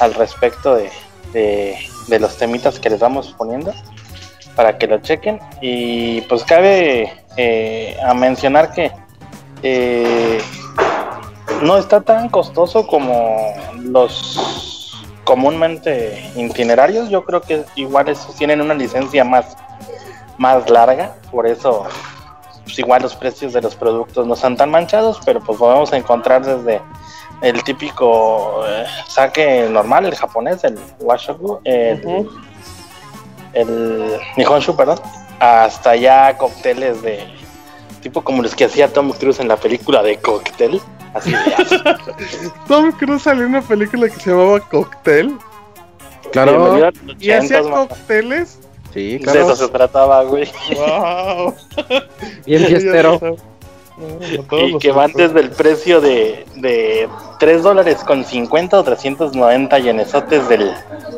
[0.00, 0.90] al respecto de,
[1.32, 3.72] de los temitas que les vamos poniendo
[4.60, 5.40] para que lo chequen.
[5.62, 8.92] Y pues cabe eh, a mencionar que
[9.62, 10.38] eh,
[11.62, 14.92] no está tan costoso como los
[15.24, 17.08] comúnmente itinerarios.
[17.08, 19.56] Yo creo que igual esos tienen una licencia más,
[20.36, 21.84] más larga, por eso
[22.64, 26.44] pues igual los precios de los productos no están tan manchados, pero pues podemos encontrar
[26.44, 26.82] desde
[27.40, 31.62] el típico eh, saque normal, el japonés, el washoku,
[33.52, 35.00] el Nihonshu, perdón,
[35.38, 37.26] hasta ya cócteles de
[38.02, 40.80] tipo como los que hacía Tom Cruise en la película de Cocktail.
[41.14, 41.34] Así
[42.68, 45.36] Tom Cruise salió en una película que se llamaba Cocktail.
[46.32, 46.90] Claro.
[47.18, 48.58] ¿Y hacía cócteles?
[48.94, 49.38] Sí, claro.
[49.38, 50.50] De eso se trataba, güey.
[50.76, 51.54] ¡Wow!
[52.46, 53.36] Bien fiestero.
[54.50, 60.48] y que van desde el precio de, de 3 dólares con 50 o 390 yenesotes
[60.48, 60.72] del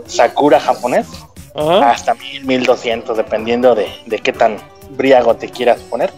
[0.07, 1.07] Sakura japonés
[1.55, 4.57] hasta 1000, 1200, dependiendo de, de qué tan
[4.91, 6.13] briago te quieras poner.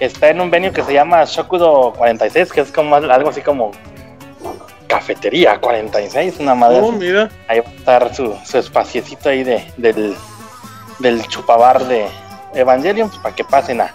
[0.00, 3.72] Está en un venue que se llama Shokudo 46, que es como algo así como
[4.86, 6.80] cafetería 46, una madre.
[6.80, 7.28] Oh, mira.
[7.48, 10.16] Ahí va a estar su, su espaciecito ahí de, del,
[10.98, 12.06] del chupabar de
[12.54, 13.92] Evangelion, pues, para que pasen a,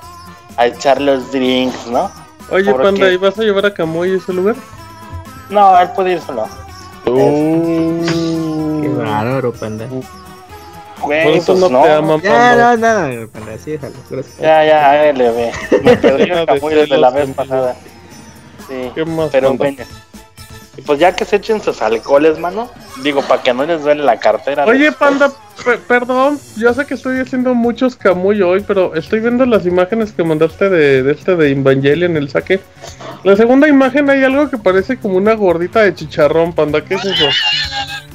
[0.58, 2.12] a echar los drinks, ¿no?
[2.52, 4.56] Oye, Panda, ¿y vas a llevar a Kamui a ese lugar?
[5.50, 6.48] No, él puede ir solo.
[7.06, 9.88] Uh, Qué bárbaro, Panda.
[11.04, 11.84] Güey, Por eso pues no, no.
[11.84, 13.08] te ama, Ya, Panda.
[13.08, 13.94] no, no, Panda, sí, déjalo.
[14.10, 14.38] Gracias.
[14.40, 15.52] Ya, ya, ahí le ve.
[15.84, 17.76] Me perdí el Kamui desde la vez pasada.
[18.68, 19.84] Sí, ¿Qué más, pero bueno.
[20.76, 22.68] Y pues ya que se echen sus alcoholes, mano.
[23.04, 24.66] Digo, para que no les duele la cartera.
[24.66, 25.10] Oye, después.
[25.12, 25.32] Panda,
[25.64, 30.14] per- perdón, yo sé que estoy haciendo muchos Camuy hoy, pero estoy viendo las imágenes
[30.14, 32.60] que mandaste de, de este de Evangelion, el saque.
[33.24, 37.06] La segunda imagen hay algo que parece como una gordita de chicharrón, Panda, ¿qué es
[37.06, 37.26] eso?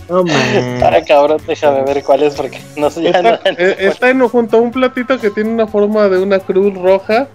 [0.09, 0.83] No, man.
[0.83, 4.27] Ay, cabrón, déjame ver cuál es porque no sé ya Está, no- eh, está en,
[4.29, 7.29] junto a un platito que tiene una forma de una cruz roja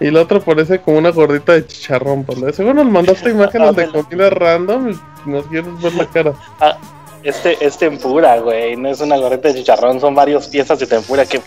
[0.00, 2.52] y la otra parece como una gordita de chicharrón, Panda.
[2.52, 4.90] Seguro nos mandaste imágenes de comida random
[5.26, 6.32] y nos quieres ver la cara.
[6.60, 6.76] Ah,
[7.24, 8.76] este es tempura, güey.
[8.76, 11.40] No es una gorrita de chicharrón, son varias piezas de tempura que,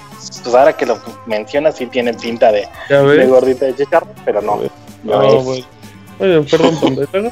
[0.43, 4.41] pues ahora que lo mencionas, sí tiene pinta de, ¿Ya de gordita de chicharrón, pero
[4.41, 4.59] no.
[5.03, 5.65] No, güey.
[6.19, 7.31] Oye, perdón, Panda.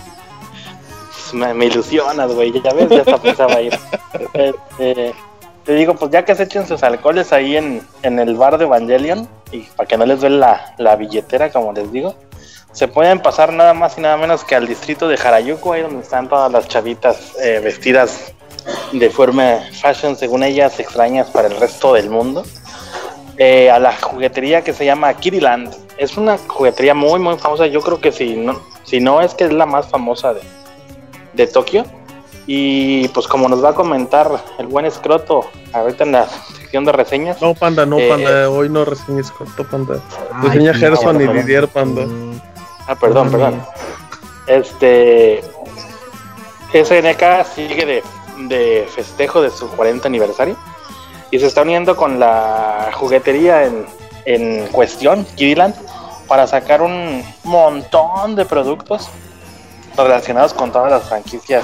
[1.33, 2.51] Me, me ilusionas, güey.
[2.61, 3.77] Ya ves, ya hasta pensaba ir.
[4.33, 5.13] Este,
[5.63, 8.65] te digo, pues ya que se echen sus alcoholes ahí en, en el bar de
[8.65, 12.15] Evangelion, y para que no les duele la, la billetera, como les digo,
[12.71, 16.01] se pueden pasar nada más y nada menos que al distrito de Harajuku, ahí donde
[16.01, 18.33] están todas las chavitas eh, vestidas
[18.91, 22.43] de forma fashion, según ellas, extrañas para el resto del mundo.
[23.37, 25.73] Eh, a la juguetería que se llama Kiriland.
[25.97, 27.67] Es una juguetería muy, muy famosa.
[27.67, 30.41] Yo creo que si no, si no es que es la más famosa de,
[31.39, 31.85] de Tokio.
[32.45, 36.91] Y pues como nos va a comentar el buen escroto ahorita en la sección de
[36.91, 38.49] reseñas, No, Panda, no, Eh, Panda.
[38.49, 39.99] Hoy no reseñes corto, Panda.
[40.41, 41.37] Reseña Gerson no, y.
[41.37, 42.01] Didier, Panda.
[42.87, 43.31] Ah, perdón, Mm.
[43.31, 43.61] perdón.
[44.47, 45.41] Este
[46.73, 48.03] SNK sigue de,
[48.47, 50.55] de festejo de su 40 aniversario
[51.31, 53.85] y se está uniendo con la juguetería en,
[54.25, 55.75] en cuestión, Kiddyland,
[56.27, 59.07] para sacar un montón de productos
[60.07, 61.63] relacionados con todas las franquicias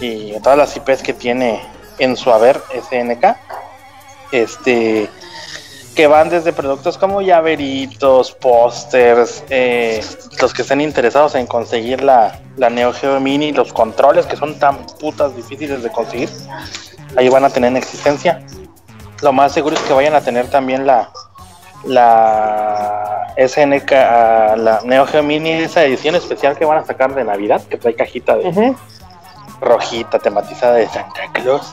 [0.00, 1.62] y todas las IPs que tiene
[1.98, 3.36] en su haber SNK.
[4.32, 5.08] Este
[5.94, 10.02] que van desde productos como llaveritos, pósters, eh,
[10.40, 14.58] los que estén interesados en conseguir la, la Neo Geo Mini, los controles que son
[14.58, 16.30] tan putas difíciles de conseguir,
[17.16, 18.42] ahí van a tener en existencia.
[19.20, 21.10] Lo más seguro es que vayan a tener también la
[21.84, 27.62] la SNK, la Neo Geo Mini, esa edición especial que van a sacar de Navidad,
[27.68, 28.74] que trae cajita de,
[29.60, 31.72] rojita tematizada de Santa Claus.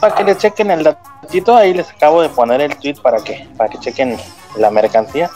[0.00, 3.48] Para que le chequen el datito, ahí les acabo de poner el tweet para que,
[3.56, 4.18] para que chequen
[4.56, 5.30] la mercancía,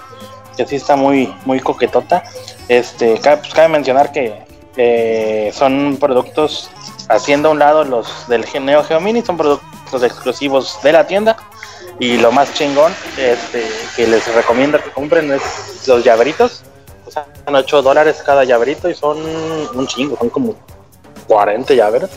[0.56, 2.22] que sí está muy, muy coquetota.
[2.68, 4.34] Este, cabe, pues, cabe mencionar que
[4.76, 6.70] eh, son productos,
[7.08, 11.36] haciendo a un lado los del Neo Geo Mini, son productos exclusivos de la tienda.
[12.00, 13.64] Y lo más chingón este,
[13.96, 16.62] que les recomiendo que compren es los llaveritos.
[17.06, 19.18] O sea, son 8 dólares cada llaverito y son
[19.74, 20.54] un chingo, son como
[21.26, 22.10] 40 llaveros.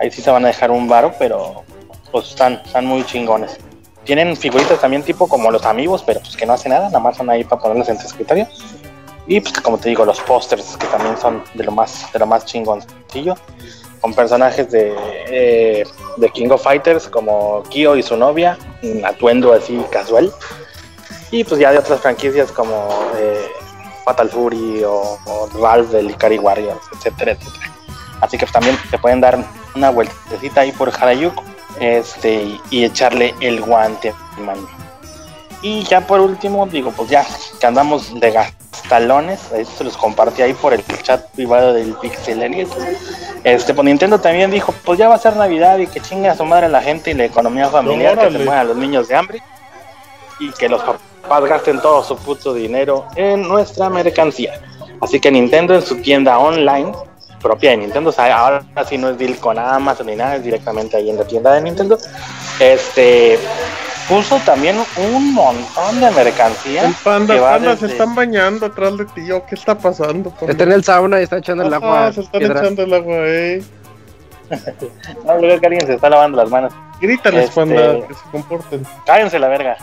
[0.00, 1.64] Ahí sí se van a dejar un varo, pero
[2.12, 3.58] pues están, están muy chingones.
[4.04, 7.16] Tienen figuritas también tipo como los amigos, pero pues que no hace nada, nada más
[7.16, 8.46] son ahí para ponerlos en tu escritorio.
[9.26, 12.26] Y pues como te digo, los pósters que también son de lo más, de lo
[12.26, 13.34] más chingoncillo.
[14.00, 14.94] Con personajes de,
[15.28, 15.84] eh,
[16.16, 20.32] de King of Fighters como Kyo y su novia, un atuendo así casual.
[21.30, 23.46] Y pues ya de otras franquicias como eh,
[24.04, 27.72] Fatal Fury o, o, Ralph del Ikari Warriors, etcétera, etcétera.
[28.20, 29.38] Así que pues, también te pueden dar
[29.74, 31.42] una vueltecita ahí por Harajuku
[31.80, 34.58] este, y echarle el guante, man.
[35.62, 37.26] Y ya por último, digo, pues ya
[37.60, 38.30] que andamos de
[38.78, 39.40] gastalones,
[39.76, 42.42] se los compartí ahí por el chat privado del Pixel
[43.44, 46.36] Este, pues Nintendo también dijo, pues ya va a ser Navidad y que chingue a
[46.36, 49.16] su madre la gente y la economía familiar, que se muevan a los niños de
[49.16, 49.42] hambre
[50.38, 54.60] y que los papás gasten todo su puto dinero en nuestra mercancía.
[55.00, 56.92] Así que Nintendo en su tienda online
[57.40, 58.10] propia de Nintendo.
[58.10, 61.16] O sea, ahora sí no es deal con Amazon ni nada, es directamente ahí en
[61.16, 61.98] la tienda de Nintendo.
[62.60, 63.38] Este
[64.08, 66.86] puso también un montón de mercancía.
[66.86, 69.28] El panda, que panda se están bañando atrás de ti.
[69.48, 70.32] ¿Qué está pasando?
[70.46, 72.12] Está en el sauna y está echando el agua.
[72.12, 73.62] se están echando el agua, eh.
[75.26, 76.72] no, creo que alguien se está lavando las manos.
[77.00, 77.54] Grítales, este...
[77.54, 78.86] panda, que se comporten.
[79.04, 79.76] Cállense la verga.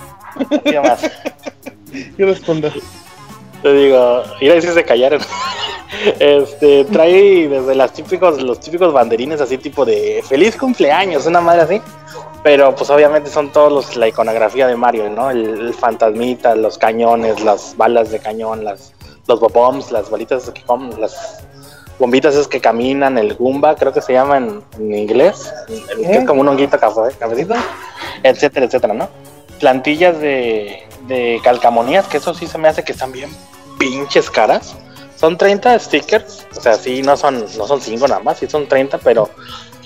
[0.63, 1.11] ¿Qué más?
[3.65, 5.21] Te digo, ir a decir se callaron.
[6.19, 11.61] Este, trae desde las típicos, los típicos banderines así tipo de feliz cumpleaños, una madre
[11.61, 11.81] así.
[12.43, 15.31] Pero pues obviamente son todos los, la iconografía de Mario, ¿no?
[15.31, 18.93] El, fantasmita, los cañones, las balas de cañón, las,
[19.27, 20.61] los bombs, las balitas que
[20.99, 21.43] las
[21.97, 24.63] bombitas es que caminan, el Goomba, creo que se llama en,
[24.93, 27.55] inglés, que es como un honguito café, cafecito,
[28.21, 29.09] etcétera, etcétera, ¿no?
[29.59, 33.31] Plantillas de, de calcamonías, que eso sí se me hace que están bien
[33.77, 34.75] pinches caras
[35.15, 38.67] son 30 stickers, o sea, sí, no son, no son 5 nada más, sí son
[38.67, 39.29] 30, pero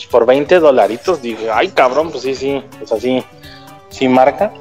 [0.09, 3.23] por 20 dolaritos dije, ay cabrón, pues sí, sí, pues así,
[3.89, 4.51] sí marca.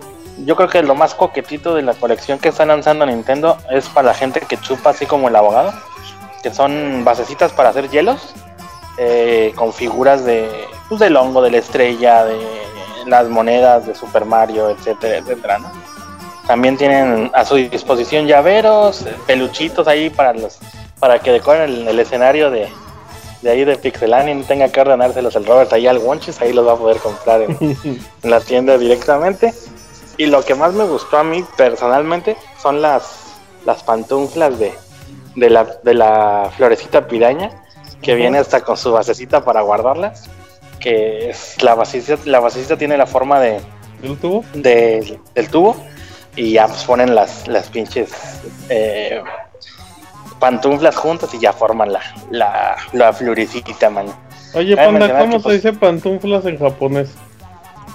[0.45, 4.09] Yo creo que lo más coquetito de la colección que está lanzando Nintendo es para
[4.09, 5.73] la gente que chupa así como el abogado,
[6.43, 8.35] que son basecitas para hacer hielos,
[8.99, 10.49] eh, con figuras de,
[10.89, 12.39] pues del hongo, de la estrella, de
[13.07, 15.73] las monedas de Super Mario, etcétera, etcétera, ¿no?
[16.49, 20.59] También tienen a su disposición llaveros, peluchitos ahí para los
[20.99, 22.69] para que decoren el, escenario de,
[23.43, 26.55] de ahí de Pixelania y no tenga que ordenárselos el Robert ahí al Wonchis, ahí
[26.55, 29.53] los va a poder comprar en, la tienda directamente.
[30.17, 33.35] Y lo que más me gustó a mí personalmente son las,
[33.67, 34.73] las pantuflas de,
[35.37, 37.51] de, la, de la florecita piraña,
[38.01, 40.31] que viene hasta con su basecita para guardarlas.
[40.81, 43.61] Que es la basecita, la basecita tiene la forma de,
[44.01, 44.45] ¿Del tubo?
[44.55, 45.77] De, del tubo
[46.39, 48.13] y ya pues ponen las, las pinches
[48.69, 49.21] eh,
[50.39, 52.01] pantuflas juntas y ya forman la,
[52.31, 54.07] la, la florecita, man.
[54.55, 57.11] Oye, Panda, ¿cómo se pues, dice pantuflas en japonés?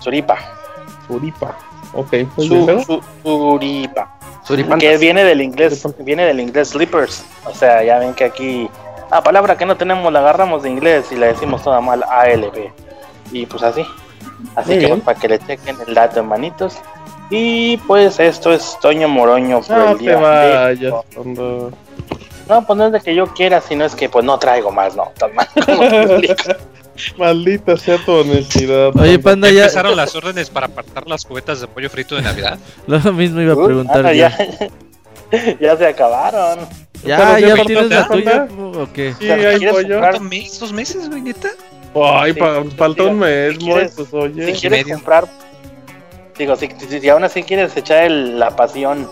[0.02, 0.38] Suripa.
[1.08, 1.58] Suripa.
[1.94, 4.78] Ok, pues su, suripa.
[4.78, 7.24] Que viene del inglés, viene del inglés slippers.
[7.46, 8.70] O sea, ya ven que aquí
[9.10, 12.72] la palabra que no tenemos la agarramos de inglés y la decimos toda mal ALB.
[13.32, 13.86] Y pues así.
[14.56, 16.78] Así que para que le chequen el dato, manitos.
[17.36, 20.18] Y pues esto es Toño Moroño por no el día.
[20.18, 20.94] Te vayas,
[22.48, 24.96] no, pues no es de que yo quiera, sino es que pues no traigo más,
[24.96, 25.12] no.
[27.18, 28.96] Maldita sea tu honestidad.
[28.96, 29.64] Oye, Panda, ya.
[29.64, 32.60] ¿Empezaron las órdenes para apartar las cubetas de pollo frito de Navidad?
[32.88, 34.14] Lo mismo iba a preguntar.
[34.14, 34.32] ya.
[35.60, 35.76] ya.
[35.76, 36.60] se acabaron.
[37.04, 38.48] Ya, ya tienes la tuya.
[38.60, 39.16] ¿O qué?
[39.18, 40.02] Sí, hay pollo.
[40.60, 41.50] ¿Dos meses, güey, neta?
[41.96, 42.36] Ay,
[42.78, 44.54] falta un mes, si pues oye.
[44.54, 45.28] Si quieres comprar
[46.38, 49.10] Digo, si, si, aún así quieres echar la pasión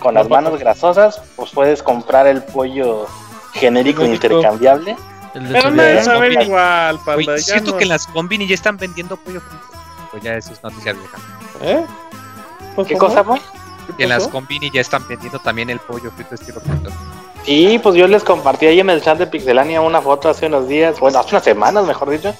[0.00, 3.06] con las manos grasosas, pues puedes comprar el pollo
[3.54, 4.96] genérico intercambiable.
[5.32, 6.06] Pero no es
[6.46, 7.38] igual, panda.
[7.38, 9.64] siento que en las combini ya están vendiendo pollo frito.
[10.10, 11.18] Pues ya eso es noticia vieja.
[11.62, 11.84] ¿Eh?
[12.86, 13.38] ¿Qué cosa, fue?
[13.98, 16.90] en las combini ya están vendiendo también el pollo frito estilo frito.
[17.44, 20.68] Sí, pues yo les compartí ahí en el chat de Pixelania una foto hace unos
[20.68, 22.34] días, bueno, hace unas semanas, mejor dicho,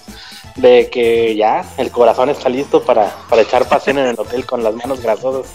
[0.57, 4.63] de que ya el corazón está listo para, para echar pasión en el hotel con
[4.63, 5.53] las manos grasosas.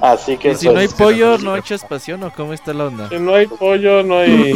[0.00, 0.52] Así que.
[0.52, 3.08] ¿Y si no hay pollo, no echas pasión o cómo está la onda?
[3.08, 4.52] Si no hay pollo, no hay.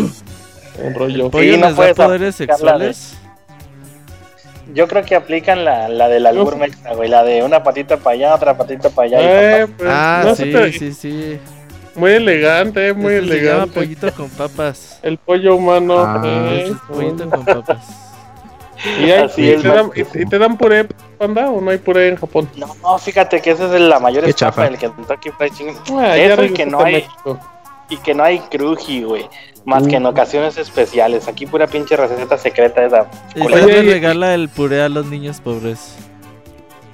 [0.78, 1.26] Un rollo.
[1.26, 3.16] ¿El pollo no les da poderes sexuales?
[4.72, 7.08] yo creo que aplican la, la del albur mexa, güey.
[7.08, 9.18] La de una patita para allá, otra patita para allá.
[9.62, 11.38] Eh, pues, ah, sí, sí, sí.
[11.94, 13.68] Muy elegante, muy este elegante.
[13.68, 14.98] Se pollito con papas.
[15.02, 15.98] El pollo humano.
[15.98, 16.72] Ah, eh.
[16.88, 18.03] Pollito con papas.
[18.84, 20.86] ¿Y, hay, y, te dan, y, te dan, puré,
[21.18, 22.48] panda, o no hay puré en Japón?
[22.56, 25.76] No, fíjate que esa es la mayor estafa del Kentucky Fried Chicken.
[25.92, 27.06] Ah, Eso y que no hay.
[27.88, 29.28] Y que no hay cruji, güey.
[29.64, 31.28] Más que en ocasiones especiales.
[31.28, 33.06] Aquí pura pinche receta secreta esa.
[33.34, 35.96] Y le regala el puré a los niños pobres.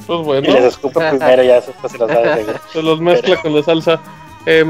[0.07, 0.49] Pues bueno.
[0.49, 3.63] Y les escupa primero, ya después se los da de Se los mezcla con la
[3.63, 4.01] salsa.
[4.47, 4.65] Eh,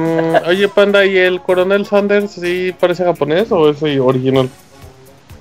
[0.46, 4.48] oye, Panda, ¿y el Coronel Sanders sí parece japonés o es original?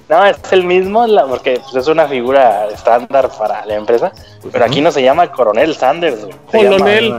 [0.10, 4.12] No, es el mismo, porque pues, es una figura estándar para la empresa.
[4.52, 6.28] Pero aquí no se llama Coronel Sanders.
[6.52, 7.14] Colonel.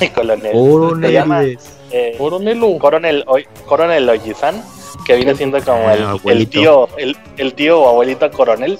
[0.14, 0.52] Colonel.
[0.52, 1.06] Coronel.
[1.06, 1.44] Se llama
[1.92, 3.24] eh, Coronel,
[3.66, 4.62] Coronel Ojisan,
[5.04, 8.78] que viene siendo como el, ah, el, tío, el, el, tío o abuelito coronel.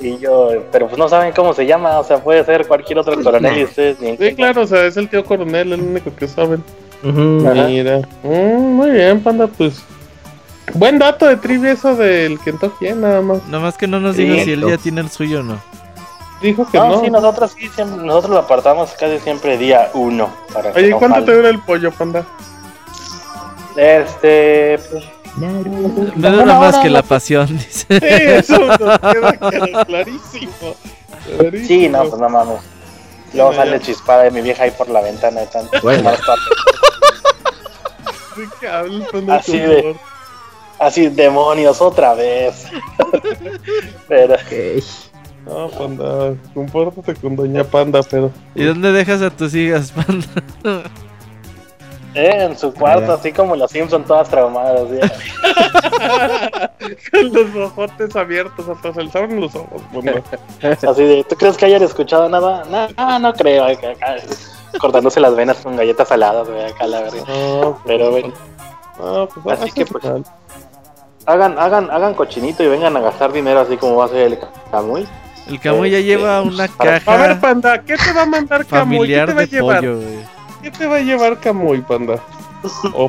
[0.00, 3.14] Y yo, pero pues no saben cómo se llama, o sea, puede ser cualquier otro
[3.14, 6.14] pues coronel y ustedes ni Sí, claro, o sea, es el tío coronel, el único
[6.14, 6.62] que saben.
[7.02, 9.82] Mira, mm, muy bien, panda, pues.
[10.74, 12.94] Buen dato de trivia eso del Kentucky, ¿eh?
[12.94, 13.44] nada más.
[13.46, 15.60] Nada más que no nos diga si él ya tiene el suyo o no.
[16.40, 16.88] Dijo que no.
[16.88, 20.30] No, sí, nosotros sí, nosotros lo apartamos casi siempre día uno.
[20.52, 22.24] Para Oye, ¿cuánto te dura el pollo, panda?
[23.76, 25.04] Este, pues
[25.36, 25.50] no
[26.44, 27.86] nada más que la pasión, dice.
[27.88, 30.74] Sí, eso nos queda, clarísimo,
[31.66, 32.60] Sí, no, pues no mames.
[33.32, 35.80] Luego sale chispada de mi vieja ahí por la ventana de tanto.
[35.82, 36.10] Bueno.
[39.28, 39.96] así de.
[40.82, 42.66] Así, demonios, otra vez.
[44.08, 44.34] pero.
[45.46, 48.32] No, panda, compórtate con Doña Panda, pero.
[48.56, 50.26] ¿Y dónde dejas a tus hijas, panda?
[52.14, 54.82] Eh, en su cuarto, así como los Simpson todas traumadas.
[57.10, 59.82] Con los ojotes abiertos, hasta se abren los ojos.
[60.88, 62.64] así de, ¿tú crees que hayan escuchado nada?
[62.98, 63.66] No, no, creo.
[64.78, 67.24] cortándose las venas con galletas saladas, acá la verdad.
[67.86, 68.32] Pero bueno.
[69.42, 70.04] Pues, así que pues.
[71.26, 74.38] Hagan, hagan, hagan cochinito y vengan a gastar dinero así como va a ser el
[74.70, 75.06] Camuy.
[75.48, 77.14] El Camuy ya este, lleva una caja.
[77.14, 79.08] A ver, panda, ¿qué te va a mandar Camuy?
[79.08, 79.80] ¿Qué te va a llevar?
[79.80, 80.00] Pollo,
[80.62, 82.20] ¿Qué te va a llevar Camuy, panda?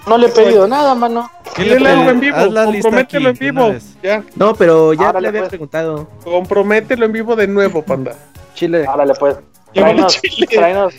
[0.08, 1.30] no le he pedido nada, mano.
[1.56, 2.38] ¿Qué le hago en vivo?
[2.38, 3.76] Compromételo en vivo.
[4.02, 4.24] Ya.
[4.36, 5.50] No, pero ya le había pues.
[5.50, 6.08] preguntado.
[6.24, 8.16] Compromételo en vivo de nuevo, panda.
[8.56, 8.86] Chile.
[8.88, 9.38] Árale, pues.
[9.74, 10.48] Llévale chile.
[10.48, 10.94] Tráenos.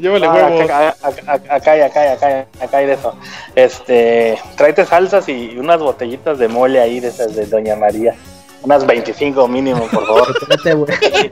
[0.00, 0.60] Llévale ah, huevos.
[0.62, 3.14] Acá, acá, acá, hay, acá, acá, acá hay de eso.
[3.54, 8.14] Este, tráete salsas y unas botellitas de mole ahí de esas de Doña María.
[8.62, 10.34] Unas 25 mínimo, por favor.
[10.40, 11.30] Chocolate,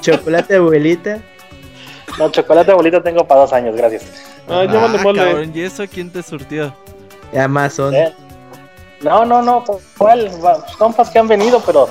[0.00, 1.18] Chocolate abuelita.
[2.18, 4.04] No, chocolate abuelito tengo para dos años, gracias.
[4.48, 5.24] Ah, llévale ah, mole.
[5.24, 6.72] Cabrón, ¿y eso quién te surtió?
[7.36, 7.94] Amazon.
[7.94, 8.12] ¿Eh?
[9.02, 9.64] No, no, no,
[9.98, 10.30] ¿cuál?
[10.78, 11.88] Compas que han venido, pero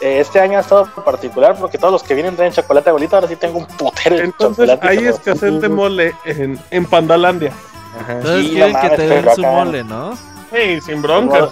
[0.00, 3.28] eh, este año ha estado particular porque todos los que vienen traen chocolate abuelito, ahora
[3.28, 7.52] sí tengo un putero de Entonces, Ahí es que hacer de mole en, en Pandalandia.
[8.00, 8.14] Ajá.
[8.14, 10.16] Entonces sí, quieren que te den su mole, ¿no?
[10.52, 11.50] Sí, sin broncas.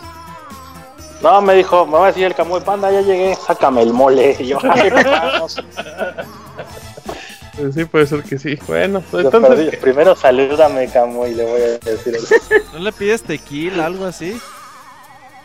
[1.22, 4.36] No, me dijo, me va a decir el camuy panda, ya llegué, sácame el mole.
[4.40, 5.62] Y yo, vamos.
[7.74, 8.58] Sí, puede ser que sí.
[8.66, 9.76] Bueno, pues entonces.
[9.76, 12.34] Primero salúdame, Camo, y le voy a decir eso.
[12.72, 14.38] ¿No le pides tequila, algo así?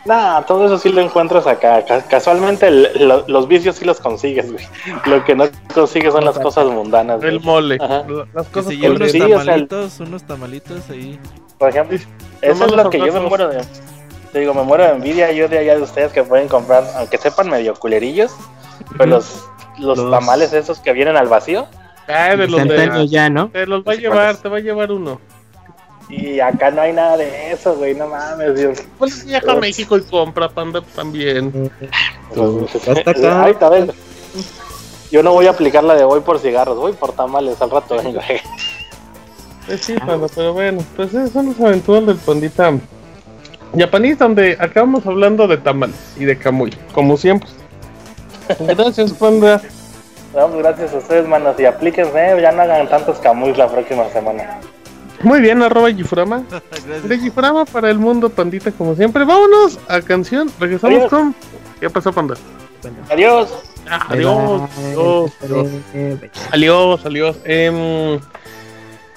[0.06, 1.84] Nah, todo eso sí lo encuentras acá.
[2.10, 4.66] Casualmente los vicios sí los consigues, güey.
[5.06, 7.22] Lo que no consigues son las cosas mundanas.
[7.24, 7.78] El mole.
[8.34, 11.20] Las cosas que unos tamalitos, unos tamalitos ahí.
[11.58, 12.00] Por ejemplo,
[12.42, 13.64] eso es lo que yo me muero de.
[14.32, 17.18] Te digo, me muero de envidia yo de allá de ustedes que pueden comprar, aunque
[17.18, 18.32] sepan medio culerillos,
[18.96, 19.44] pues los,
[19.78, 21.68] los tamales esos que vienen al vacío.
[22.08, 23.50] Ah, de los de, ya, ¿no?
[23.50, 25.20] Te los va a llevar, te va a llevar uno.
[26.10, 28.80] Y acá no hay nada de eso, güey, no mames, Dios.
[28.98, 31.72] Pues viaja a México y compra panda también.
[32.36, 33.92] Ahí está, ven.
[35.12, 37.98] Yo no voy a aplicar la de voy por cigarros, voy por tamales, al rato
[37.98, 38.20] vengo.
[39.68, 42.74] Eh, sí, panda, pero bueno, pues esas son las aventuras del pandita
[43.78, 47.50] japonés, donde acabamos hablando de tamales y de camuy, como siempre.
[48.60, 49.62] Gracias, panda.
[50.34, 51.60] Damos gracias a ustedes, manos.
[51.60, 54.60] Y aplíquense, ya no hagan tantos camuys la próxima semana.
[55.24, 56.44] Muy bien, arroba Gifurama.
[57.04, 59.24] De Gifurama para el mundo, pandita, como siempre.
[59.24, 60.52] Vámonos a canción.
[60.60, 61.36] Regresamos con.
[61.80, 62.36] ¿Qué pasó, panda?
[63.10, 63.50] Adiós.
[63.90, 64.70] Ah, adiós.
[64.78, 65.32] Adiós.
[66.52, 67.06] Adiós.
[67.06, 67.38] Adiós.
[67.44, 68.20] Eh,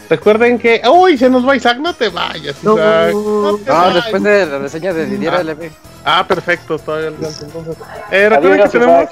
[0.09, 0.82] recuerden que.
[0.89, 1.18] ¡Uy!
[1.18, 1.78] Se nos va Isaac.
[1.78, 3.12] No te vayas, Isaac.
[3.14, 5.43] No, no, después de la reseña de Didier ah.
[5.43, 5.70] LB.
[6.05, 6.78] Ah, perfecto.
[6.78, 7.76] Todavía alcanza entonces.
[8.10, 9.09] Eh, recuerden que tenemos.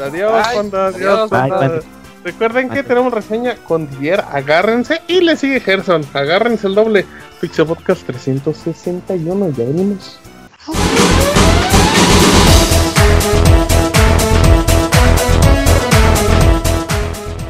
[0.00, 0.86] Adiós, panda.
[0.86, 1.80] Adiós, panda.
[2.28, 7.06] Recuerden que tenemos reseña con Dier, agárrense y le sigue Gerson, agárrense el doble.
[7.40, 10.20] Pixel Podcast 361, ya venimos.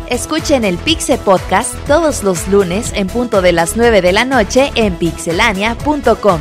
[0.09, 4.71] Escuchen el Pixel Podcast todos los lunes en punto de las 9 de la noche
[4.77, 6.41] en pixelania.com.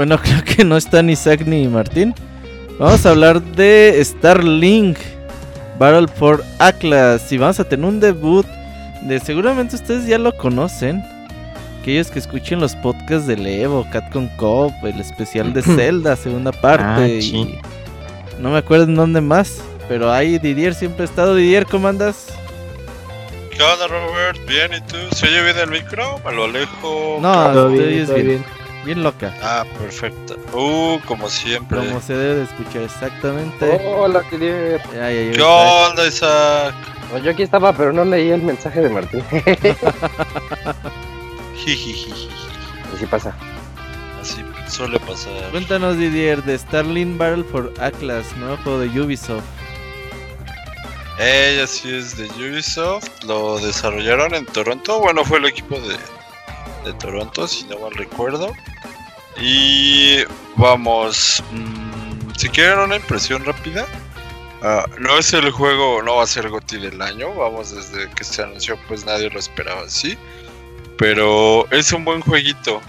[0.00, 2.14] Bueno, creo que no están Isaac ni Martín.
[2.78, 4.96] Vamos a hablar de Starlink
[5.78, 7.30] Battle for Atlas.
[7.30, 8.46] Y vamos a tener un debut
[9.02, 11.04] de seguramente ustedes ya lo conocen.
[11.78, 16.84] Aquellos que escuchen los podcasts de Evo, Catcon Cop, el especial de Zelda, segunda parte.
[16.86, 17.60] Ah, y
[18.38, 19.60] no me acuerdo en dónde más.
[19.86, 21.34] Pero ahí Didier siempre ha estado.
[21.34, 22.28] Didier, ¿cómo andas?
[23.50, 24.38] ¿Qué onda, Robert?
[24.48, 24.96] Bien, ¿y tú?
[25.14, 26.18] ¿Se oye bien el micro?
[26.24, 27.18] ¿Me lo alejo?
[27.20, 28.59] No, te oyes bien.
[28.84, 29.34] Bien loca.
[29.42, 30.36] Ah, perfecto.
[30.54, 31.78] Uh, como siempre.
[31.78, 33.80] Como se debe de escuchar, exactamente.
[33.84, 36.74] Hola, ¿qué ¿Qué onda, Isaac?
[37.22, 39.22] yo aquí estaba, pero no leí el mensaje de Martín.
[42.94, 43.34] Así pasa.
[44.20, 45.50] Así suele pasar.
[45.50, 49.44] Cuéntanos, Didier, de Starling Battle for Atlas, nuevo juego de Ubisoft.
[51.18, 55.98] Ella sí es de Ubisoft, lo desarrollaron en Toronto, bueno, fue el equipo de,
[56.84, 58.54] de Toronto, si no mal recuerdo.
[59.38, 60.24] Y
[60.56, 63.86] vamos, mm, si quieren una impresión rápida,
[64.62, 68.24] ah, no es el juego, no va a ser GOTI del año, vamos, desde que
[68.24, 70.18] se anunció pues nadie lo esperaba así,
[70.98, 72.80] pero es un buen jueguito.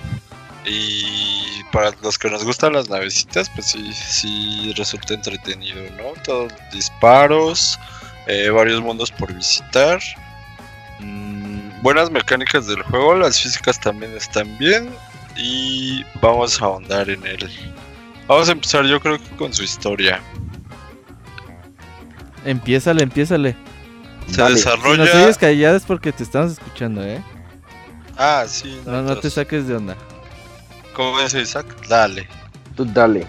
[0.66, 6.22] Y para los que nos gustan las navecitas, pues sí, sí resulta entretenido, ¿no?
[6.24, 7.80] Todos disparos,
[8.28, 10.00] eh, varios mundos por visitar.
[11.00, 14.94] Mm, buenas mecánicas del juego, las físicas también están bien.
[15.38, 17.50] Y vamos a ahondar en él.
[18.28, 20.22] Vamos a empezar yo creo que con su historia.
[22.46, 23.56] Empiézale, empiézale.
[24.28, 25.06] Se desarrolla...
[25.06, 27.22] Si nos oyes callado es porque te estamos escuchando, ¿eh?
[28.18, 28.80] Ah, sí.
[28.86, 29.96] No, no, te saques de onda.
[30.94, 31.66] ¿Cómo dice Isaac?
[31.88, 32.28] Dale.
[32.76, 33.26] Tú dale.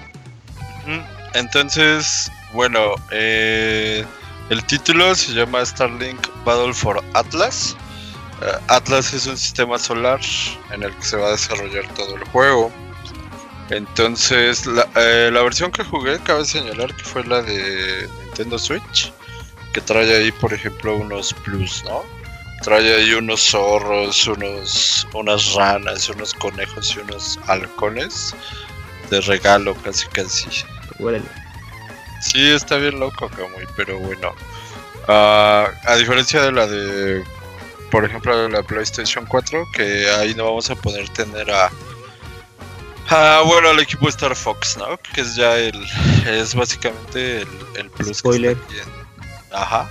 [1.34, 4.04] Entonces, bueno, eh,
[4.50, 7.76] el título se llama Starlink Battle for Atlas.
[8.40, 10.20] Eh, Atlas es un sistema solar
[10.72, 12.72] en el que se va a desarrollar todo el juego.
[13.70, 19.12] Entonces, la, eh, la, versión que jugué, cabe señalar que fue la de Nintendo Switch,
[19.72, 22.02] que trae ahí, por ejemplo, unos plus, ¿no?
[22.62, 28.34] Trae ahí unos zorros, unos, unas ranas, unos conejos y unos halcones
[29.10, 30.48] de regalo, casi casi.
[32.20, 34.34] Sí, está bien loco, Kamui, pero bueno.
[35.08, 37.24] Ah, a diferencia de la de
[37.92, 41.70] por ejemplo, la PlayStation 4, que ahí no vamos a poder tener a.
[43.10, 44.96] Ah, bueno, al equipo Star Fox, ¿no?
[45.12, 45.78] Que es ya el.
[46.26, 48.56] Es básicamente el, el plus Spoiler.
[49.52, 49.90] Ajá.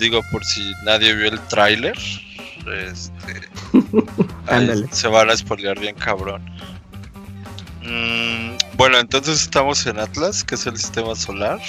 [0.00, 1.96] Digo, por si nadie vio el tráiler.
[2.66, 3.48] Este.
[4.90, 6.44] se van a spoilear bien cabrón.
[7.82, 11.60] Mm, bueno, entonces estamos en Atlas, que es el sistema solar.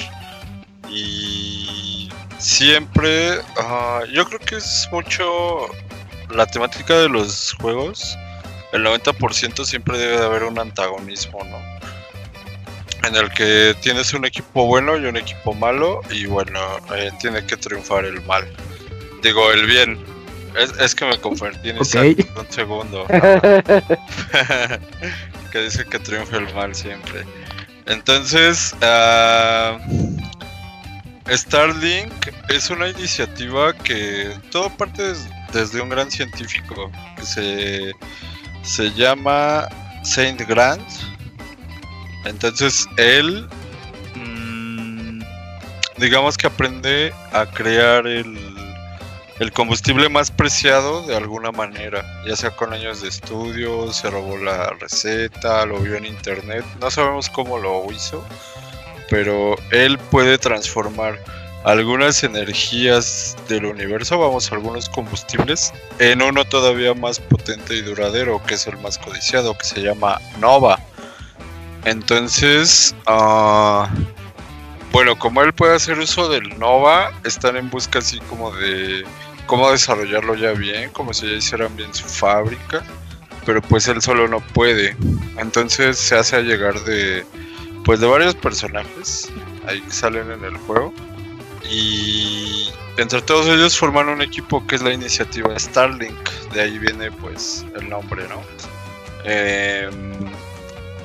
[0.89, 2.00] Y
[2.41, 3.39] Siempre,
[4.11, 5.67] yo creo que es mucho
[6.31, 8.17] la temática de los juegos.
[8.73, 11.59] El 90% siempre debe de haber un antagonismo, ¿no?
[13.07, 16.59] En el que tienes un equipo bueno y un equipo malo y bueno,
[16.95, 18.51] eh, tiene que triunfar el mal.
[19.21, 20.03] Digo, el bien.
[20.79, 21.85] Es, que me convertí en un
[22.49, 23.05] segundo.
[25.51, 27.23] que dice que triunfa el mal siempre.
[27.85, 30.20] Entonces, uh,
[31.29, 35.13] Starlink es una iniciativa que todo parte
[35.53, 37.91] desde un gran científico que se,
[38.63, 39.67] se llama
[40.03, 40.87] Saint Grant.
[42.25, 43.47] Entonces él,
[44.15, 45.21] mm,
[45.97, 48.37] digamos que aprende a crear el,
[49.39, 54.37] el combustible más preciado de alguna manera, ya sea con años de estudio, se robó
[54.37, 58.23] la receta, lo vio en internet, no sabemos cómo lo hizo
[59.11, 61.19] pero él puede transformar
[61.65, 68.53] algunas energías del universo, vamos, algunos combustibles, en uno todavía más potente y duradero, que
[68.53, 70.79] es el más codiciado, que se llama Nova.
[71.83, 73.85] Entonces, uh,
[74.93, 79.03] bueno, como él puede hacer uso del Nova, están en busca así como de
[79.45, 82.81] cómo desarrollarlo ya bien, como si ya hicieran bien su fábrica,
[83.45, 84.95] pero pues él solo no puede.
[85.37, 87.25] Entonces se hace llegar de
[87.83, 89.29] pues de varios personajes
[89.67, 90.93] ahí que salen en el juego.
[91.69, 96.29] Y entre todos ellos forman un equipo que es la iniciativa Starlink.
[96.53, 98.41] De ahí viene pues el nombre, ¿no?
[99.23, 100.13] Em,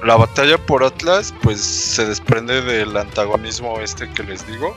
[0.02, 4.76] la batalla por Atlas pues se desprende del antagonismo este que les digo.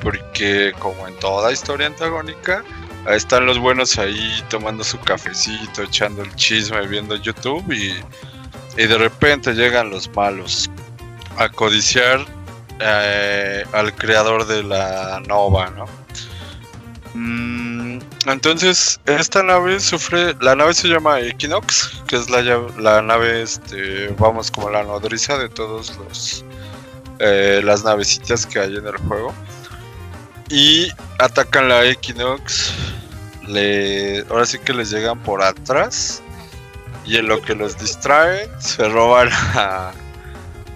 [0.00, 2.62] Porque como en toda historia antagónica,
[3.08, 7.94] están los buenos ahí tomando su cafecito, echando el chisme, viendo YouTube y,
[8.80, 10.70] y de repente llegan los malos
[11.38, 12.24] a codiciar
[12.80, 15.86] eh, al creador de la Nova, ¿no?
[17.14, 22.42] Mm, entonces, esta nave sufre, la nave se llama Equinox, que es la,
[22.78, 26.44] la nave, este, vamos, como la nodriza de todos los,
[27.20, 29.32] eh, las navecitas que hay en el juego.
[30.48, 30.88] Y
[31.20, 32.72] atacan la Equinox,
[33.46, 36.22] le, ahora sí que les llegan por atrás.
[37.06, 39.92] Y en lo que los distraen, se roban a,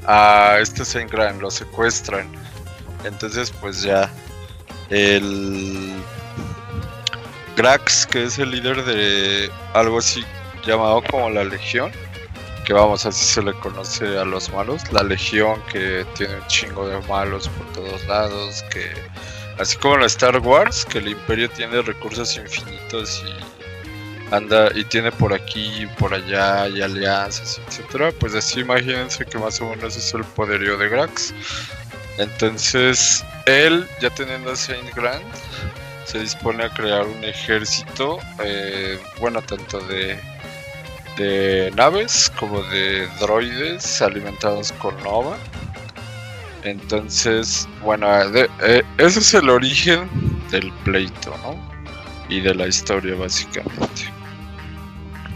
[0.09, 2.27] a este Sengran, lo secuestran.
[3.05, 4.11] Entonces, pues ya
[4.89, 5.93] el
[7.57, 10.25] Grax, que es el líder de algo así
[10.65, 11.93] llamado como la Legión,
[12.65, 16.89] que vamos, así se le conoce a los malos, la Legión que tiene un chingo
[16.89, 18.91] de malos por todos lados, que
[19.59, 23.58] así como en Star Wars, que el imperio tiene recursos infinitos y
[24.31, 29.39] anda y tiene por aquí y por allá y alianzas, etcétera, pues así imagínense que
[29.39, 31.35] más o menos es el poderío de Grax.
[32.19, 35.25] Entonces, él, ya teniendo a Saint Grand,
[36.05, 40.19] se dispone a crear un ejército, eh, bueno, tanto de,
[41.17, 45.37] de naves como de droides alimentados con Nova.
[46.65, 50.09] Entonces, bueno, eh, ese es el origen
[50.51, 51.57] del pleito, ¿no?
[52.29, 54.18] Y de la historia, básicamente.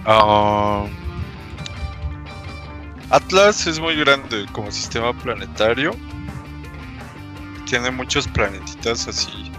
[0.05, 0.87] Ah,
[3.11, 5.93] Atlas es muy grande como sistema planetario.
[7.67, 9.53] Tiene muchos planetitas así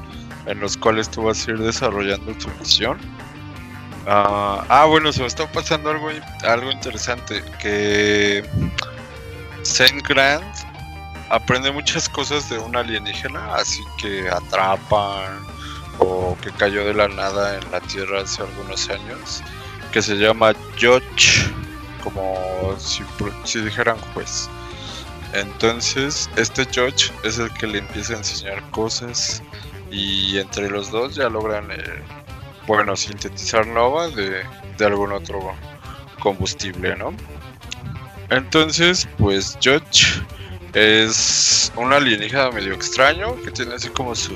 [0.46, 2.98] en los cuales tú vas a ir desarrollando tu misión.
[4.08, 6.10] ah, ah bueno, se me está pasando algo,
[6.44, 7.42] algo interesante.
[7.62, 8.44] Que
[9.62, 10.44] Saint Grand
[11.30, 15.40] aprende muchas cosas de un alienígena, así que atrapan
[16.00, 19.42] o que cayó de la nada en la Tierra hace algunos años
[19.94, 21.48] que se llama Judge,
[22.04, 23.04] como si,
[23.46, 24.50] si dijeran juez.
[25.34, 29.44] Entonces, este Judge es el que le empieza a enseñar cosas
[29.92, 32.02] y entre los dos ya logran, eh,
[32.66, 34.44] bueno, sintetizar Nova de,
[34.78, 35.40] de algún otro
[36.20, 37.14] combustible, ¿no?
[38.32, 40.24] Entonces, pues Judge
[40.74, 44.36] es un alienígena medio extraño que tiene así como su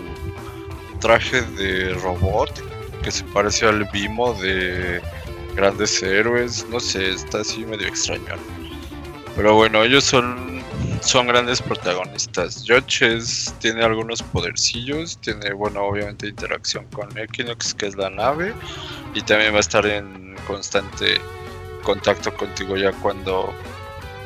[0.99, 2.51] traje de robot
[3.01, 5.01] que se parece al Bimo de
[5.57, 8.35] grandes héroes, no sé, está así medio extraño.
[9.35, 10.63] Pero bueno, ellos son,
[11.01, 12.63] son grandes protagonistas.
[12.67, 18.53] Joches tiene algunos podercillos, tiene, bueno, obviamente interacción con Equinox, que es la nave,
[19.15, 21.19] y también va a estar en constante
[21.83, 23.53] contacto contigo ya cuando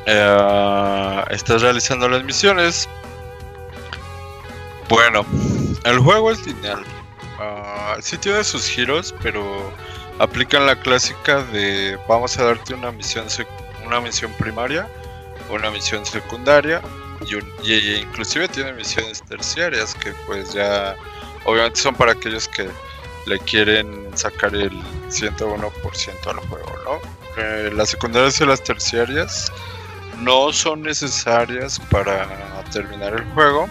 [0.06, 2.88] eh, estás realizando las misiones.
[4.88, 5.24] Bueno,
[5.84, 6.82] el juego es lineal.
[7.38, 9.72] Uh, sí tiene sus giros, pero
[10.18, 13.26] aplican la clásica de vamos a darte una misión
[13.84, 14.88] una misión primaria,
[15.50, 16.80] una misión secundaria
[17.64, 20.96] y, inclusive tiene misiones terciarias que pues ya
[21.44, 22.68] obviamente son para aquellos que
[23.26, 24.72] le quieren sacar el
[25.08, 27.00] 101% al juego, ¿no?
[27.42, 29.52] Eh, las secundarias y las terciarias
[30.18, 32.26] no son necesarias para
[32.72, 33.68] terminar el juego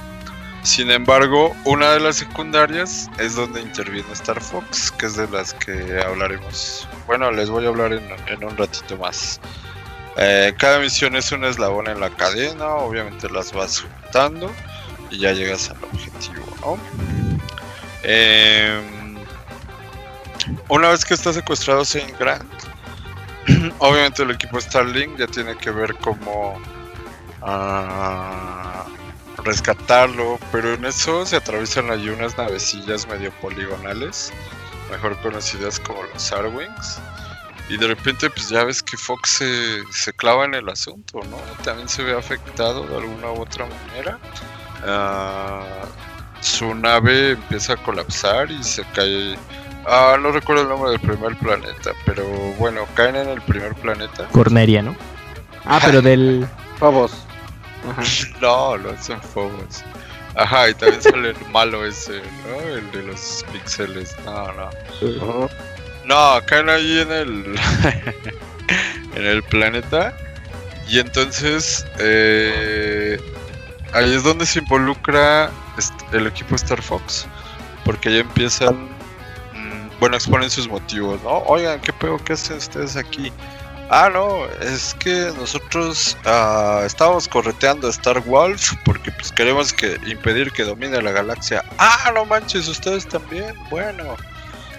[0.63, 5.53] sin embargo, una de las secundarias es donde interviene Star Fox, que es de las
[5.55, 6.87] que hablaremos.
[7.07, 9.39] Bueno, les voy a hablar en, un ratito más.
[10.17, 14.51] Eh, cada misión es un eslabón en la cadena, obviamente las vas juntando
[15.09, 16.77] y ya llegas al objetivo.
[18.03, 19.17] Em,
[20.69, 22.51] una vez que está secuestrado Saint Grant,
[23.79, 26.59] obviamente el equipo Starlink ya tiene que ver cómo
[27.41, 29.00] uh,
[29.41, 34.31] rescatarlo, pero en eso se atraviesan ahí unas navecillas medio poligonales,
[34.89, 36.99] mejor conocidas como los Arwings.
[37.69, 39.41] Y de repente pues ya ves que Fox
[39.89, 41.37] se, clava en el asunto, ¿no?
[41.63, 44.19] También se ve afectado de alguna u otra manera.
[44.85, 45.63] Ah,
[46.41, 49.37] su nave empieza a colapsar y se cae...
[49.87, 52.25] Ah, no recuerdo el nombre del primer planeta, pero
[52.59, 54.27] bueno, caen en el primer planeta.
[54.31, 54.95] Corneria, ¿no?
[55.65, 56.47] Ah, pero del...
[58.41, 59.83] No, no son Phobos.
[60.35, 62.59] Ajá, y también sale el malo ese, ¿no?
[62.61, 64.15] El de los píxeles.
[64.25, 65.49] No, no.
[66.05, 67.59] No, caen ahí en el.
[69.15, 70.15] en el planeta.
[70.87, 71.85] Y entonces.
[71.99, 73.19] Eh,
[73.93, 75.51] ahí es donde se involucra
[76.13, 77.27] el equipo Star Fox.
[77.83, 78.85] Porque ya empiezan.
[79.53, 81.39] Mm, bueno, exponen sus motivos, ¿no?
[81.39, 82.17] Oigan, ¿qué pedo?
[82.23, 83.33] ¿Qué hacen ustedes aquí?
[83.93, 89.99] Ah, no, es que nosotros uh, estábamos correteando a Star Wolf porque pues queremos que
[90.07, 91.61] impedir que domine la galaxia.
[91.77, 93.53] Ah, no manches, ustedes también.
[93.69, 94.15] Bueno,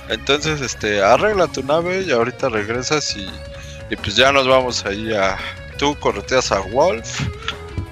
[0.08, 3.30] entonces este arregla tu nave y ahorita regresas y,
[3.90, 5.36] y pues ya nos vamos ahí a
[5.76, 7.20] tú correteas a Wolf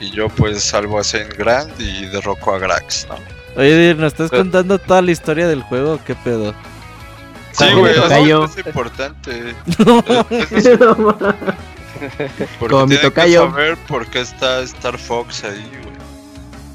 [0.01, 3.17] y yo pues salvo a Saint Grand y derroco a Grax, ¿no?
[3.61, 6.01] Oye, ¿nos estás contando toda la historia del juego?
[6.03, 6.55] ¿Qué pedo?
[7.67, 7.95] Sí, güey,
[8.45, 9.55] es importante.
[12.59, 13.45] Porque Como mi tocayo.
[13.45, 15.91] Que saber por qué está Star Fox ahí, güey.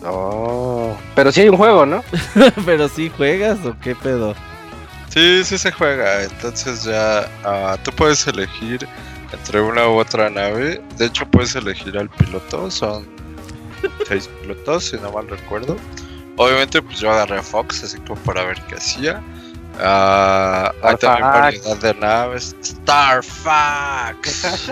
[0.03, 0.95] No.
[1.15, 2.03] Pero sí hay un juego, ¿no?
[2.65, 4.35] Pero sí juegas o qué pedo.
[5.09, 6.23] Sí, sí se juega.
[6.23, 8.87] Entonces ya uh, tú puedes elegir
[9.31, 10.81] entre una u otra nave.
[10.97, 12.69] De hecho, puedes elegir al piloto.
[12.69, 13.07] Son
[14.07, 15.75] seis pilotos, si no mal recuerdo.
[16.37, 19.23] Obviamente, pues yo agarré a Fox, así como para ver qué hacía.
[19.77, 22.55] Uh, hay también variedad de naves.
[22.63, 24.71] Starfax.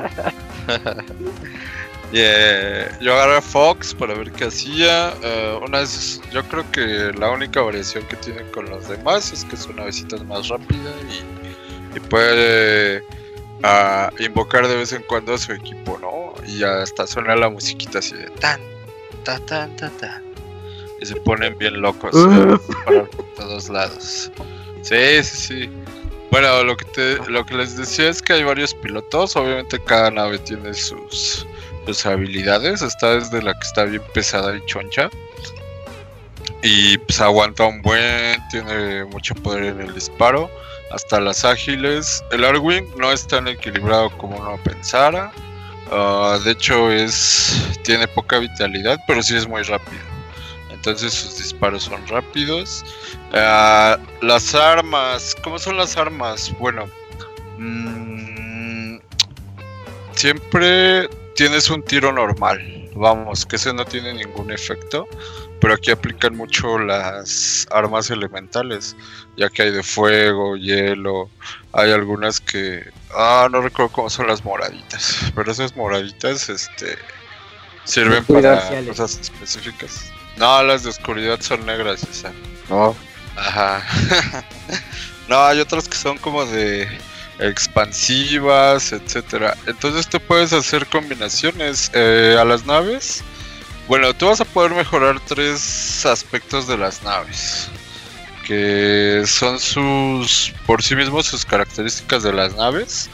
[2.12, 2.98] yeah.
[3.00, 5.14] Yo agarré a Fox para ver qué hacía.
[5.22, 9.44] Uh, una vez, yo creo que la única variación que tiene con los demás es
[9.46, 13.04] que su navecita es más rápida y, y puede
[13.64, 16.34] uh, invocar de vez en cuando a su equipo, ¿no?
[16.48, 18.62] Y hasta suena la musiquita así de tan,
[19.24, 20.24] tan, tan, tan, tan.
[21.02, 22.58] y se ponen bien locos uh.
[22.88, 24.32] por todos lados.
[24.84, 25.70] Sí, sí, sí.
[26.30, 29.36] Bueno, lo que te, lo que les decía es que hay varios pilotos.
[29.36, 31.48] Obviamente cada nave tiene sus,
[31.86, 32.82] sus habilidades.
[32.82, 35.10] Esta es la que está bien pesada y choncha.
[36.62, 40.50] Y pues aguanta un buen, tiene mucho poder en el disparo.
[40.92, 42.24] Hasta las ágiles.
[42.32, 45.32] El Arwing no es tan equilibrado como uno pensara.
[45.92, 50.02] Ah, de hecho es tiene poca vitalidad, pero sí es muy rápido.
[50.72, 52.84] Entonces sus disparos son rápidos.
[53.34, 56.54] Ah, las armas, ¿cómo son las armas?
[56.60, 56.86] Bueno,
[57.58, 58.98] mm,
[60.14, 62.90] siempre tienes un tiro normal.
[62.96, 65.08] Vamos, que ese no tiene ningún efecto.
[65.60, 68.98] Pero aquí aplican mucho las armas elementales,
[69.38, 71.30] ya que hay de fuego, hielo,
[71.72, 72.92] hay algunas que...
[73.16, 76.98] Ah, no recuerdo cómo son las moraditas, pero esas moraditas este,
[77.86, 80.12] sirven para cosas específicas.
[80.36, 82.34] No, las de oscuridad son negras, esa.
[82.70, 82.94] No.
[83.36, 83.84] Ajá.
[85.28, 86.88] no, hay otras que son como de
[87.40, 89.56] expansivas, etcétera.
[89.66, 93.24] Entonces tú puedes hacer combinaciones eh, a las naves.
[93.88, 97.70] Bueno, tú vas a poder mejorar tres aspectos de las naves
[98.44, 103.10] que son sus, por sí mismos, sus características de las naves,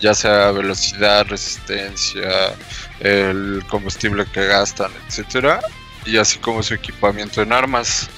[0.00, 2.54] ya sea velocidad, resistencia,
[3.00, 5.60] el combustible que gastan, etcétera,
[6.06, 8.08] y así como su equipamiento en armas.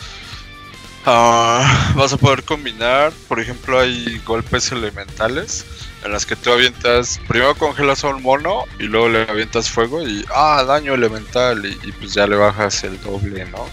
[1.04, 5.66] Ah, vas a poder combinar, por ejemplo, hay golpes elementales
[6.04, 10.00] en las que tú avientas, primero congelas a un mono y luego le avientas fuego
[10.06, 13.66] y ah, daño elemental y, y pues ya le bajas el doble, ¿no?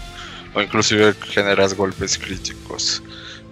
[0.54, 3.02] o inclusive generas golpes críticos.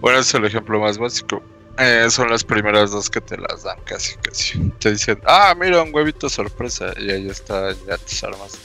[0.01, 1.43] Bueno, es el ejemplo más básico.
[1.79, 4.59] Eh, son las primeras dos que te las dan casi, casi.
[4.81, 6.93] Te dicen, ah, mira, un huevito sorpresa.
[6.99, 8.59] Y ahí está ya tus armas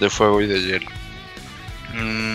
[0.00, 0.90] de fuego y de hielo.
[1.94, 2.33] Mm,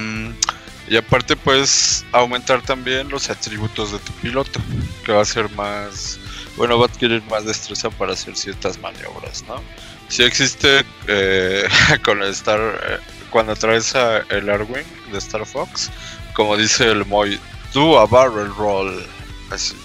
[0.89, 4.59] y aparte puedes aumentar también los atributos de tu piloto,
[5.05, 6.19] que va a ser más,
[6.57, 9.61] bueno, va a adquirir más destreza para hacer ciertas maniobras, ¿no?
[10.07, 11.67] Si existe eh,
[12.03, 12.97] con el Star, eh,
[13.29, 15.91] cuando traes a el Arwing de Star Fox,
[16.33, 17.39] como dice el Moy,
[17.73, 19.05] do a barrel roll.
[19.51, 19.75] Así.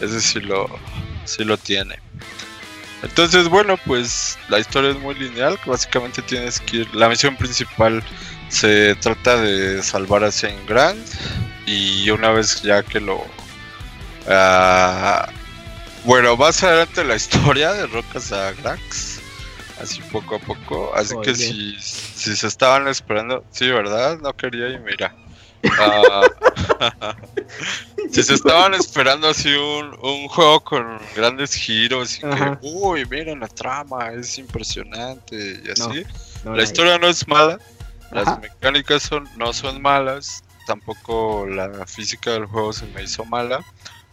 [0.00, 0.68] Ese sí lo,
[1.24, 1.96] sí lo tiene.
[3.02, 6.94] Entonces, bueno, pues la historia es muy lineal, básicamente tienes que ir.
[6.94, 8.02] La misión principal
[8.50, 11.02] se trata de salvar a Saint Grand.
[11.66, 13.16] Y una vez ya que lo.
[14.26, 15.26] Uh,
[16.04, 19.20] bueno, más adelante la historia de Rocas a Grax
[19.80, 20.92] así poco a poco.
[20.94, 24.18] Así que si, si se estaban esperando, sí, ¿verdad?
[24.18, 25.14] No quería y mira.
[25.78, 26.22] Ah,
[28.10, 33.40] si se estaban esperando así un, un juego con grandes giros y que, uy, miren
[33.40, 36.04] la trama, es impresionante y así.
[36.44, 37.58] la historia no es mala,
[38.10, 43.64] las mecánicas son, no son malas, tampoco la física del juego se me hizo mala.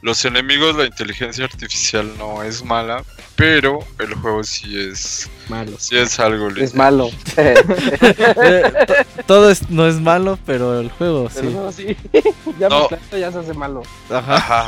[0.01, 3.03] Los enemigos, la inteligencia artificial no es mala,
[3.35, 5.75] pero el juego sí es malo.
[5.79, 7.09] Sí es algo Es malo.
[9.25, 11.97] Todo no es malo, pero el juego sí.
[12.59, 12.87] Ya no.
[13.11, 13.81] ya se hace malo.
[14.11, 14.67] Ajá.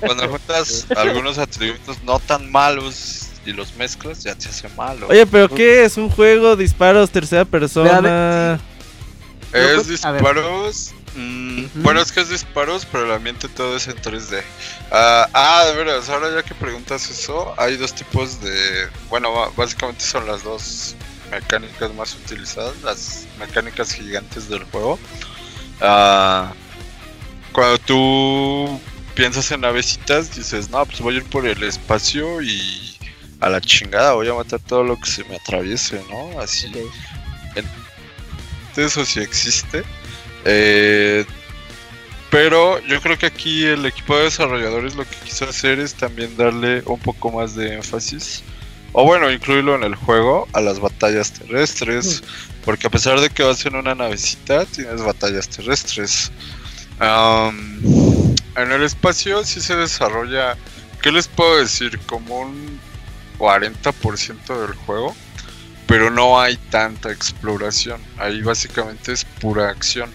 [0.00, 5.06] Cuando juntas algunos atributos no tan malos y los mezclas, ya se hace malo.
[5.08, 5.96] Oye, pero ¿qué es?
[5.96, 8.58] ¿Un juego, disparos, tercera persona?
[9.52, 14.42] Es disparos Mm, bueno, es que es disparos, pero el ambiente todo es en 3D.
[14.92, 18.88] ah, ah de veras, ahora ya que preguntas eso, hay dos tipos de.
[19.08, 20.94] Bueno, básicamente son las dos
[21.30, 24.98] mecánicas más utilizadas, las mecánicas gigantes del juego.
[25.80, 26.52] Ah,
[27.52, 28.80] cuando tú
[29.14, 32.95] piensas en navecitas, dices, no, pues voy a ir por el espacio y
[33.40, 36.40] a la chingada voy a matar todo lo que se me atraviese, ¿no?
[36.40, 36.70] Así.
[38.76, 39.82] eso sí existe.
[40.44, 41.24] Eh,
[42.30, 46.36] pero yo creo que aquí el equipo de desarrolladores lo que quiso hacer es también
[46.36, 48.42] darle un poco más de énfasis,
[48.92, 52.22] o bueno, incluirlo en el juego, a las batallas terrestres,
[52.64, 56.32] porque a pesar de que vas en una navecita, tienes batallas terrestres.
[57.00, 60.56] en el espacio sí se desarrolla,
[61.02, 61.98] ¿qué les puedo decir?
[62.06, 62.80] Como un
[63.38, 65.14] 40% del juego
[65.86, 68.00] pero no hay tanta exploración.
[68.18, 70.10] Ahí básicamente es pura acción.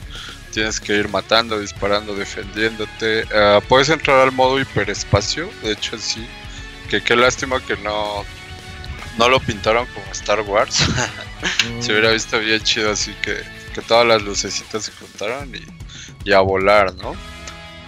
[0.52, 3.26] Tienes que ir matando, disparando, defendiéndote.
[3.34, 6.28] Ah, puedes entrar al modo hiperespacio, de hecho sí.
[6.90, 8.26] Que qué lástima que no,
[9.18, 10.76] no lo pintaron como Star Wars.
[11.80, 13.42] Se hubiera visto bien chido así que,
[13.74, 15.52] que todas las lucecitas se juntaron
[16.24, 17.16] y a volar, ¿no?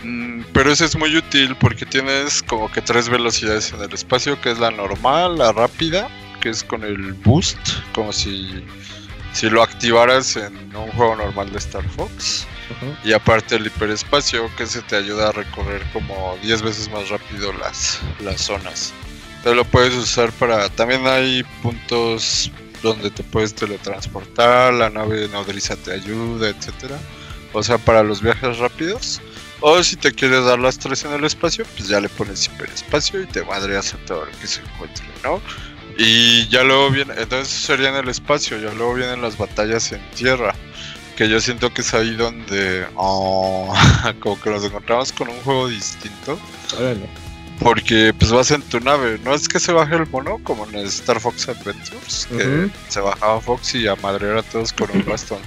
[0.04, 4.40] Mm, pero eso es muy útil porque tienes como que tres velocidades en el espacio,
[4.42, 6.10] que es la normal, la rápida
[6.44, 7.58] que es con el boost,
[7.94, 8.66] como si,
[9.32, 12.46] si lo activaras en un juego normal de Star Fox.
[13.06, 17.54] Y aparte el hiperespacio que se te ayuda a recorrer como 10 veces más rápido
[17.54, 18.94] las, las zonas.
[19.38, 20.68] Entonces lo puedes usar para...
[20.70, 22.52] También hay puntos
[22.82, 26.98] donde te puedes teletransportar, la nave nodriza te ayuda, etcétera.
[27.54, 29.22] O sea, para los viajes rápidos.
[29.66, 33.22] O si te quieres dar las tres en el espacio, pues ya le pones hiperespacio
[33.22, 35.42] y te madreas a todo lo que se encuentre, ¿no?
[35.98, 40.02] Y ya luego viene, entonces sería en el espacio, ya luego vienen las batallas en
[40.16, 40.54] tierra.
[41.16, 43.74] Que yo siento que es ahí donde oh,
[44.20, 46.38] como que nos encontramos con un juego distinto.
[47.62, 50.76] Porque pues vas en tu nave, no es que se baje el mono como en
[50.88, 55.40] Star Fox Adventures, que se bajaba Fox y a madrear a todos con un bastón.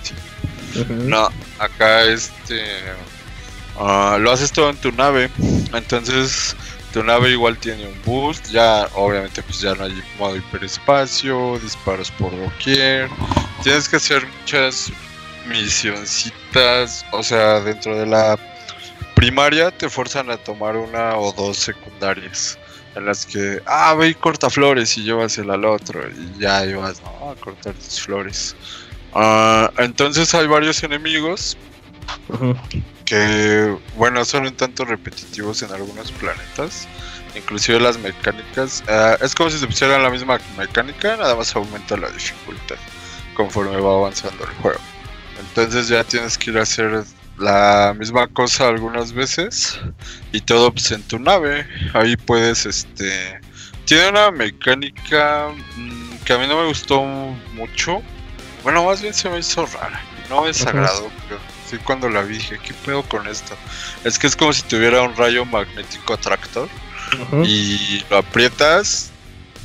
[0.88, 1.28] No,
[1.58, 2.62] acá este
[3.78, 5.30] uh, lo haces todo en tu nave,
[5.72, 6.56] entonces
[6.92, 12.10] tu nave igual tiene un boost, ya obviamente pues ya no hay modo hiperespacio, disparos
[12.12, 13.08] por doquier,
[13.62, 14.90] tienes que hacer muchas
[15.46, 18.38] misioncitas, o sea, dentro de la
[19.14, 22.58] primaria te forzan a tomar una o dos secundarias
[22.94, 26.64] en las que, ah, ve y corta flores y llevas el al otro y ya
[26.64, 28.56] llevas a cortar tus flores.
[29.14, 31.56] Uh, entonces hay varios enemigos
[33.06, 36.86] que, bueno, son un tanto repetitivos en algunos planetas.
[37.34, 38.82] Inclusive las mecánicas.
[38.88, 42.76] Uh, es como si se pusieran la misma mecánica, nada más aumenta la dificultad
[43.34, 44.80] conforme va avanzando el juego.
[45.38, 47.04] Entonces ya tienes que ir a hacer
[47.38, 49.78] la misma cosa algunas veces
[50.32, 51.66] y todo pues, en tu nave.
[51.94, 53.40] Ahí puedes, este...
[53.84, 58.02] Tiene una mecánica mm, que a mí no me gustó mucho.
[58.64, 60.02] Bueno, más bien se me hizo rara.
[60.28, 63.54] No me desagradó, pero sí cuando la vi dije, ¿qué pedo con esto?
[64.04, 66.68] Es que es como si tuviera un rayo magnético atractor
[67.44, 69.10] y lo aprietas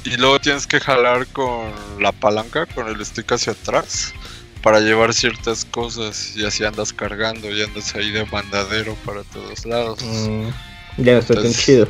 [0.04, 4.14] y luego tienes que jalar con la palanca, con el stick hacia atrás
[4.62, 9.66] para llevar ciertas cosas y así andas cargando y andas ahí de mandadero para todos
[9.66, 10.02] lados.
[10.04, 10.50] Mm,
[10.98, 11.88] ya no está tan chido.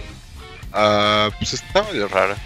[0.71, 2.37] Ah, pues está medio rara,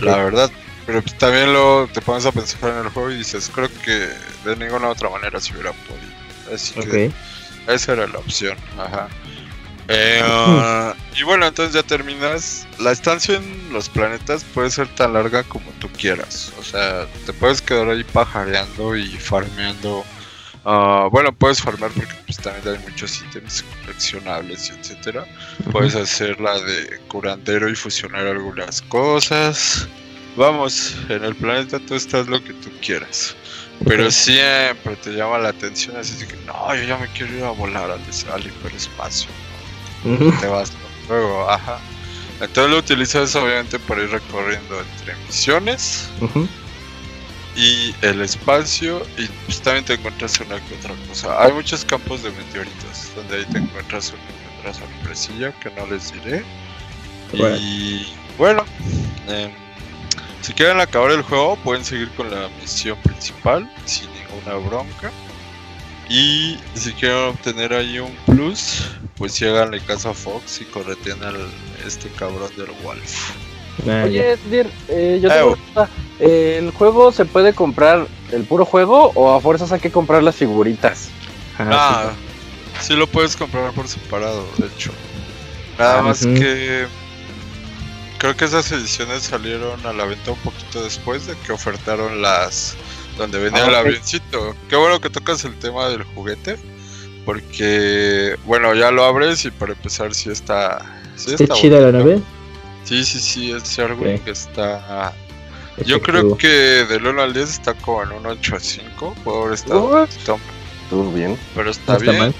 [0.00, 0.50] la verdad.
[0.86, 4.08] Pero pues también lo te pones a pensar en el juego y dices, creo que
[4.48, 6.17] de ninguna otra manera se hubiera podido.
[6.52, 7.10] Así que
[7.66, 8.56] esa era la opción.
[8.78, 9.08] Ajá.
[9.88, 12.66] Eh, y bueno, entonces ya terminas.
[12.78, 16.52] La estancia en los planetas puede ser tan larga como tú quieras.
[16.58, 20.04] O sea, te puedes quedar ahí pajareando y farmeando.
[20.64, 25.24] Uh, bueno, puedes farmear porque pues, también hay muchos ítems coleccionables etcétera.
[25.72, 29.88] Puedes hacer la de curandero y fusionar algunas cosas.
[30.36, 33.34] Vamos, en el planeta tú estás lo que tú quieras.
[33.86, 37.50] Pero siempre te llama la atención así que no, yo ya me quiero ir a
[37.50, 38.00] volar al,
[38.32, 39.30] al hiperespacio
[40.40, 40.72] te vas
[41.08, 41.78] luego, ajá.
[42.40, 46.08] Entonces lo utilizas obviamente para ir recorriendo entre misiones
[47.56, 51.42] y el espacio y pues también te encuentras una que otra cosa.
[51.42, 56.12] Hay muchos campos de meteoritos donde ahí te encuentras una otra sorpresilla que no les
[56.12, 56.44] diré.
[57.32, 58.06] Y
[58.38, 58.64] bueno,
[59.26, 59.50] em,
[60.40, 65.10] si quieren acabar el juego pueden seguir con la misión principal sin ninguna bronca.
[66.08, 68.84] Y si quieren obtener ahí un plus,
[69.16, 71.36] pues si háganle caso a Fox y correten al
[71.86, 73.34] este cabrón del Wolf.
[73.86, 75.88] Oye, Dir, eh, yo tengo una
[76.18, 80.34] ¿El juego se puede comprar el puro juego o a fuerzas hay que comprar las
[80.34, 81.10] figuritas?
[81.58, 82.12] Ah, ah
[82.80, 82.94] sí.
[82.94, 84.90] lo puedes comprar por separado, de hecho.
[85.78, 86.86] Nada ah, más que
[88.18, 92.76] creo que esas ediciones salieron a la venta un poquito después de que ofertaron las
[93.16, 94.54] donde venía el avioncito.
[94.68, 96.56] Qué bueno que tocas el tema del juguete
[97.24, 101.02] porque, bueno, ya lo abres y para empezar sí está...
[101.16, 102.20] Sí ¿Está, chida la nave?
[102.84, 105.12] Sí, sí, sí, ese Arwing que está...
[105.84, 109.14] Yo creo que del 1 al 10 está como en un 8 a 5.
[109.22, 110.08] Puede haber estado
[110.90, 111.38] Todo bien.
[111.54, 112.34] Pero está bien.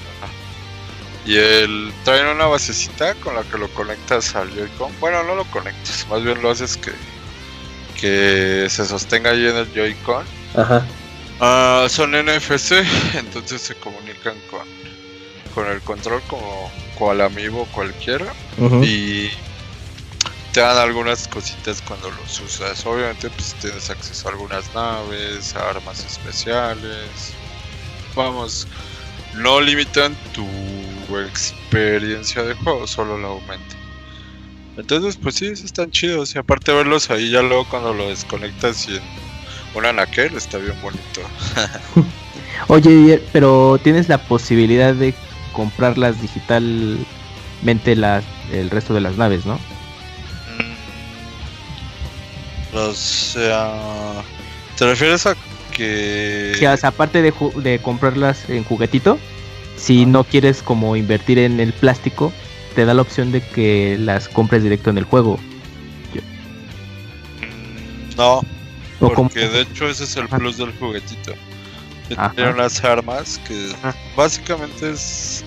[1.28, 4.98] Y el trae una basecita con la que lo conectas al Joy-Con.
[4.98, 6.92] Bueno, no lo conectas, más bien lo haces que,
[8.00, 10.24] que se sostenga ahí en el Joy-Con.
[10.56, 10.86] Ajá.
[11.38, 12.72] Ah, son NFC,
[13.14, 14.78] entonces se comunican con
[15.54, 18.32] con el control como cual amigo cualquiera
[18.82, 19.28] y
[20.52, 22.84] te dan algunas cositas cuando los usas.
[22.86, 27.32] Obviamente pues tienes acceso a algunas naves, a armas especiales.
[28.14, 28.68] Vamos,
[29.38, 30.46] no limitan tu
[31.18, 33.78] experiencia de juego, solo la aumentan.
[34.76, 38.96] Entonces pues sí, están chidos y aparte verlos ahí ya luego cuando lo desconectas y
[38.96, 39.02] en
[39.74, 41.20] un anaquel está bien bonito.
[42.68, 45.14] Oye, pero tienes la posibilidad de
[45.52, 49.58] comprarlas digitalmente las, el resto de las naves, ¿no?
[52.72, 54.22] O sea,
[54.76, 55.34] ¿te refieres a
[55.78, 56.54] que...
[56.58, 57.32] Sí, aparte de,
[57.62, 59.18] de comprarlas en juguetito,
[59.76, 62.32] si no quieres como invertir en el plástico,
[62.74, 65.38] te da la opción de que las compres directo en el juego.
[68.16, 68.42] No,
[68.98, 71.34] porque de hecho ese es el plus del juguetito.
[72.34, 73.72] Tiene unas armas que
[74.16, 75.44] básicamente es,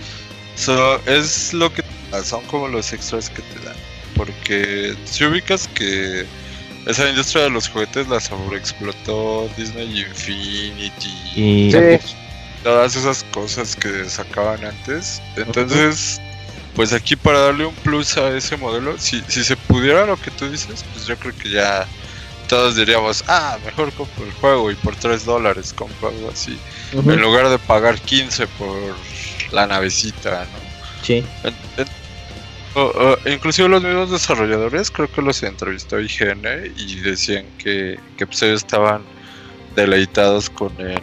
[1.05, 1.83] es lo que
[2.23, 3.75] son como los extras que te dan.
[4.15, 6.25] Porque si ubicas que
[6.85, 11.71] esa industria de los juguetes la sobreexplotó Disney Infinity y
[12.63, 15.21] todas esas cosas que sacaban antes.
[15.35, 16.21] Entonces,
[16.75, 20.31] pues aquí para darle un plus a ese modelo, si, si se pudiera lo que
[20.31, 21.87] tú dices, pues yo creo que ya
[22.47, 26.57] todos diríamos, ah, mejor compro el juego y por 3 dólares compro algo así.
[26.91, 28.77] En lugar de pagar 15 por
[29.51, 31.05] la navecita, ¿no?
[31.05, 31.23] Sí.
[33.25, 38.61] Inclusive los mismos desarrolladores, creo que los entrevistó IGN y decían que, que pues ellos
[38.61, 39.03] estaban
[39.75, 41.01] deleitados con el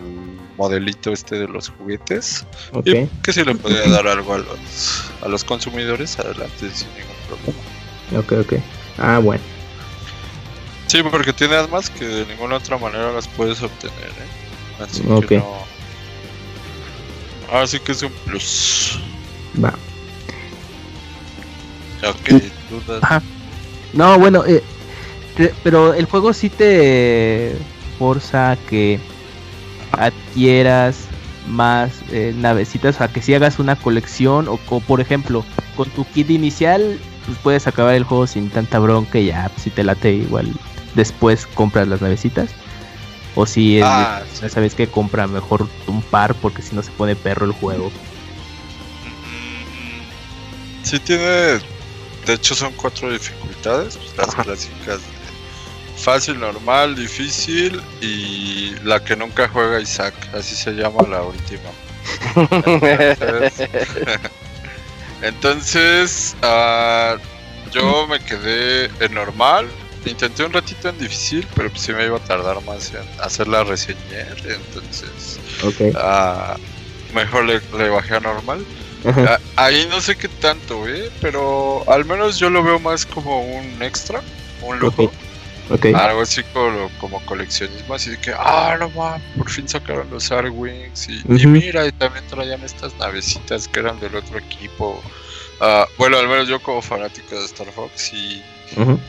[0.56, 2.44] modelito este de los juguetes.
[2.84, 7.16] Y que si le podía dar algo a los, a los consumidores, adelante sin ningún
[7.28, 7.62] problema.
[8.18, 8.62] Ok, ok.
[8.98, 9.42] Ah, bueno.
[10.86, 14.82] Sí, porque tiene armas que de ninguna otra manera las puedes obtener, ¿eh?
[14.82, 15.58] Así que no.
[17.52, 18.98] Así que es un plus.
[19.62, 19.74] Va.
[22.06, 23.22] Ok, dudas.
[23.92, 24.62] No, bueno, eh,
[25.62, 27.56] pero el juego sí te
[27.98, 29.00] forza que
[29.92, 31.06] adquieras
[31.48, 35.44] más eh, navecitas, a que si hagas una colección o, por ejemplo
[35.76, 39.62] con tu kit inicial pues puedes acabar el juego sin tanta bronca y ya pues,
[39.62, 40.52] si te late igual
[40.94, 42.50] después compras las navecitas
[43.34, 47.46] o si ah, sabes que compra mejor un par porque si no se pone perro
[47.46, 47.90] el juego.
[50.82, 51.60] Si tiene,
[52.26, 55.00] de hecho son cuatro dificultades, las clásicas
[55.96, 61.70] Fácil, normal, difícil y la que nunca juega Isaac, así se llama la última.
[65.22, 67.16] Entonces, ah,
[67.72, 69.66] yo me quedé en normal.
[70.06, 73.48] Intenté un ratito en difícil, pero pues sí me iba a tardar más en hacer
[73.48, 73.98] la reseña.
[74.44, 76.56] Entonces, uh,
[77.14, 78.64] mejor le, bajé a normal.
[79.04, 81.10] Ah, ahí no sé qué tanto, ¿eh?
[81.20, 84.20] pero al menos yo lo veo más como un extra,
[84.62, 85.12] un lujo.
[85.94, 86.42] Algo así
[86.98, 91.86] como, coleccionismo, así que, ah, no mames, por fin sacaron los Arwings y, y, mira,
[91.86, 95.02] y también traían estas navecitas que eran del otro equipo.
[95.60, 98.42] Uh, bueno, al menos yo como fanático de Star Fox y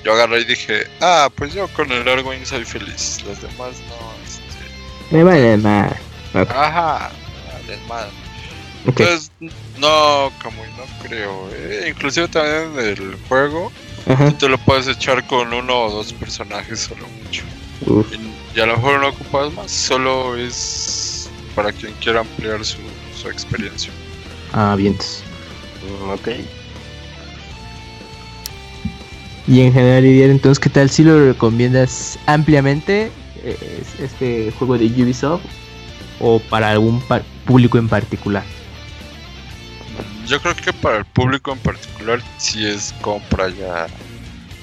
[0.03, 4.13] yo agarré y dije, ah, pues yo con el Arwing soy feliz, los demás no,
[4.25, 5.15] este...
[5.15, 5.93] Me vale más.
[6.33, 7.11] Ajá,
[7.45, 8.28] me vale más.
[8.85, 9.31] Entonces,
[9.77, 11.87] no, como no creo, eh.
[11.89, 13.71] inclusive también en el juego
[14.17, 17.43] Tú te lo puedes echar con uno o dos personajes solo mucho.
[18.55, 22.79] Y, a lo mejor no ocupas más, solo es para quien quiera ampliar su,
[23.29, 23.91] experiencia.
[24.51, 24.95] Ah, bien.
[24.95, 26.27] Mm, ok.
[29.47, 33.11] Y en general, entonces, ¿qué tal si lo recomiendas ampliamente
[33.43, 35.43] eh, este juego de Ubisoft
[36.19, 37.01] o para algún
[37.45, 38.43] público en particular?
[40.29, 43.87] Yo creo que para el público en particular si es compra ya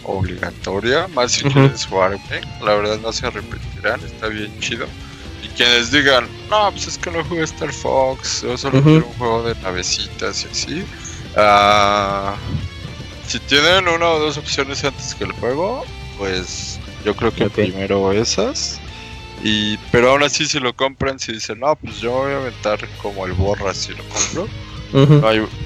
[0.05, 2.17] obligatoria, más si quieren jugar
[2.63, 4.87] la verdad no se arrepentirán, está bien chido.
[5.43, 9.13] Y quienes digan, no, pues es que no jugué Star Fox, o solo quiero un
[9.15, 10.85] juego de navecitas y así.
[11.37, 12.37] Uh,
[13.27, 15.85] si tienen una o dos opciones antes que el juego,
[16.17, 18.79] pues yo creo que primero esas.
[19.43, 22.79] Y, pero aún así si lo compran, si dicen, no, pues yo voy a aventar
[23.03, 24.49] como el borra si lo compro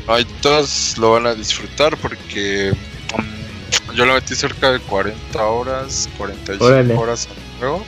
[0.08, 2.72] hay, todos lo van a disfrutar porque
[3.16, 7.84] mm, yo lo metí cerca de 40 horas, 45 horas al juego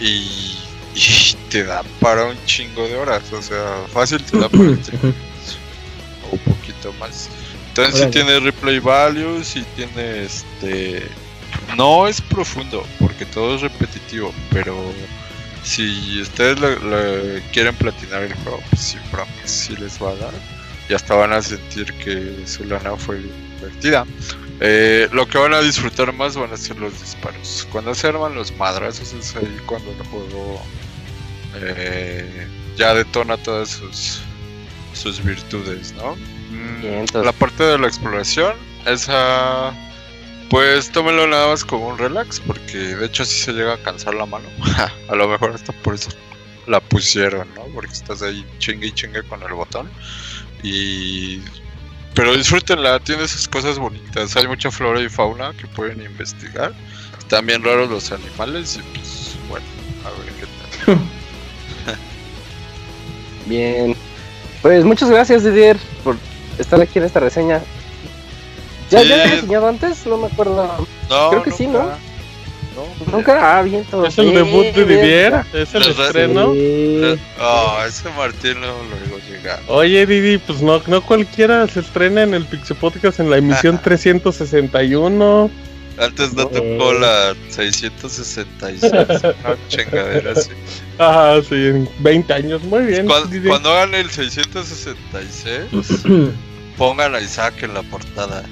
[0.00, 0.56] y,
[1.50, 6.92] te da para un chingo de horas, o sea, fácil te da para un poquito
[7.00, 7.28] más.
[7.68, 11.08] Entonces si tiene replay values y tiene este
[11.76, 14.74] no es profundo porque todo es repetitivo, pero
[15.68, 16.58] si ustedes
[17.52, 18.98] quieren platinar el juego, pues sí,
[19.44, 20.32] sí les va a dar
[20.88, 24.06] y hasta van a sentir que su lana fue invertida.
[24.60, 27.68] Eh, lo que van a disfrutar más van a ser los disparos.
[27.70, 30.62] Cuando se arman los madrazos es ahí cuando el juego
[31.56, 32.46] eh,
[32.76, 34.22] ya detona todas sus,
[34.94, 36.16] sus virtudes, ¿no?
[36.50, 38.54] Mm, la parte de la exploración,
[38.86, 39.74] esa
[40.50, 44.14] pues tómelo nada más como un relax, porque de hecho si se llega a cansar
[44.14, 44.48] la mano.
[45.08, 46.10] a lo mejor hasta por eso
[46.66, 47.62] la pusieron, ¿no?
[47.74, 49.90] Porque estás ahí chingue y chingue con el botón.
[50.62, 51.40] Y
[52.14, 54.36] pero disfrútenla, tiene esas cosas bonitas.
[54.36, 56.72] Hay mucha flora y fauna que pueden investigar.
[57.16, 59.66] Están bien raros los animales y pues bueno,
[60.04, 60.46] a ver qué
[60.84, 60.98] tal.
[63.46, 63.94] Bien.
[64.62, 66.16] Pues muchas gracias, Didier, por
[66.58, 67.62] estar aquí en esta reseña.
[68.90, 70.06] ¿Ya, ¿Ya he reseñado antes?
[70.06, 70.86] No me acuerdo.
[71.08, 71.90] No, Creo que sí, ¿no?
[73.10, 76.52] Nunca, ah, bien, todo Es el debut de Didier, es el estreno.
[77.40, 79.60] Oh, ese Martín no lo llegar.
[79.68, 83.80] Oye, Didi, pues no, no cualquiera se estrena en el Pixel Podcast en la emisión
[83.82, 85.50] 361.
[85.98, 88.82] Antes no tocó la 666,
[89.68, 90.50] chingadera así.
[90.98, 93.06] Ajá, sí, en 20 años, muy bien.
[93.06, 96.04] Cuando, cuando hagan el 666,
[96.78, 98.44] pongan a Isaac en la portada.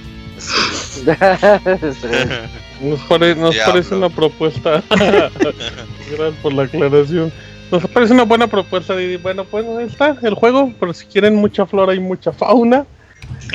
[2.81, 4.83] Nos, nos parece una propuesta.
[4.91, 7.33] Gracias por la aclaración.
[7.71, 9.17] Nos parece una buena propuesta, Didi.
[9.17, 10.73] Bueno, pues ahí está el juego.
[10.79, 12.87] Pero si quieren mucha flora y mucha fauna,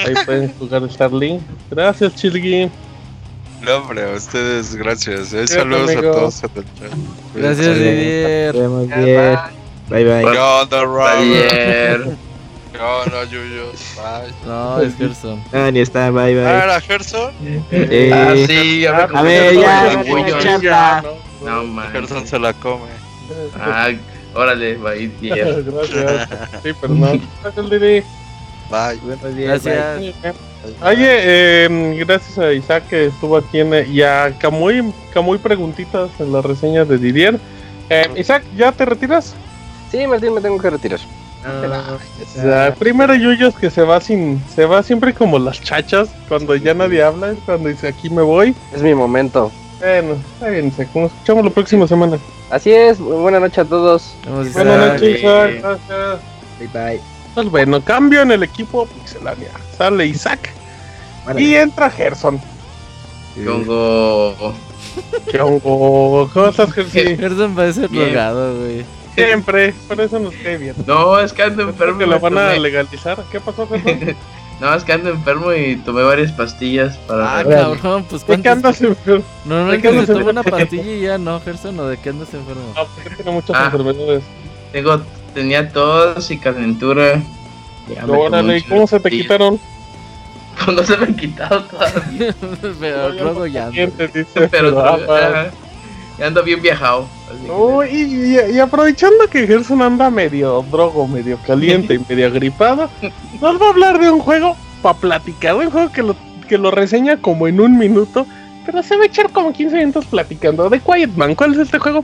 [0.05, 1.41] ahí pueden jugar Starlink.
[1.69, 2.69] Gracias, Chilgui.
[3.61, 5.33] No, hombre, a ustedes, gracias.
[5.33, 5.47] Eh.
[5.47, 6.41] Saludos a todos
[7.35, 8.53] Gracias, Didier.
[8.53, 9.37] Vemos bien.
[9.89, 10.23] Bye, bye.
[12.71, 13.05] ¿Qué onda, Ayer.
[13.05, 13.71] No, no, Yuyo.
[13.95, 14.33] Bye.
[14.45, 15.43] No, es Gerson.
[15.53, 16.45] Ah, ni está, bye, bye.
[16.45, 17.31] Ah, era Gerson.
[17.71, 20.39] Eh, Ah, sí, ya me a comí ver, ya, orgullo.
[20.39, 21.03] chata.
[21.43, 21.91] No, man.
[21.91, 22.85] Gerson se la come.
[23.59, 23.89] Ah,
[24.33, 25.63] órale, bye, Didier.
[25.65, 26.29] Gracias.
[26.63, 27.21] Sí, perdón.
[27.43, 28.03] Gracias, Didi.
[28.69, 28.99] Bye.
[29.03, 30.15] Buenos días, Gracias.
[30.83, 36.31] Oye, eh, gracias a Isaac que estuvo aquí en, y a Camuy, Camuy preguntitas en
[36.31, 37.39] la reseña de Didier.
[37.89, 39.33] Eh, Isaac, ¿ya te retiras?
[39.91, 40.99] Sí, Martín, me tengo que retirar.
[41.43, 46.09] Ah, O sea, primero Yuyos que se va sin, se va siempre como las chachas,
[46.29, 48.55] cuando ya nadie habla, es cuando dice aquí me voy.
[48.73, 49.51] Es mi momento.
[49.79, 52.19] Bueno, está bien, nos escuchamos la próxima semana.
[52.51, 54.13] Así es, muy buena noche a todos.
[54.53, 54.53] Buenas
[54.93, 56.19] noches, Isaac, gracias.
[56.59, 57.01] Bye, bye.
[57.33, 59.49] Pues bueno, cambio en el equipo Pixelania.
[59.77, 60.51] Sale Isaac
[61.25, 61.41] Vale.
[61.41, 62.39] y entra Gerson.
[63.45, 64.53] Congo.
[65.31, 66.29] ¿Qué hongo?
[66.33, 66.91] ¿Cómo estás, Gerson?
[67.17, 68.05] Gerson parece Bien.
[68.11, 68.85] drogado, güey.
[69.15, 70.75] Siempre, por eso nos cae bien.
[70.87, 71.97] No, es que ando enfermo.
[71.99, 73.21] que y lo van a legalizar.
[73.31, 74.15] ¿Qué pasó, Gerson?
[74.61, 77.39] No, es que ando enfermo y tomé varias pastillas para.
[77.39, 79.23] Ah, cabrón, pues ¿De qué andas enfermo?
[79.43, 82.09] Normalmente ¿De qué se andas toma una pastilla y ya no, Gerson, ¿o de qué
[82.09, 82.61] andas enfermo?
[82.75, 83.65] No, porque tiene muchas Ah.
[83.65, 84.23] enfermedades.
[84.71, 85.01] Tengo,
[85.33, 87.19] tenía tos y calentura.
[87.89, 89.59] Ya tomé Órale, un ¿y cómo se te quitaron?
[90.63, 92.35] Pues no se me han quitado todavía.
[92.79, 93.63] Pero luego ya.
[93.65, 93.71] ando.
[93.71, 95.47] Paciente, dice, Pero ah,
[96.19, 97.07] ya ando bien viajado.
[97.49, 102.89] Oh, y, y- y aprovechando que Gerson anda medio drogo, medio caliente y medio agripado,
[103.41, 106.15] nos va a hablar de un juego para platicar, un juego que lo,
[106.47, 108.25] que lo reseña como en un minuto,
[108.65, 110.69] pero se va a echar como 15 minutos platicando.
[110.69, 112.03] De Quiet Man, ¿cuál es este juego?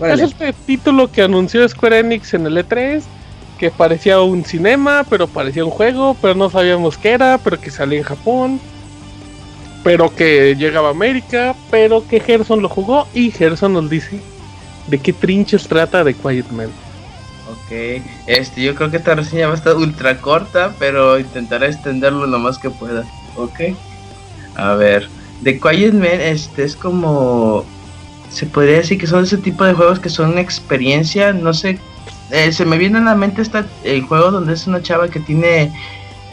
[0.00, 3.02] Es este título que anunció Square Enix en el E3,
[3.58, 7.70] que parecía un cinema, pero parecía un juego, pero no sabíamos qué era, pero que
[7.70, 8.60] salía en Japón,
[9.84, 14.20] pero que llegaba a América, pero que Gerson lo jugó y Gerson nos dice
[14.86, 16.68] de qué trinches trata de Quiet Man.
[17.50, 22.26] Ok, este, yo creo que esta reseña va a estar ultra corta, pero intentaré extenderlo
[22.26, 23.04] lo más que pueda.
[23.36, 23.60] Ok,
[24.56, 25.08] a ver,
[25.42, 27.64] The Quiet Man, este es como.
[28.30, 31.78] Se podría decir que son ese tipo de juegos que son una experiencia, no sé.
[32.30, 35.20] eh, se me viene a la mente esta, el juego donde es una chava que
[35.20, 35.70] tiene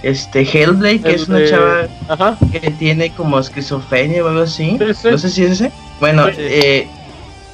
[0.01, 4.77] este Hellblade, que El es una chava que tiene como esquizofrenia o algo así.
[4.79, 5.07] Sí, sí.
[5.11, 5.71] No sé si es ese.
[5.99, 6.35] Bueno, Sí.
[6.37, 6.87] eh,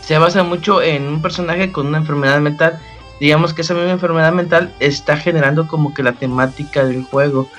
[0.06, 2.80] se basa mucho en un personaje con una enfermedad mental.
[3.20, 7.50] Digamos que esa misma enfermedad mental está generando como que la temática del juego.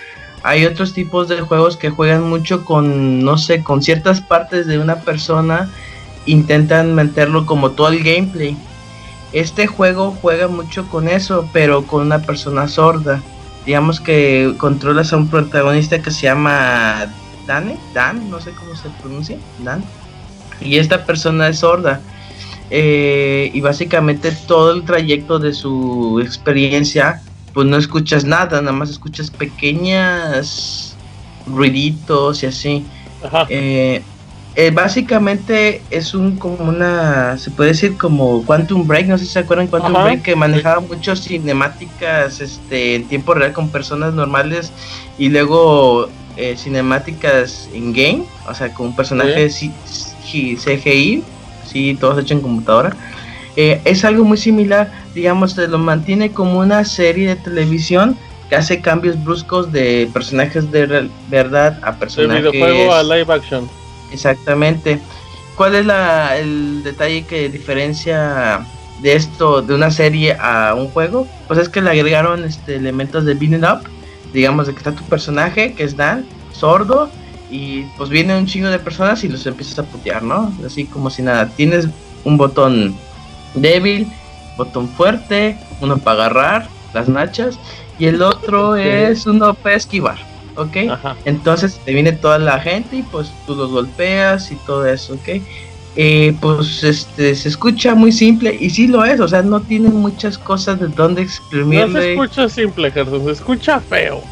[0.45, 4.79] Hay otros tipos de juegos que juegan mucho con, no sé, con ciertas partes de
[4.79, 5.69] una persona.
[6.27, 8.57] Intentan meterlo como todo el gameplay.
[9.33, 13.21] Este juego juega mucho con eso, pero con una persona sorda.
[13.65, 17.07] Digamos que controlas a un protagonista que se llama
[17.49, 19.83] Dane, Dan, no sé cómo se pronuncia, Dan.
[20.61, 22.01] Y esta persona es sorda.
[22.71, 27.23] Eh, y básicamente todo el trayecto de su experiencia,
[27.53, 30.99] pues no escuchas nada, nada más escuchas pequeñas
[31.47, 32.91] ruiditos y así.
[33.23, 33.47] Ajá.
[33.49, 34.05] Eh,
[34.59, 39.33] eh, básicamente es un como una, se puede decir como Quantum Break, no sé si
[39.33, 40.05] se acuerdan Quantum Ajá.
[40.05, 44.73] Break, que manejaba muchas cinemáticas este, en tiempo real con personas normales
[45.19, 51.25] y luego eh, cinemáticas in game, o sea, con un personaje C- C- CGI,
[51.67, 52.97] sí, todos hechos en computadora.
[53.57, 58.17] Eh, es algo muy similar, digamos, se lo mantiene como una serie de televisión
[58.49, 63.69] que hace cambios bruscos de personajes de verdad a De personajes videojuego a live action.
[64.13, 65.01] Exactamente.
[65.57, 68.61] ¿Cuál es la, el detalle que diferencia
[69.01, 71.27] de esto, de una serie a un juego?
[71.49, 73.81] Pues es que le agregaron este, elementos de beating up.
[74.35, 77.11] Digamos de que está tu personaje, que es Dan, sordo,
[77.51, 80.53] y pues viene un chingo de personas y los empiezas a putear, ¿no?
[80.65, 81.49] Así como si nada.
[81.49, 81.89] Tienes
[82.25, 82.97] un botón
[83.55, 84.09] débil,
[84.57, 87.59] botón fuerte, uno para agarrar las nachas,
[87.99, 90.19] y el otro es uno para esquivar,
[90.57, 90.77] ¿ok?
[91.25, 95.43] Entonces te viene toda la gente y pues tú los golpeas y todo eso, ¿ok?
[95.99, 99.89] Eh, pues este se escucha muy simple y sí lo es, o sea, no tiene
[99.89, 101.87] muchas cosas de donde exprimirle.
[101.87, 104.23] No se escucha simple, Gerson, se escucha feo.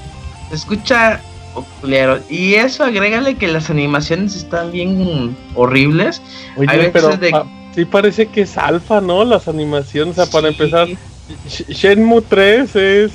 [0.51, 1.23] Se escucha
[2.29, 6.21] y eso agrégale que las animaciones están bien horribles.
[6.57, 7.11] Oye, pero
[7.75, 9.25] sí parece que es alfa, ¿no?
[9.25, 10.89] Las animaciones, o sea, para empezar,
[11.49, 13.13] Shenmue 3 es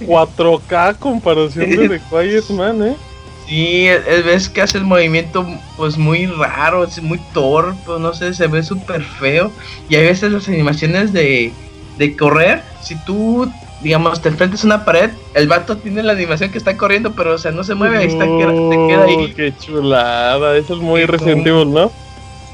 [0.00, 2.96] 4K comparación de The Quiet Man, ¿eh?
[3.48, 3.86] Sí,
[4.24, 8.62] ves que hace el movimiento pues muy raro, es muy torpe, no sé, se ve
[8.62, 9.52] súper feo.
[9.88, 11.52] Y hay veces las animaciones de,
[11.96, 13.48] de correr, si tú
[13.82, 17.34] digamos, te enfrentas a una pared, el vato tiene la animación que está corriendo, pero
[17.34, 19.32] o sea, no se mueve, ahí está, te queda ahí.
[19.34, 21.90] Qué chulada, eso es muy reciente, ¿no?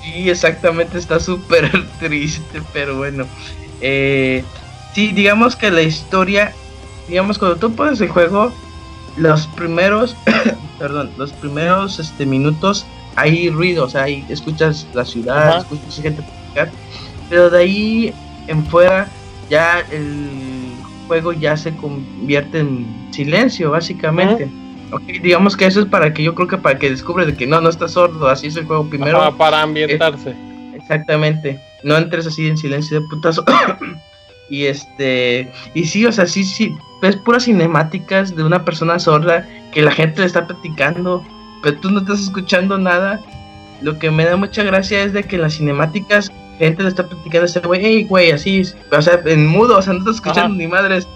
[0.03, 1.70] Sí, exactamente, está súper
[2.01, 3.27] triste, pero bueno.
[3.81, 4.44] Eh,
[4.94, 6.53] sí, digamos que la historia,
[7.09, 8.53] digamos, cuando tú pones el juego,
[9.16, 10.16] los primeros,
[10.78, 12.86] perdón, los primeros este, minutos
[13.16, 16.23] hay ruido, o sea, ahí escuchas la ciudad, escuchas gente
[17.28, 18.15] pero de ahí
[18.47, 19.09] en fuera
[19.49, 20.72] ya el
[21.12, 24.48] juego ya se convierte en silencio, básicamente.
[25.22, 27.60] digamos que eso es para que yo creo que para que descubres de que no,
[27.60, 29.36] no estás sordo, así es el juego primero.
[29.36, 30.34] para ambientarse.
[30.74, 33.44] exactamente, no entres así en silencio de putazo.
[34.48, 39.47] y este, y sí, o sea, sí, sí, ves puras cinemáticas de una persona sorda
[39.70, 41.22] que la gente le está platicando,
[41.62, 43.20] pero tú no estás escuchando nada.
[43.82, 46.32] Lo que me da mucha gracia es de que las cinemáticas
[46.66, 49.82] gente le está platicando a ese güey, hey, güey, así, o sea, en mudo, o
[49.82, 51.09] sea, no estás escuchando ni madres.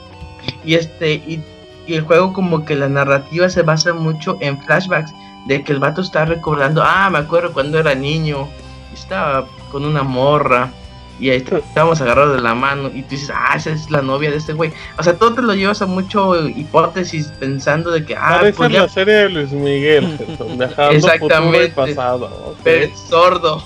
[0.65, 1.43] Y este, y,
[1.87, 5.13] el juego como que la narrativa se basa mucho en flashbacks,
[5.47, 8.49] de que el vato está recordando, ah, me acuerdo cuando era niño,
[8.93, 10.73] estaba con una morra,
[11.19, 14.31] y ahí estábamos agarrados de la mano y tú dices, ah, esa es la novia
[14.31, 14.73] de este güey.
[14.99, 18.73] O sea, todo te lo llevas a mucho hipótesis pensando de que, ah, Parece pues
[18.73, 21.69] la serie de Luis Miguel, Gerson, Exactamente.
[21.71, 22.55] pasado.
[22.63, 23.63] Pero sordo.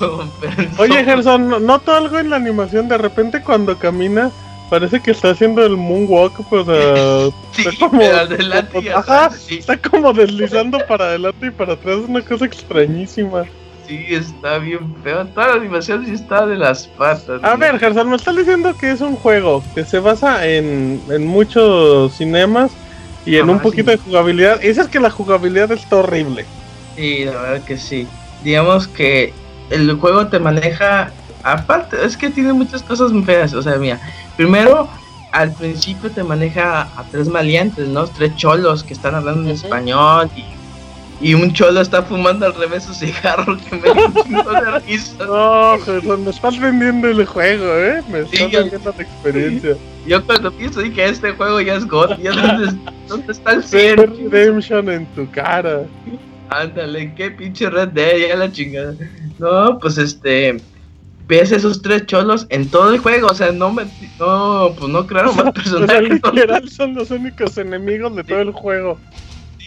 [0.79, 4.31] Oye, Gerson, noto algo en la animación, de repente cuando camina
[4.69, 6.67] parece que está haciendo el moonwalk, pues
[7.59, 8.03] está como,
[8.95, 13.45] ajá, está como deslizando para adelante y para atrás, es una cosa extrañísima.
[13.91, 15.27] Sí, está bien feo.
[15.27, 17.43] Toda la animación sí está de las patas.
[17.43, 21.27] A ver, Gerson, me está diciendo que es un juego que se basa en, en
[21.27, 22.71] muchos cinemas
[23.27, 24.63] y en un poquito de jugabilidad.
[24.63, 26.47] Y es que la jugabilidad está horrible.
[26.95, 28.07] Sí, la verdad que sí.
[28.45, 29.33] Digamos que
[29.71, 31.11] el juego te maneja.
[31.43, 33.55] Aparte, es que tiene muchas cosas muy feas.
[33.55, 33.99] O sea, mira,
[34.37, 34.89] primero
[35.33, 38.07] al principio te maneja a tres maleantes, ¿no?
[38.07, 40.60] Tres cholos que están hablando en español y
[41.21, 43.83] y un cholo está fumando al revés su cigarro que me
[44.29, 45.25] dio de risa.
[45.27, 48.03] No, Jesús, me estás vendiendo el juego, ¿eh?
[48.11, 49.77] Me estás vendiendo la experiencia.
[50.07, 53.99] Yo cuando pienso que este juego ya es God, ya dónde, dónde está el ser.
[53.99, 55.83] Redemption en tu cara.
[56.49, 58.95] Ándale, qué pinche Red Dead, ya la chingada.
[59.39, 60.57] No, pues este
[61.31, 63.85] ves esos tres cholos en todo el juego, o sea, no me,
[64.19, 66.21] no, pues no crearon más personajes.
[66.25, 68.99] O sea, son los únicos enemigos de todo el juego.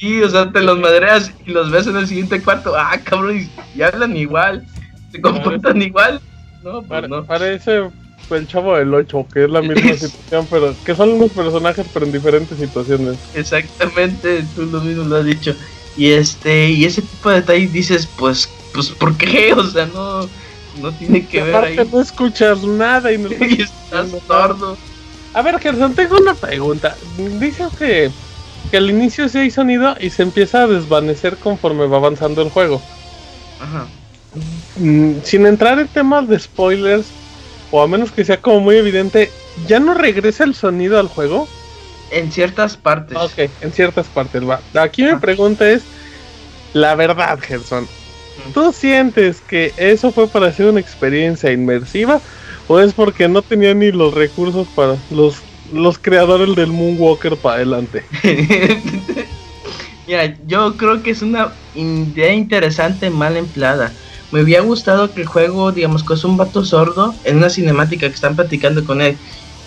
[0.04, 2.76] Sí, o sea, te los madreas y los ves en el siguiente cuarto.
[2.76, 4.66] Ah, cabrón, y, hablan igual.
[5.14, 6.20] Se comportan igual.
[6.62, 7.24] No, pues no.
[7.24, 7.84] Parece
[8.30, 12.06] el chavo del 8, que es la misma situación, pero que son los personajes, pero
[12.06, 13.18] en diferentes situaciones.
[13.34, 15.56] Exactamente, tú lo mismo lo has dicho.
[15.96, 19.54] Y este, y ese tipo de detalles dices, pues, pues, ¿por qué?
[19.58, 20.28] O sea, no,
[20.82, 21.90] no tiene que ver ahí.
[21.90, 24.78] no escuchas nada y no estás sordo.
[25.34, 26.94] A ver, Gerson, tengo una pregunta.
[27.40, 28.12] Dices que
[28.74, 32.50] que al inicio sí hay sonido y se empieza a desvanecer conforme va avanzando el
[32.50, 32.82] juego.
[33.62, 33.86] Ajá.
[34.78, 37.06] Mm, sin entrar en temas de spoilers,
[37.70, 39.30] o a menos que sea como muy evidente,
[39.68, 41.48] ¿ya no regresa el sonido al juego?
[42.10, 43.16] En ciertas partes.
[43.16, 44.60] Ok, en ciertas partes va.
[44.74, 45.84] Aquí mi pregunta es,
[46.74, 47.88] la verdad, Gerson,
[48.56, 52.20] ¿tú sientes que eso fue para hacer una experiencia inmersiva?
[52.68, 55.44] ¿O es porque no tenía ni los recursos para los
[55.74, 58.06] los creadores del Moonwalker para adelante.
[60.08, 63.91] Mira, yo creo que es una idea interesante mal empleada.
[64.32, 68.08] Me había gustado que el juego, digamos que es un vato sordo, en una cinemática
[68.08, 69.18] que están platicando con él,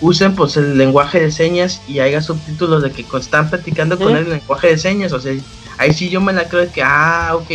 [0.01, 4.25] usen pues el lenguaje de señas y haya subtítulos de que están platicando con él
[4.25, 5.11] el lenguaje de señas.
[5.13, 5.33] O sea,
[5.77, 7.49] ahí sí yo me la creo de que, ah, ok,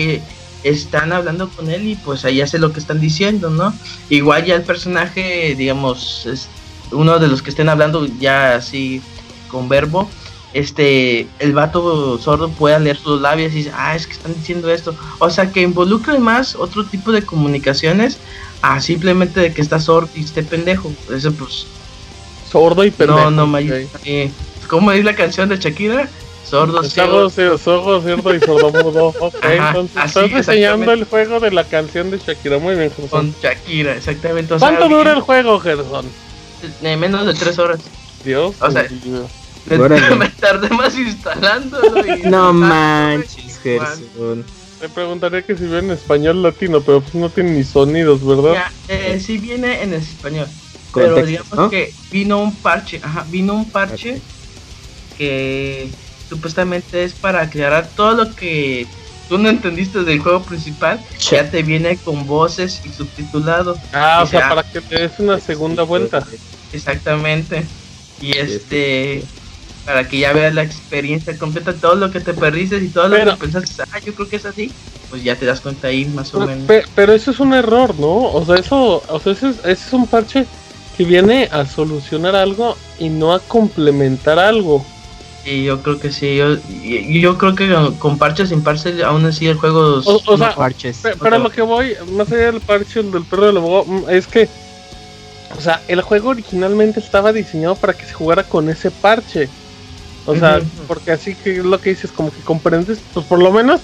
[0.65, 3.75] están hablando con él y pues ahí hace lo que están diciendo, ¿no?
[4.09, 6.27] Igual ya el personaje, digamos,
[6.93, 9.03] uno de los que estén hablando ya así
[9.49, 10.09] con verbo,
[10.55, 14.71] este, el vato sordo pueda leer sus labios y dice, ah, es que están diciendo
[14.71, 14.95] esto.
[15.19, 18.19] O sea, que involucre más otro tipo de comunicaciones
[18.61, 20.93] a simplemente de que está sordo y esté pendejo.
[21.11, 21.67] Eso pues
[22.53, 23.31] Sordo y pendejo.
[23.31, 24.31] No, no, okay.
[24.69, 26.09] ¿Cómo es la canción de Shakira?
[26.45, 27.31] Sordo, ciego.
[27.31, 29.15] Sordo, cierto y sordomudo.
[29.21, 32.59] Ok, entonces estás enseñando el juego de la canción de Shakira.
[32.59, 33.09] Muy bien, Gerson.
[33.09, 34.55] Con Shakira, exactamente.
[34.59, 36.05] ¿Cuánto dura el juego, Gerson?
[36.83, 37.81] Eh, menos de tres horas.
[38.25, 38.55] Dios.
[38.61, 38.87] O sea,
[39.67, 42.07] me, tardé más instalándolo.
[42.07, 44.45] Y no manches, Gerson.
[44.81, 48.55] Me preguntaría que si viene en español latino, pero pues no tiene ni sonidos, ¿verdad?
[48.55, 50.49] Ya, eh, sí viene en español.
[50.93, 54.21] Pero digamos que vino un parche, ajá, vino un parche
[55.17, 55.89] que
[56.29, 58.87] supuestamente es para aclarar todo lo que
[59.33, 63.79] tú no entendiste del juego principal, ya te viene con voces y subtitulado.
[63.91, 66.23] Ah, o sea, para que te des una segunda vuelta.
[66.71, 67.65] Exactamente.
[68.21, 69.25] Y este
[69.87, 73.25] para que ya veas la experiencia completa, todo lo que te perdiste y todo lo
[73.25, 74.71] que pensaste, ah, yo creo que es así,
[75.09, 76.71] pues ya te das cuenta ahí más o menos.
[76.95, 78.25] Pero, eso es un error, ¿no?
[78.35, 80.45] O sea, eso, o sea, ese es, un parche
[80.99, 84.85] que viene a solucionar algo y no a complementar algo.
[85.45, 89.49] Y yo creo que sí, yo, yo creo que con parches sin parches aún así
[89.49, 91.01] el juego o, sea, parches.
[91.21, 94.49] Pero, lo que voy, más allá del parche del perro del abogado, mm, es que
[95.57, 99.49] o sea, el juego originalmente estaba diseñado para que se jugara con ese parche.
[100.25, 103.81] O sea, porque así que lo que dices, como que comprendes, pues por lo menos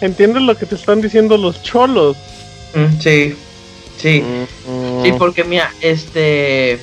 [0.00, 2.16] entiendes lo que te están diciendo los cholos.
[2.74, 3.34] Mm, sí,
[3.98, 4.22] sí.
[4.22, 5.02] Mm.
[5.02, 6.80] Sí, porque mira, este.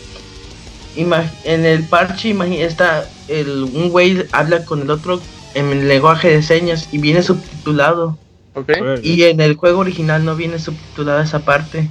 [0.95, 5.19] en el parche está el, un güey habla con el otro
[5.53, 8.17] en el lenguaje de señas y viene subtitulado.
[8.53, 8.81] Okay.
[9.03, 11.87] Y en el juego original no viene subtitulada esa parte.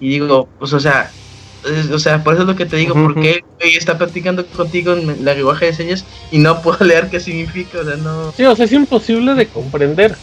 [0.00, 1.10] Y digo, pues o sea,
[1.92, 5.34] o sea, por eso es lo que te digo, porque está platicando contigo en la
[5.34, 8.32] lenguaje de señas y no puedo leer qué significa, o sea, no...
[8.32, 10.16] Sí, o sea, es imposible de comprender.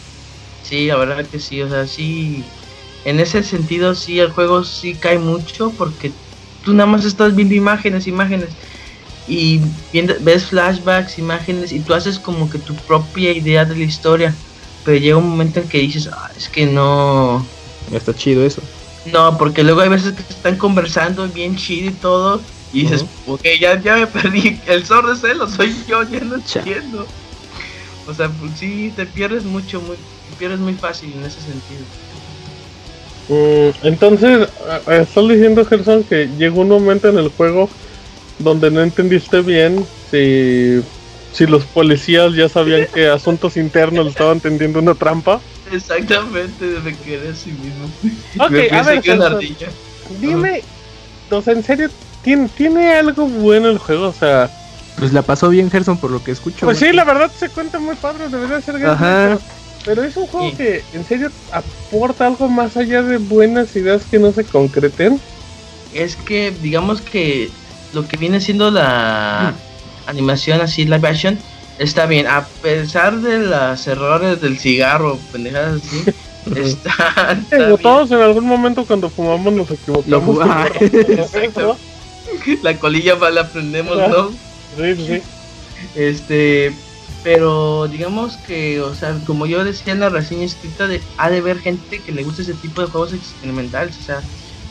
[0.62, 2.42] Sí, la verdad que sí, o sea, sí,
[3.04, 6.10] en ese sentido sí, el juego sí cae mucho porque
[6.64, 8.48] tú nada más estás viendo imágenes, imágenes,
[9.26, 9.60] y
[10.20, 14.34] ves flashbacks, imágenes, y tú haces como que tu propia idea de la historia,
[14.84, 17.44] pero llega un momento en que dices, ah, es que no...
[17.92, 18.62] Está chido eso.
[19.12, 22.40] No, porque luego hay veces que están conversando bien chido y todo.
[22.72, 24.58] Y dices, ok, ya, ya me perdí.
[24.66, 27.06] El sordo es él o soy yo, ya no entiendo.
[28.06, 31.84] O sea, pues sí, te pierdes mucho, muy, te pierdes muy fácil en ese sentido.
[33.28, 34.48] Mm, entonces,
[34.86, 37.70] estás diciendo, Gerson, que llegó un momento en el juego
[38.38, 40.80] donde no entendiste bien si,
[41.32, 45.40] si los policías ya sabían que asuntos internos estaban tendiendo una trampa.
[45.72, 47.90] Exactamente, desde que eres sí mismo.
[48.38, 49.02] Ok, a ver,
[50.20, 50.62] dime,
[51.30, 51.88] o sea, en serio,
[52.22, 54.08] ¿tiene, ¿tiene algo bueno el juego?
[54.08, 54.50] O sea...
[54.96, 56.66] Pues la pasó bien Gerson por lo que escucho.
[56.66, 59.38] Pues sí, la verdad se cuenta muy padre, debería ser Ajá.
[59.84, 64.18] Pero, es un juego que en serio aporta algo más allá de buenas ideas que
[64.18, 65.20] no se concreten.
[65.92, 67.50] Es que digamos que
[67.94, 70.10] lo que viene siendo la mm.
[70.10, 71.38] animación así live action
[71.78, 76.04] está bien, a pesar de los errores del cigarro, pendejadas así,
[76.56, 77.38] está,
[77.82, 80.38] Todos en algún momento cuando fumamos nos equivocamos.
[82.62, 84.30] La colilla la aprendemos, ¿no?
[84.76, 85.22] Sí, sí.
[85.94, 86.74] Este,
[87.22, 91.40] pero digamos que, o sea, como yo decía en la reseña escrita, de, ha de
[91.40, 94.22] ver gente que le gusta ese tipo de juegos experimentales, o sea,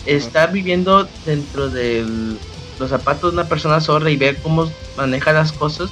[0.05, 2.05] estar viviendo dentro de
[2.83, 5.89] los zapatos de una persona sorda y ver cómo maneja las cosas,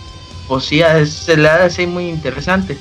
[0.48, 2.78] pues sí, se le ha de muy interesante.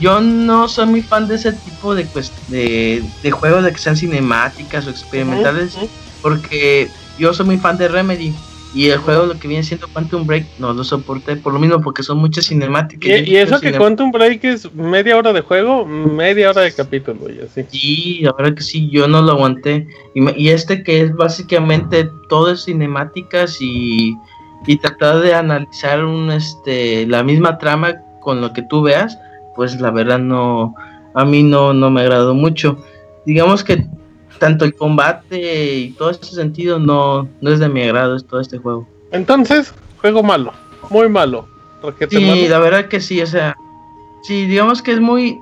[0.00, 3.78] Yo no soy muy fan de ese tipo de, pues, de, de juegos de que
[3.78, 5.76] sean cinemáticas o experimentales,
[6.22, 6.88] porque
[7.18, 8.34] yo soy muy fan de Remedy.
[8.74, 11.80] Y el juego, lo que viene siendo Quantum Break, no lo soporté por lo mismo,
[11.80, 13.26] porque son muchas cinemáticas.
[13.26, 17.40] Y, eso que Quantum Break es media hora de juego, media hora de capítulo, y
[17.40, 17.64] así.
[17.70, 19.86] Sí, la verdad que sí, yo no lo aguanté.
[20.14, 24.16] Y, y este que es básicamente todo es cinemáticas y
[24.66, 29.18] y tratar de analizar un este la misma trama con lo que tú veas,
[29.54, 30.74] pues la verdad no
[31.14, 32.78] a mí no no me agradó mucho.
[33.26, 33.86] Digamos que
[34.38, 38.40] tanto el combate y todo ese sentido no no es de mi agrado es todo
[38.40, 38.86] este juego.
[39.10, 40.52] Entonces, juego malo,
[40.90, 41.48] muy malo.
[42.08, 43.56] Sí, la verdad que sí, o sea,
[44.22, 45.38] sí, digamos que es muy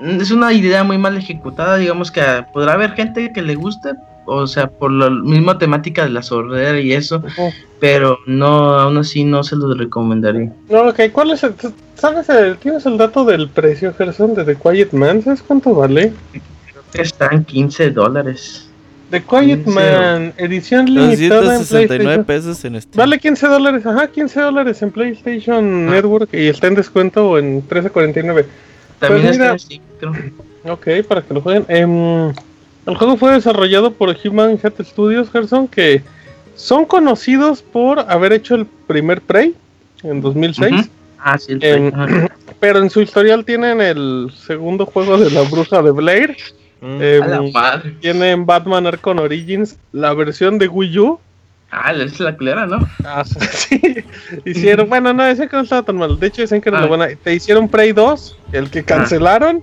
[0.00, 3.92] es una idea muy mal ejecutada, digamos que podrá haber gente que le guste,
[4.26, 7.22] o sea, por la misma temática de la sordera y eso,
[7.78, 10.52] pero no, aún así no se lo recomendaría.
[10.68, 11.54] No, ok, ¿cuál es el,
[11.94, 12.26] sabes,
[12.60, 15.22] tienes el dato del precio, Gerson, de The Quiet Man?
[15.22, 16.12] ¿Sabes cuánto vale?
[16.94, 18.68] Están 15 dólares.
[19.10, 22.24] The Quiet Man, edición limitada en PlayStation.
[22.24, 22.96] pesos en Steam.
[22.96, 25.90] Vale 15 dólares, ajá, 15 dólares en PlayStation ah.
[25.90, 28.46] Network y está en descuento en 13.49.
[28.98, 30.12] También pues está en Steam, creo.
[30.64, 31.66] Ok, para que lo jueguen.
[31.68, 32.32] Eh,
[32.86, 36.02] el juego fue desarrollado por Human Head Studios, Gerson, que
[36.54, 39.54] son conocidos por haber hecho el primer Prey
[40.02, 40.90] en 2006.
[41.18, 41.92] Ah, sí, el
[42.60, 46.36] pero en su historial tienen el segundo juego de la bruja de Blair.
[46.82, 47.00] Mm.
[47.00, 47.52] Em,
[48.00, 51.20] tienen Batman Arkham Origins, la versión de Wii U.
[51.70, 52.86] Ah, es la culera, ¿no?
[53.04, 53.80] Ah, sí.
[54.44, 56.18] Hicieron, bueno, no, ese que no estaba tan mal.
[56.18, 56.86] De hecho, dicen que era ah.
[56.86, 57.08] buena.
[57.22, 59.62] Te hicieron Prey 2, el que cancelaron.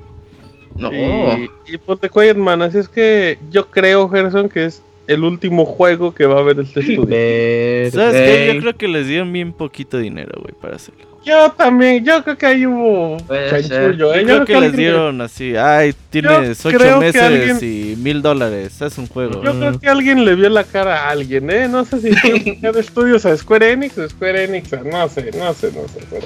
[0.75, 0.91] No.
[0.91, 5.23] Y, y pues The Quiet Man, así es que yo creo, Gerson, que es el
[5.23, 7.91] último juego que va a haber este estudio.
[7.91, 8.51] ¿Sabes qué?
[8.53, 11.08] Yo creo que les dieron bien poquito dinero, güey, para hacerlo.
[11.29, 14.15] Yo también, yo creo que ahí hubo chanchullo.
[14.15, 14.25] ¿eh?
[14.25, 19.05] Yo, creo, que, les dieron así, ay, tienes ocho meses y mil dólares, es un
[19.07, 19.43] juego.
[19.43, 21.67] Yo creo que alguien le vio la cara a alguien, ¿eh?
[21.67, 22.31] No sé si fue
[22.71, 26.25] de estudios a Square Enix o Square Enix, no sé, no sé, no sé, pero...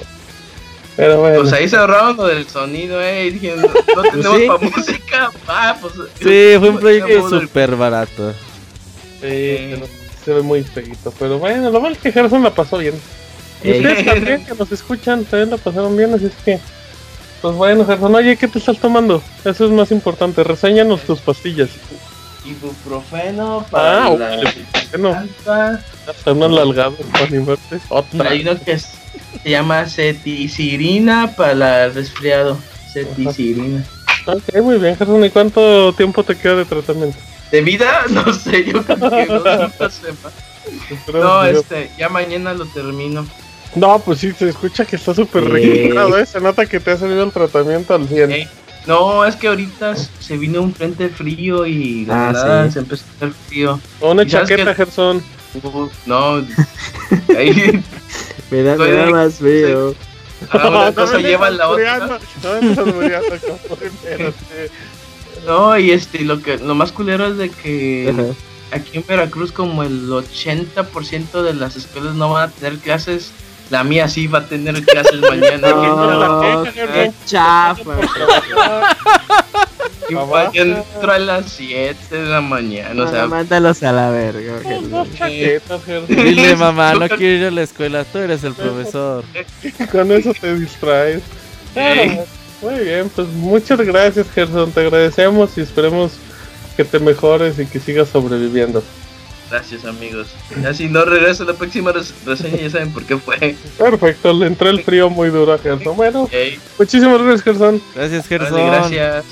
[0.96, 1.40] Pero bueno.
[1.40, 3.30] Pues ahí se ahorraron lo del sonido, eh.
[3.30, 5.30] Dije, no, tenemos para música.
[5.48, 5.92] Ah, pues.
[6.20, 8.32] Sí, fue un proyecto súper barato.
[9.20, 9.74] Sí,
[10.24, 11.12] se ve muy feito.
[11.18, 12.94] Pero bueno, lo malo es que Gerson la pasó bien.
[13.64, 16.60] Y ustedes también que nos escuchan, también la pasaron bien, así es que.
[17.40, 19.22] Pues bueno, Gerson, oye, ¿qué te estás tomando?
[19.44, 20.42] Eso es más importante.
[20.44, 21.68] Reséñanos tus pastillas.
[22.44, 25.28] Ibuprofeno para ah, la ibuprofeno.
[26.06, 27.80] Están alargados para animarte.
[27.88, 28.30] Otra.
[28.30, 28.96] Hay uno que se
[29.44, 32.58] llama ceticirina para el resfriado.
[32.92, 33.84] Ceticirina.
[34.26, 35.22] Ok, muy bien, Gerson.
[35.24, 37.18] ¿Y cuánto tiempo te queda de tratamiento?
[37.50, 38.04] ¿De vida?
[38.10, 39.26] No sé, yo creo que
[41.12, 43.26] no, no este, ya mañana lo termino.
[43.74, 46.26] No, pues sí, se escucha que está súper registrado, ¿eh?
[46.26, 48.48] Se nota que te ha salido el tratamiento al 100.
[48.86, 53.16] No, es que ahorita se vino un frente frío y la ah, se empezó a
[53.16, 53.80] hacer frío.
[54.00, 55.22] Una chaqueta, Gerson.
[56.06, 56.36] no,
[57.36, 57.82] ahí...
[58.50, 59.94] me, da, me da más frío.
[60.50, 62.18] Ahora una cosa lleva la otra.
[65.46, 68.34] No, y este, lo que lo más culero es de que
[68.70, 73.32] aquí en Veracruz como el 80% de las escuelas no van a tener clases.
[73.70, 75.68] La mía sí va a tener clases mañana.
[75.74, 77.96] No, qué chafa.
[80.08, 83.04] Y entro a las 7 de la mañana.
[83.04, 84.60] o sea, mándalos a la verga.
[86.08, 88.04] Dile, mamá, no quiero ir a la escuela.
[88.04, 89.24] Tú eres el profesor.
[89.92, 91.22] Con eso te distraes.
[91.72, 92.26] Claro,
[92.60, 94.70] muy bien, pues muchas gracias, Gerson.
[94.72, 96.12] Te agradecemos y esperemos
[96.76, 98.82] que te mejores y que sigas sobreviviendo.
[99.50, 100.28] Gracias, amigos.
[100.62, 103.56] Ya si no regreso la próxima reseña, ya saben por qué fue.
[103.78, 105.96] Perfecto, le entró el frío muy duro a Gerson.
[105.96, 106.28] Bueno,
[106.78, 107.82] muchísimas gracias, Gerson.
[107.94, 108.66] Gracias, Gerson.
[108.66, 109.24] gracias.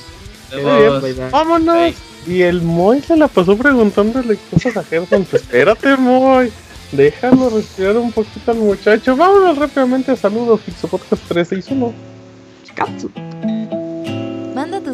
[1.31, 1.95] Vámonos.
[2.27, 5.25] Y el Moy se la pasó preguntándole cosas a Gerson.
[5.25, 6.53] Pues, espérate, Moy.
[6.93, 9.17] Déjalo respirar un poquito al muchacho.
[9.17, 12.13] Vámonos rápidamente a saludos, Fixo Podcast 361.
[12.79, 13.52] Manda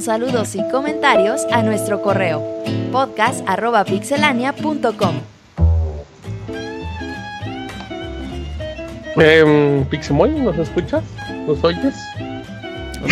[0.01, 2.43] saludos y comentarios a nuestro correo
[2.93, 5.15] podcast.pixelania.com.
[9.20, 11.03] Eh, Pixemoy, ¿nos escuchas?
[11.47, 11.95] ¿Nos oyes?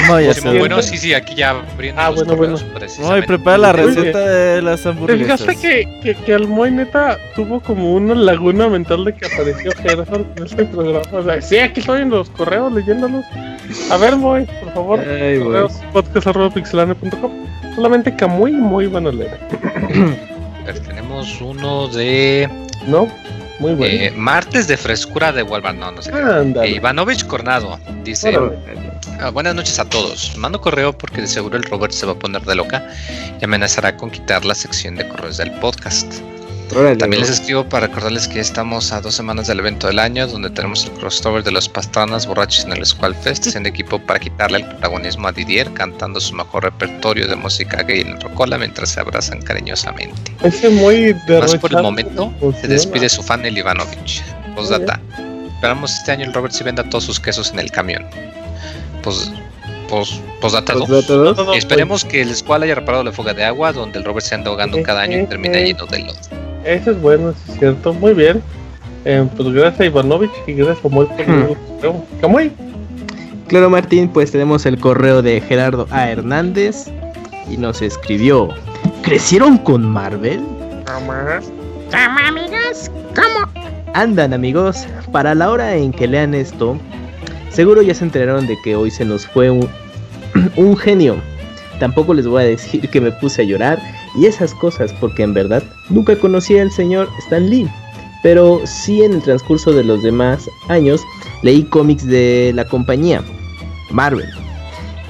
[0.08, 0.58] No, ya sé.
[0.58, 2.00] Bueno, sí, sí, aquí ya abriendo.
[2.00, 2.58] Ah, bueno, bueno.
[3.00, 5.40] No, y prepara la receta de las hamburguesas.
[5.42, 9.72] Fíjate que, que, que el Moy neta tuvo como una laguna mental de que apareció
[9.82, 11.02] Gerson en este programa.
[11.12, 13.24] O sea, sí, aquí estoy en los correos leyéndolos.
[13.90, 15.00] A ver, Moy, por favor.
[15.00, 15.40] Ay,
[15.92, 17.32] podcast.pixelane.com.
[17.74, 19.38] Solamente Camuy muy bueno leer.
[20.86, 22.48] tenemos uno de.
[22.86, 23.08] No,
[23.58, 23.94] muy bueno.
[23.94, 26.10] Eh, martes de frescura de Walmart, no, no sé.
[26.12, 28.36] Eh, Ivanovich Cornado dice:
[29.20, 30.36] ah, Buenas noches a todos.
[30.36, 32.86] Mando correo porque de seguro el Robert se va a poner de loca
[33.40, 36.12] y amenazará con quitar la sección de correos del podcast.
[36.68, 40.50] También les escribo para recordarles que estamos a dos semanas del evento del año, donde
[40.50, 44.58] tenemos el crossover de los pastranas borrachos en el Squall Fest, siendo equipo para quitarle
[44.58, 49.00] el protagonismo a Didier, cantando su mejor repertorio de música gay en Rocola mientras se
[49.00, 50.32] abrazan cariñosamente.
[50.42, 54.22] Ese muy Más por el momento, se despide su fan el Ivanovich.
[54.54, 55.00] Postdata.
[55.54, 58.04] Esperamos este año el Robert si venda todos sus quesos en el camión.
[59.02, 59.30] Pues
[59.88, 60.90] Pos, posdata 2.
[61.54, 64.50] Esperemos que el Squall haya reparado la fuga de agua donde el Robert se anda
[64.50, 66.45] ahogando cada año y termina lleno de lodo.
[66.66, 67.94] Eso es bueno, eso es cierto.
[67.94, 68.42] Muy bien.
[69.04, 72.50] Eh, pues gracias a Ivanovich y gracias a Moy por
[73.46, 76.10] Claro, Martín, pues tenemos el correo de Gerardo A.
[76.10, 76.88] Hernández
[77.48, 78.48] y nos escribió:
[79.02, 80.40] ¿Crecieron con Marvel?
[80.92, 81.12] ¿Cómo?
[81.92, 82.90] ¿Cómo, amigos?
[83.14, 83.48] ¿Cómo?
[83.94, 84.88] Andan, amigos.
[85.12, 86.76] Para la hora en que lean esto,
[87.50, 89.68] seguro ya se enteraron de que hoy se nos fue un,
[90.56, 91.16] un genio.
[91.78, 93.78] Tampoco les voy a decir que me puse a llorar
[94.16, 97.68] y esas cosas porque en verdad nunca conocí al señor Stan Lee.
[98.22, 101.02] Pero sí en el transcurso de los demás años
[101.42, 103.22] leí cómics de la compañía,
[103.90, 104.28] Marvel.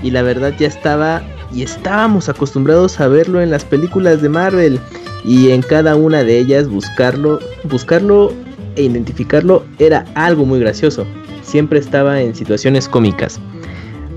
[0.02, 1.22] Y la verdad ya estaba
[1.54, 4.80] y estábamos acostumbrados a verlo en las películas de Marvel.
[5.24, 8.32] y en cada una de ellas buscarlo, buscarlo
[8.76, 11.04] e identificarlo era algo muy gracioso.
[11.42, 13.40] Siempre estaba en situaciones cómicas.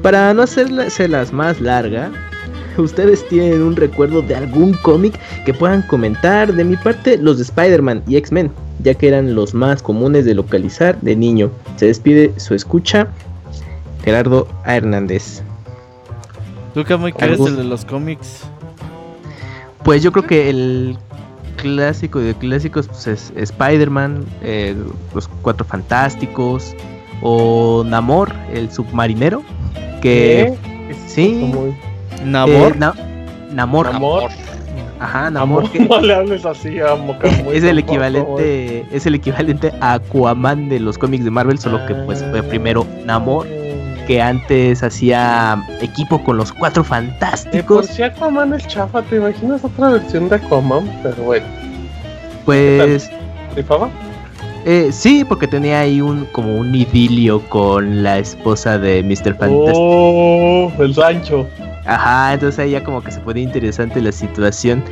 [0.04, 2.12] Para no las más larga,
[2.78, 6.54] ¿ustedes tienen un recuerdo de algún cómic que puedan comentar?
[6.54, 8.52] De mi parte, los de Spider-Man y X-Men,
[8.84, 11.52] ya que eran los más comunes de localizar de niño.
[11.78, 13.08] Se despide su escucha,
[14.04, 15.42] Gerardo Hernández.
[16.74, 18.44] ¿Tú qué muy crees el de los cómics?
[19.84, 20.98] Pues yo creo que el
[21.58, 24.76] clásico de clásicos pues es Spider-Man, eh,
[25.14, 26.76] los Cuatro Fantásticos
[27.22, 29.44] o Namor, el submarinero,
[30.02, 30.54] que
[31.08, 31.52] sí,
[32.26, 32.92] Namor, eh,
[33.52, 34.32] Namor, Namor.
[35.00, 35.70] Ajá, Namor.
[35.72, 36.94] Que no le hables así a
[37.54, 41.96] Es el equivalente, es el equivalente a Aquaman de los cómics de Marvel, solo que
[41.96, 43.48] pues fue primero Namor
[44.10, 47.86] que antes hacía equipo con los cuatro fantásticos.
[47.86, 50.90] por si Aquaman es chafa, ¿te imaginas otra versión de Aquaman?
[51.04, 51.46] Pero bueno.
[52.44, 53.08] Pues.
[53.56, 53.88] ¿Rifaba?
[54.66, 59.36] Eh, sí, porque tenía ahí un como un idilio con la esposa de Mr.
[59.36, 59.76] Fantastic.
[59.76, 61.48] Oh, el Sancho.
[61.90, 64.84] Ajá, entonces ahí ya como que se ponía interesante la situación.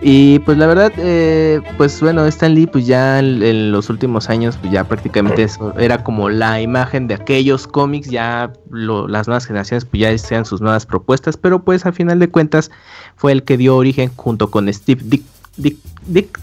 [0.00, 4.56] Y pues la verdad, eh, pues bueno, Stan Lee pues ya en, los últimos años
[4.60, 9.84] pues ya prácticamente eso era como la imagen de aquellos cómics, ya las nuevas generaciones
[9.84, 12.70] pues ya sean sus nuevas propuestas, pero pues al final de cuentas
[13.16, 15.24] fue el que dio origen junto con Steve Dick,
[15.56, 16.38] Dick, Dick,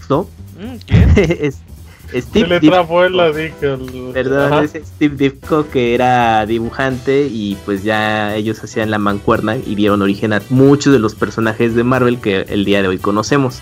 [0.86, 1.54] ¿Quién?
[2.14, 4.12] Steve Ditko.
[4.12, 9.74] Perdón, es Steve Ditko que era dibujante y pues ya ellos hacían la mancuerna y
[9.74, 13.60] dieron origen a muchos de los personajes de Marvel que el día de hoy conocemos.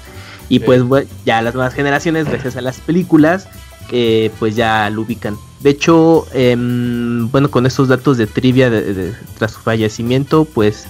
[0.49, 0.83] Y pues
[1.25, 3.49] ya las nuevas generaciones, gracias a las películas,
[3.93, 5.37] eh, pues ya lo ubican.
[5.61, 8.71] De hecho, em, bueno, con estos datos de trivia
[9.39, 10.87] tras su fallecimiento, pues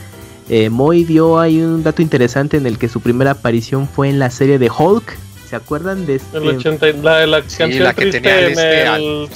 [0.48, 4.18] eh, Moy dio ahí un dato interesante en el que su primera aparición fue en
[4.18, 5.16] la serie de Hulk,
[5.50, 6.38] ¿Se acuerdan de este?
[6.38, 9.28] El 80, la, la canción la que tenía en, este el,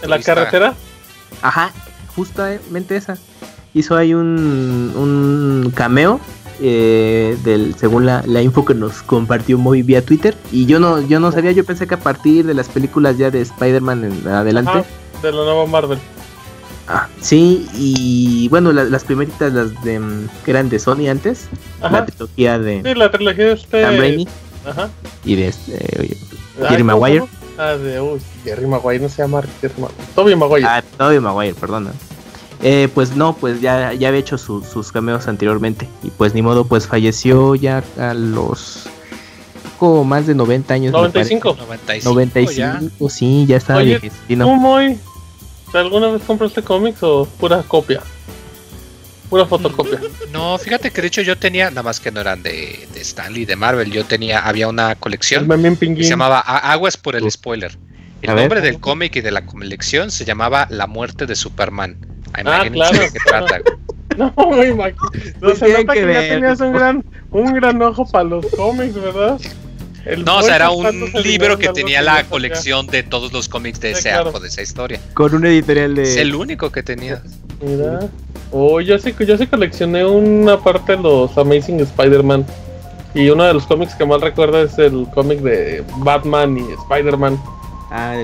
[0.00, 0.74] en la carretera.
[1.42, 1.72] Ajá,
[2.14, 3.18] justamente esa.
[3.74, 6.20] Hizo ahí un, un cameo
[6.60, 10.36] eh, del, según la, la, info que nos compartió muy vía Twitter.
[10.52, 13.32] Y yo no, yo no sabía, yo pensé que a partir de las películas ya
[13.32, 14.84] de Spider-Man en adelante.
[15.20, 15.98] de la nueva Marvel.
[16.86, 20.00] Ah, sí, y bueno, las primeritas, las de
[20.44, 21.48] que eran de Sony antes,
[21.82, 22.82] la trilogía de.
[22.84, 23.82] Sí, la trilogía de este.
[23.82, 24.28] Sam Raimi.
[24.66, 24.90] Ajá.
[25.24, 26.16] Y de este,
[26.68, 27.24] Jerry Maguire.
[27.58, 29.42] Ah, de uh, Jerry Maguire, no se llama
[30.14, 30.66] Toby Maguire.
[30.66, 31.92] Ah, Toby Maguire, perdona.
[32.62, 35.88] Eh, pues no, pues ya, ya había hecho sus cameos anteriormente.
[36.02, 38.88] Y pues ni modo, pues falleció ya a los
[39.76, 40.92] poco más de 90 años.
[40.92, 41.56] 95.
[41.58, 44.98] 95, 95 sí, ya estaba Oye, ¿Tú, muy,
[45.72, 48.02] ¿Alguna vez compraste cómics o pura copia?
[49.28, 50.00] Pura fotocopia.
[50.32, 53.44] No, fíjate que de hecho yo tenía, nada más que no eran de, de Stanley,
[53.44, 57.76] de Marvel, yo tenía, había una colección que se llamaba Aguas por el spoiler.
[58.22, 61.98] El nombre del cómic y de la colección se llamaba La muerte de Superman.
[62.32, 62.98] Ah, claro.
[62.98, 63.60] qué trata.
[64.16, 64.74] No, muy
[65.42, 69.38] No se nota que, ya tenías un gran, un gran ojo para los cómics, ¿verdad?
[70.24, 73.92] No, o sea, era un libro que tenía la colección de todos los cómics de
[73.92, 75.00] ese arco, de esa historia.
[75.14, 76.02] Con un editorial de.
[76.02, 77.22] Es el único que tenía.
[77.60, 78.00] Mira.
[78.52, 82.46] Oh, yo sí, yo sí coleccioné una parte de los Amazing Spider-Man.
[83.14, 87.40] Y uno de los cómics que más recuerdo es el cómic de Batman y Spider-Man.
[87.90, 88.16] Ah,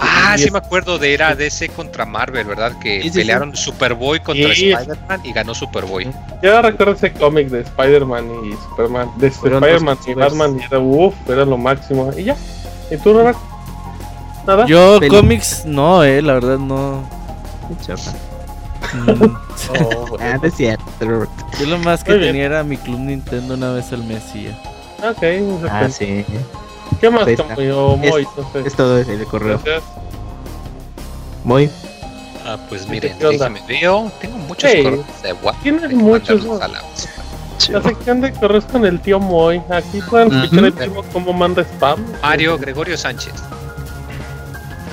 [0.00, 2.78] ah sí me acuerdo de era DC contra Marvel, ¿verdad?
[2.80, 6.10] Que pelearon Superboy contra Spider-Man y ganó Superboy.
[6.42, 11.14] Yo recuerdo ese cómic de Spider-Man y Superman, de Spider-Man y Batman y era uff,
[11.28, 12.12] era lo máximo.
[12.16, 12.36] Y ya.
[12.90, 13.38] ¿Y tú, Robert?
[14.46, 14.66] ¿Nada?
[14.66, 17.08] Yo cómics no, eh, la verdad no.
[18.92, 19.36] Mm.
[19.80, 20.84] oh, ah, es cierto.
[21.00, 24.58] Yo lo más que tenía era mi club Nintendo una vez al mes y ya.
[25.08, 26.24] Ok, ah, sí.
[27.02, 27.96] ¿Qué más, Tomoyo?
[27.96, 28.26] Moy?
[28.54, 29.60] Es, es, todo el correo.
[31.42, 31.68] Muy.
[32.44, 34.12] Ah, pues miren, déjame veo.
[34.20, 35.62] Tengo muchos hey, correos de WhatsApp.
[35.64, 36.44] Tienes muchos.
[37.70, 39.60] La sección de correos con el tío Moy.
[39.68, 42.06] Aquí pueden escuchar el tío cómo manda spam.
[42.22, 43.34] Mario Gregorio Sánchez.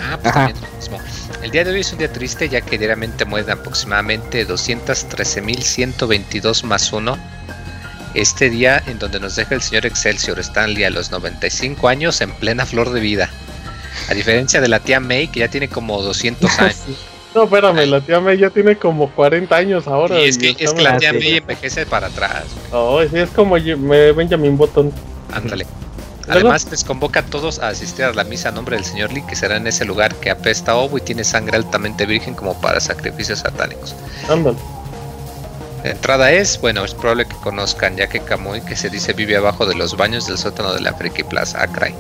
[0.02, 0.98] Ah, pues también lo mismo.
[1.44, 6.92] El día de hoy es un día triste ya que diariamente mueren aproximadamente 213.122 más
[6.92, 7.39] 1.
[8.14, 12.32] Este día en donde nos deja el señor Excelsior Stanley a los 95 años en
[12.32, 13.30] plena flor de vida.
[14.10, 16.78] A diferencia de la tía May que ya tiene como 200 años.
[17.36, 20.20] No, espérame, la tía May ya tiene como 40 años ahora.
[20.20, 22.46] Y es que, es que la tía May envejece para atrás.
[22.72, 24.92] Oh, sí, es como Benjamin Button.
[25.32, 25.66] Ándale.
[26.30, 29.24] Además, les convoca a todos a asistir a la misa a nombre del señor Lee,
[29.28, 32.60] que será en ese lugar que apesta a ovo y tiene sangre altamente virgen como
[32.62, 33.96] para sacrificios satánicos.
[34.30, 34.58] Ándale.
[35.84, 39.38] La entrada es, bueno, es probable que conozcan, ya que Kamui, que se dice vive
[39.38, 41.96] abajo de los baños del sótano de la Friki Plaza, Acray.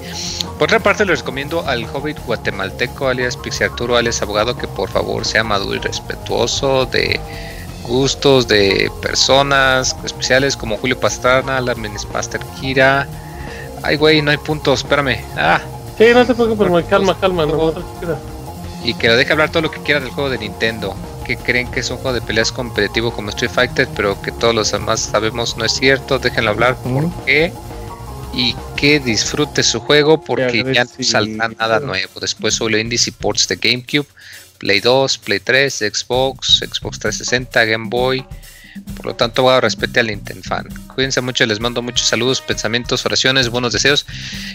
[0.57, 4.89] Por otra parte, les recomiendo al hobbit guatemalteco, alias Pixie Arturo, alias abogado, que por
[4.89, 7.19] favor sea maduro y respetuoso de
[7.83, 11.73] gustos de personas especiales como Julio Pastrana, la
[12.13, 13.07] Master Kira.
[13.81, 15.23] Ay, güey, no hay puntos, espérame.
[15.37, 15.61] Ah.
[15.97, 17.73] Sí, no te preocupes, calma, calma, no,
[18.83, 20.95] Y que lo deje hablar todo lo que quiera del juego de Nintendo
[21.29, 24.55] que creen que es un juego de peleas competitivo como Street Fighter, pero que todos
[24.55, 26.17] los demás sabemos no es cierto.
[26.17, 27.53] Déjenlo hablar por qué
[28.33, 32.19] y que disfrute su juego porque ya no saldrá nada nuevo.
[32.19, 34.07] Después solo indies y ports de GameCube,
[34.57, 38.25] Play 2, Play 3, Xbox, Xbox 360, Game Boy
[38.95, 40.67] por lo tanto, voy a respetar al Intent fan.
[40.93, 44.05] Cuídense mucho, les mando muchos saludos, pensamientos, oraciones, buenos deseos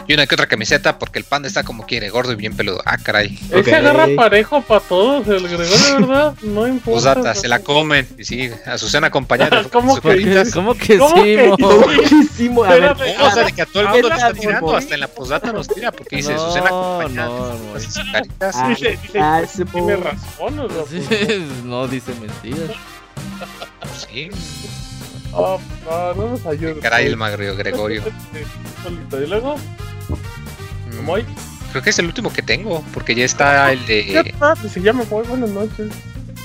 [0.07, 2.83] y una que otra camiseta porque el panda está como quiere, gordo y bien peludo.
[2.85, 3.39] Ah, caray.
[3.51, 6.35] Ese agarra parejo para todos, el Gregorio, ¿verdad?
[6.43, 7.15] No importa.
[7.15, 9.65] Posdata, se la comen y sí, Azucena acompañada.
[9.73, 11.23] ¿Cómo, que, ¿Cómo que ¿Cómo sí?
[11.23, 14.95] Que A ver, o sea, de que a todo el mundo le está tirando, hasta
[14.95, 17.29] en la posdata nos tira porque dice Azucena acompañada.
[17.29, 17.75] No, no, no.
[18.41, 19.43] Ah, dice, dice, ah,
[19.73, 20.69] tiene razón, ¿no?
[21.65, 22.77] no dice mentiras.
[23.97, 24.31] Sí.
[25.33, 26.81] Oh, no, no nos ayuda.
[26.81, 28.03] Caray, el magrio Gregorio.
[29.13, 29.57] ¿Y luego?
[30.97, 31.25] ¿Cómo hay?
[31.73, 34.07] Creo que es el último que tengo, porque ya está el de.
[34.41, 35.93] Ya se llama Muy Buenas noches.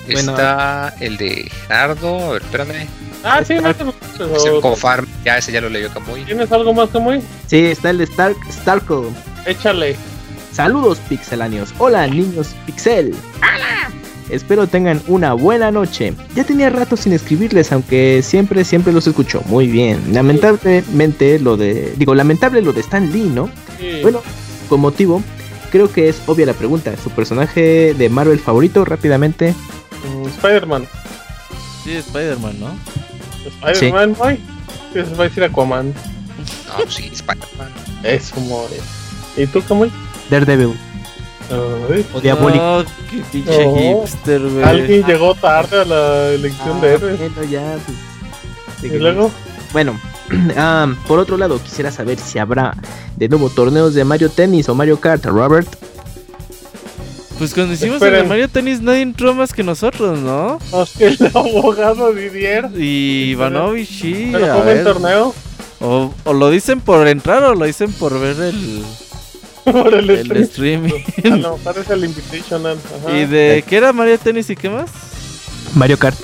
[0.08, 2.88] Está el de Gerardo, a ver, espérame.
[3.24, 6.24] Ah, sí, no te Es el Cofarm, ya ese ya lo leyó Camuy.
[6.24, 7.22] ¿Tienes algo más, Camuy?
[7.48, 9.10] Sí, está el de Stark, Starkle.
[9.46, 9.96] Échale.
[10.52, 11.74] Saludos, pixelanios.
[11.78, 13.16] Hola, niños Pixel.
[13.38, 13.92] ¡Hola!
[14.30, 16.14] Espero tengan una buena noche.
[16.36, 19.42] Ya tenía rato sin escribirles, aunque siempre, siempre los escucho.
[19.46, 20.14] Muy bien.
[20.14, 21.94] Lamentablemente lo de.
[21.98, 23.50] Digo, lamentable lo de Stan Lee, ¿no?
[24.02, 24.22] Bueno,
[24.68, 25.24] con motivo,
[25.72, 26.94] creo que es obvia la pregunta.
[27.02, 29.54] ¿Su personaje de Marvel favorito rápidamente?
[30.14, 30.86] Mm, Spider-Man.
[31.84, 32.72] Sí, Spider-Man, ¿no?
[33.46, 34.40] Spider-Man, sí.
[34.94, 35.94] Se va a decir Aquaman.
[36.68, 37.72] No, sí, Spider-Man.
[38.04, 38.76] Eso, more.
[39.38, 39.88] ¿Y tú, cómo?
[40.30, 40.76] Daredevil.
[41.52, 42.64] O diabólico.
[42.64, 44.64] No, qué pinche hipster, güey.
[44.64, 47.20] Alguien llegó tarde a la elección ah, de héroes.
[47.20, 49.32] Bueno, ya, pues, ¿Y luego?
[49.72, 50.00] Bueno,
[50.58, 52.76] ah, por otro lado, quisiera saber si habrá
[53.16, 55.68] de nuevo torneos de Mario Tennis o Mario Kart, Robert.
[57.38, 60.60] Pues cuando hicimos el de Mario Tennis nadie entró más que nosotros, ¿no?
[61.00, 62.70] el abogado Didier.
[62.76, 64.30] Y Ivanovich, sí.
[64.34, 65.34] ¿Pero fue el torneo?
[65.80, 68.84] O, o lo dicen por entrar o lo dicen por ver el...
[69.84, 70.94] Por el, el streaming.
[71.26, 72.78] A lo mejor es el Invitational.
[73.14, 74.90] ¿Y de qué era Mario Tennis y qué más?
[75.76, 76.18] Mario Kart.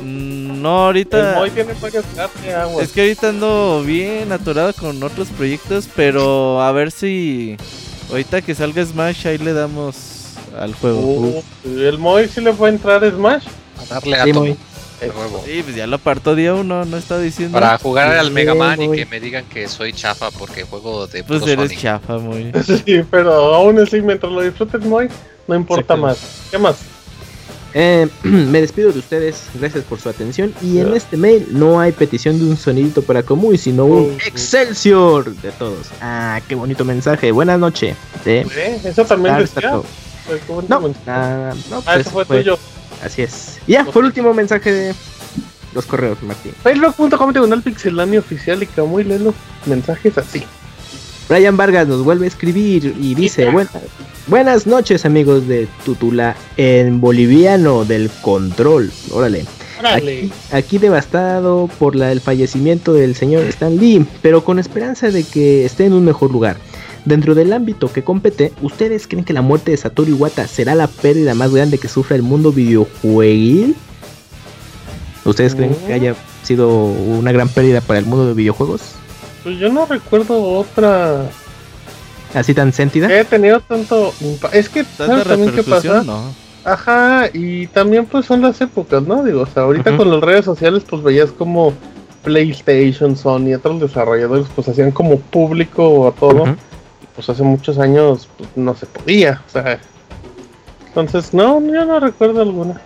[0.00, 1.44] Mm, no, ahorita.
[1.44, 2.32] El tiene Mario Kart,
[2.80, 7.56] Es que ahorita ando bien atorado con otros proyectos, pero a ver si.
[8.10, 11.00] Ahorita que salga Smash, ahí le damos al juego.
[11.00, 13.46] Uh, ¿El Moy sí le fue a entrar a Smash?
[13.78, 14.32] A darle a sí,
[15.00, 17.58] Sí, pues ya lo parto día uno, no está diciendo.
[17.58, 21.22] Para jugar al Mega Man y que me digan que soy chafa porque juego de
[21.24, 22.52] Pues eres chafa, muy.
[22.64, 25.08] Sí, pero aún así, mientras lo disfrutes muy,
[25.46, 26.18] no importa más.
[26.50, 26.76] ¿Qué más?
[27.74, 30.52] Eh, me despido de ustedes, gracias por su atención.
[30.62, 35.34] Y en este mail no hay petición de un sonidito para Común, sino un Excelsior
[35.36, 35.88] de todos.
[36.00, 37.30] Ah, qué bonito mensaje.
[37.30, 37.96] Buenas noches.
[38.24, 38.42] ¿Sí?
[38.84, 39.70] Eso también decía.
[39.70, 41.52] No, no, ah,
[41.84, 42.58] pues, eso fue tuyo.
[43.04, 43.58] Así es.
[43.66, 44.94] ya, por último mensaje de
[45.74, 46.52] los correos, Martín.
[46.62, 49.34] Facebook.com diagonal pixelania oficial y que muy lelo
[49.66, 50.44] mensajes así.
[51.28, 53.48] Brian Vargas nos vuelve a escribir y dice,
[54.28, 58.90] buenas noches amigos de Tutula en boliviano del control.
[59.10, 59.44] Órale.
[60.50, 65.64] Aquí, devastado por la, el fallecimiento del señor Stan Lee, pero con esperanza de que
[65.64, 66.56] esté en un mejor lugar.
[67.04, 70.88] Dentro del ámbito que compete, ¿ustedes creen que la muerte de Satoru Iwata será la
[70.88, 73.76] pérdida más grande que sufra el mundo videojueguil?
[75.24, 78.94] ¿Ustedes creen que haya sido una gran pérdida para el mundo de videojuegos?
[79.42, 81.30] Pues yo no recuerdo otra
[82.34, 83.12] así tan sentida.
[83.12, 84.12] He tenido tanto
[84.52, 86.04] es que ¿sabes también qué pasa?
[86.64, 89.22] Ajá, y también pues son las épocas, ¿no?
[89.22, 91.72] Digo, o sea, ahorita con las redes sociales pues veías como
[92.24, 96.56] PlayStation, Sony y otros desarrolladores pues hacían como público a todo
[97.18, 99.80] pues hace muchos años pues, no se podía, o sea.
[100.86, 102.80] Entonces, no, yo no recuerdo alguna.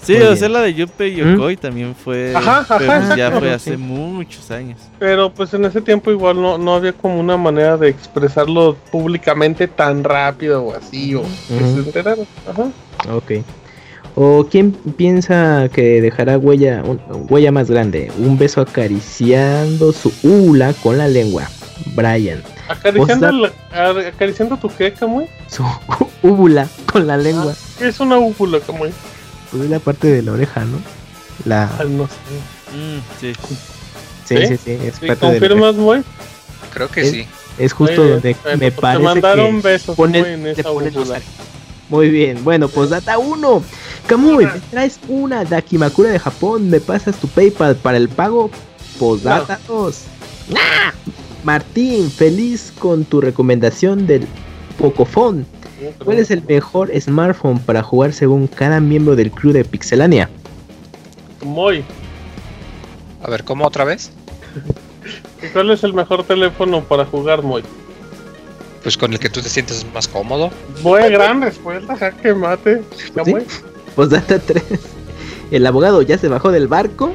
[0.00, 2.32] Sí, o sea, la de Yuppie Yokoi también fue.
[2.36, 4.78] Ajá, ajá, ya fue hace muchos años.
[5.00, 9.66] Pero pues en ese tiempo igual no, no había como una manera de expresarlo públicamente
[9.66, 12.70] tan rápido o así, o que se Ajá.
[13.12, 13.32] Ok.
[14.14, 16.84] ¿O quién piensa que dejará huella,
[17.28, 18.12] huella más grande?
[18.18, 21.48] Un beso acariciando su ula con la lengua.
[21.94, 22.42] Brian.
[22.68, 25.26] ¿Acariciando, ¿acariciando tu qué, Camuy?
[25.48, 25.64] Su
[26.22, 27.54] úvula con la lengua.
[27.78, 28.90] ¿Qué es una úvula, Camuy?
[29.50, 30.78] Pues es la parte de la oreja, ¿no?
[31.44, 31.64] La...
[31.78, 32.14] Ah, no sé.
[32.76, 33.32] Mm, sí.
[34.24, 34.78] Sí, sí, sí.
[34.82, 36.02] Es ¿Sí, ¿Confirmas, muy?
[36.72, 37.26] Creo que es, sí.
[37.58, 38.36] Es justo donde bien.
[38.44, 41.28] me Bueno, pues te parece mandaron que besos, pone- muy en esa rosario.
[41.90, 43.62] Muy bien, bueno, pues data 1.
[44.06, 46.70] Kamui, me traes una Dakimakura de Japón.
[46.70, 48.50] ¿Me pasas tu PayPal para el pago?
[48.98, 50.02] Postdata 2.
[50.56, 50.92] ¡Ah!
[51.44, 54.26] Martín, feliz con tu recomendación del
[54.78, 55.44] Pocophone.
[56.02, 60.30] ¿Cuál es el mejor smartphone para jugar según cada miembro del crew de Pixelania?
[61.42, 61.84] Muy.
[63.22, 64.10] A ver, ¿cómo otra vez?
[65.42, 67.62] ¿Y ¿Cuál es el mejor teléfono para jugar, Muy?
[68.82, 70.50] Pues con el que tú te sientes más cómodo.
[70.82, 72.82] Muy gran respuesta, jaque mate.
[73.14, 73.30] ¿Ya, ¿Sí?
[73.30, 73.44] Muy?
[73.94, 74.62] Postdata 3.
[75.50, 77.12] El abogado ya se bajó del barco.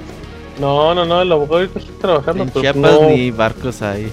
[0.59, 2.43] No, no, no, el abogado ahorita está trabajando.
[2.43, 3.09] En pero Chiapas no.
[3.09, 4.11] ni barcos hay.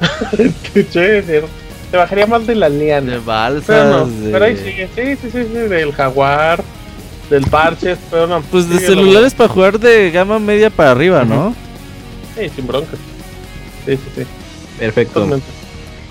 [0.82, 3.12] Te bajaría más de la liana.
[3.12, 3.66] De balsas.
[3.66, 4.88] Pero no, de- pero ahí sigue.
[4.94, 6.62] Sí, sí, sí, sí, del jaguar,
[7.30, 8.40] del parches, pero no.
[8.42, 11.54] Pues de celulares para jugar de gama media para arriba, ¿no?
[12.36, 12.98] Sí, sin broncas.
[13.86, 14.22] Sí, sí, sí.
[14.78, 15.14] Perfecto.
[15.14, 15.46] Totalmente.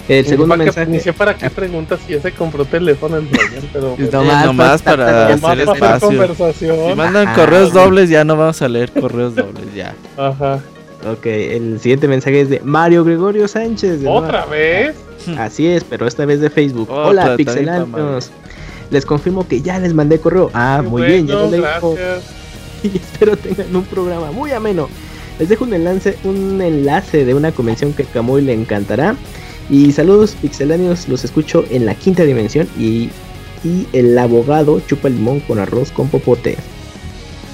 [0.10, 0.92] El segundo para mensaje.
[0.92, 3.96] Ni sé para qué preguntas si ya se compró teléfono en Royal, pero.
[3.98, 6.08] No Sí, más, nomás para- hacer para hacer espacio.
[6.10, 6.78] conversación.
[6.90, 9.96] Si mandan Ah, correos dobles, ya no vamos a leer correos dobles, ya.
[10.18, 10.60] Ajá.
[11.10, 14.02] Ok, el siguiente mensaje es de Mario Gregorio Sánchez.
[14.02, 14.96] de ¿Otra vez?
[15.38, 16.90] Así es, pero esta vez de Facebook.
[16.92, 18.32] Hola, pixelanos.
[18.90, 20.52] Les confirmo que ya les mandé correo.
[20.54, 21.62] Ah, Qué muy bien, ya lo leí.
[21.62, 22.24] gracias.
[22.84, 24.90] y espero tengan un programa muy ameno.
[25.40, 29.16] Les dejo un enlace, un enlace de una convención que a Camuy le encantará.
[29.70, 33.10] Y saludos pixeláneos, los escucho en la quinta dimensión y,
[33.64, 36.58] y el abogado chupa limón con arroz con popote.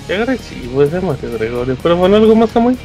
[0.08, 1.78] Qué agresivo es demasiado Gregorio.
[1.82, 2.76] Pero bueno, algo más, Camuy.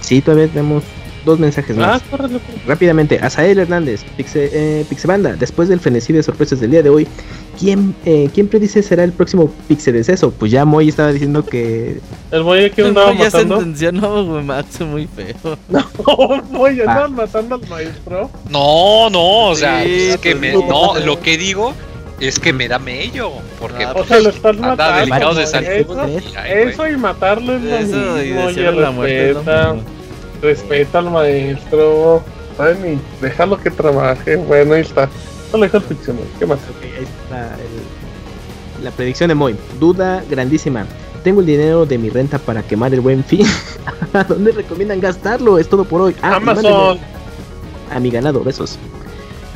[0.00, 0.82] Sí, todavía tenemos
[1.24, 2.02] dos mensajes Ah, más.
[2.02, 2.38] córrele.
[2.38, 2.66] pues.
[2.66, 7.08] Rápidamente, Azael Hernández, Pixe, eh, Pixebanda, después del frenesí de sorpresas del día de hoy,
[7.58, 10.30] ¿quién, eh, ¿quién predice será el próximo Pixedeceso?
[10.32, 13.56] Pues ya Moy estaba diciendo que El boy que andaba ya matando.
[13.60, 15.58] sentenció, no, güey, Max, muy feo.
[15.68, 15.84] No,
[16.50, 16.90] boy, Ah.
[16.90, 18.30] andaban matando al maestro.
[18.50, 20.98] No, no, o sea, Sí, es que pues, me, no.
[21.04, 21.72] lo que digo
[22.20, 23.30] es que me da mello,
[23.60, 25.00] porque Ah, O sea, lo estás matando.
[25.00, 25.68] delicado de salud.
[25.68, 26.68] Eso, y, ay, güey.
[26.72, 28.12] eso y matarlo es lo y mismo.
[28.14, 29.34] Oye, desearle la muerte.
[30.36, 30.98] Es lo respeta.
[30.98, 32.22] al maestro.
[32.58, 34.36] Ay, ni déjalo que trabaje.
[34.36, 35.08] Bueno, ahí está.
[35.50, 36.16] Solo deja el ficción.
[36.38, 36.58] ¿Qué más?
[36.58, 39.56] Ok, ahí está el- la predicción de Moy.
[39.80, 40.86] Duda grandísima.
[41.22, 43.46] Tengo el dinero de mi renta para quemar el buen fin.
[44.12, 45.58] ¿A dónde recomiendan gastarlo?
[45.58, 46.14] Es todo por hoy.
[46.22, 46.98] Ah, Amazon.
[47.90, 48.78] A mi ganado, besos.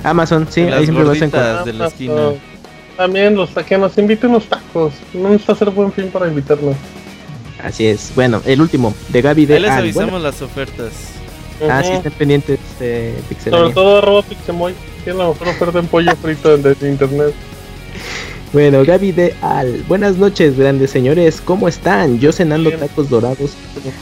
[0.03, 1.57] Amazon, sí, ahí siempre encontrar.
[1.59, 2.15] gorditas de la esquina.
[2.97, 4.93] También los que nos inviten unos tacos.
[5.13, 6.75] No necesita hacer buen fin para invitarnos.
[7.63, 8.13] Así es.
[8.15, 9.79] Bueno, el último, de Gaby de Ahí les Al.
[9.79, 10.93] avisamos Bueno, las ofertas.
[11.69, 11.97] ah, sí, Ujú.
[11.99, 13.15] estén pendientes de
[13.51, 14.75] Sobre todo arroba Pixemoy.
[15.05, 17.35] Tiene la mejor oferta en pollo frito desde internet.
[18.53, 19.83] Bueno, Gaby de Al.
[19.89, 21.43] Buenas noches, grandes señores.
[21.45, 22.19] ¿Cómo están?
[22.19, 22.81] Yo cenando Bien.
[22.81, 23.53] tacos dorados.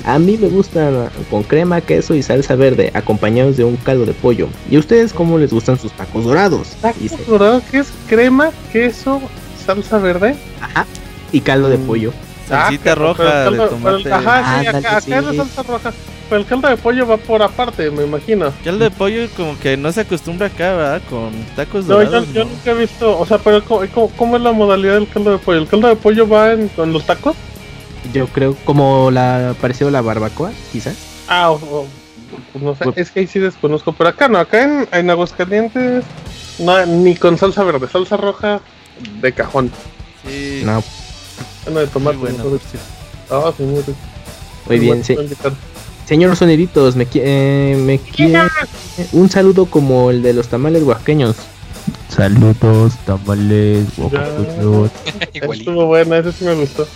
[0.05, 4.13] A mí me gustan con crema, queso y salsa verde, acompañados de un caldo de
[4.13, 4.49] pollo.
[4.71, 6.77] ¿Y a ustedes cómo les gustan sus tacos dorados?
[6.81, 7.89] Tacos dorados, ¿qué es?
[8.09, 9.21] Crema, queso,
[9.65, 10.37] salsa verde.
[10.61, 10.87] Ajá.
[11.33, 11.87] Y caldo de Mm.
[11.87, 12.13] pollo.
[12.49, 14.13] Salsita Ah, roja pero el de caldo- pero el- tomate.
[14.29, 15.93] Ajá, sí, acá, acá es la salsa roja.
[16.29, 18.53] Pero el caldo de pollo va por aparte, me imagino.
[18.65, 21.03] Caldo de pollo como que no se acostumbra acá, ¿verdad?
[21.09, 22.33] Con tacos No, yo, dorados.
[22.33, 22.51] yo ¿no?
[22.51, 25.59] nunca he visto, o sea, pero ¿cómo, es la modalidad del caldo de pollo?
[25.61, 27.37] ¿El caldo de pollo va en, con los tacos?
[28.13, 30.97] Yo creo como la pareció la barbacoa, quizás.
[31.29, 31.87] Ah, o- o-
[32.61, 36.05] no sé, Pues- es que ahí sí desconozco, pero acá no, acá en, en Aguascalientes,
[36.59, 38.61] no, ni con salsa verde, salsa roja
[39.21, 39.71] de cajón.
[40.27, 40.83] Sí, No,
[41.65, 42.17] Bueno, de muy tomate.
[42.19, 42.39] buena.
[42.39, 42.89] no por de- cierto.
[43.31, 43.95] Ah, sí, muy rico.
[44.67, 45.17] muy bien, Bueno, sí.
[46.07, 48.39] Señor Soneritos, me, qui- eh, me quiere
[49.13, 51.35] un saludo como el de los tamales oaxaqueños.
[52.09, 54.91] Saludos, tamales oaxaqueños.
[55.35, 56.87] Estuvo buena, ese sí me gustó.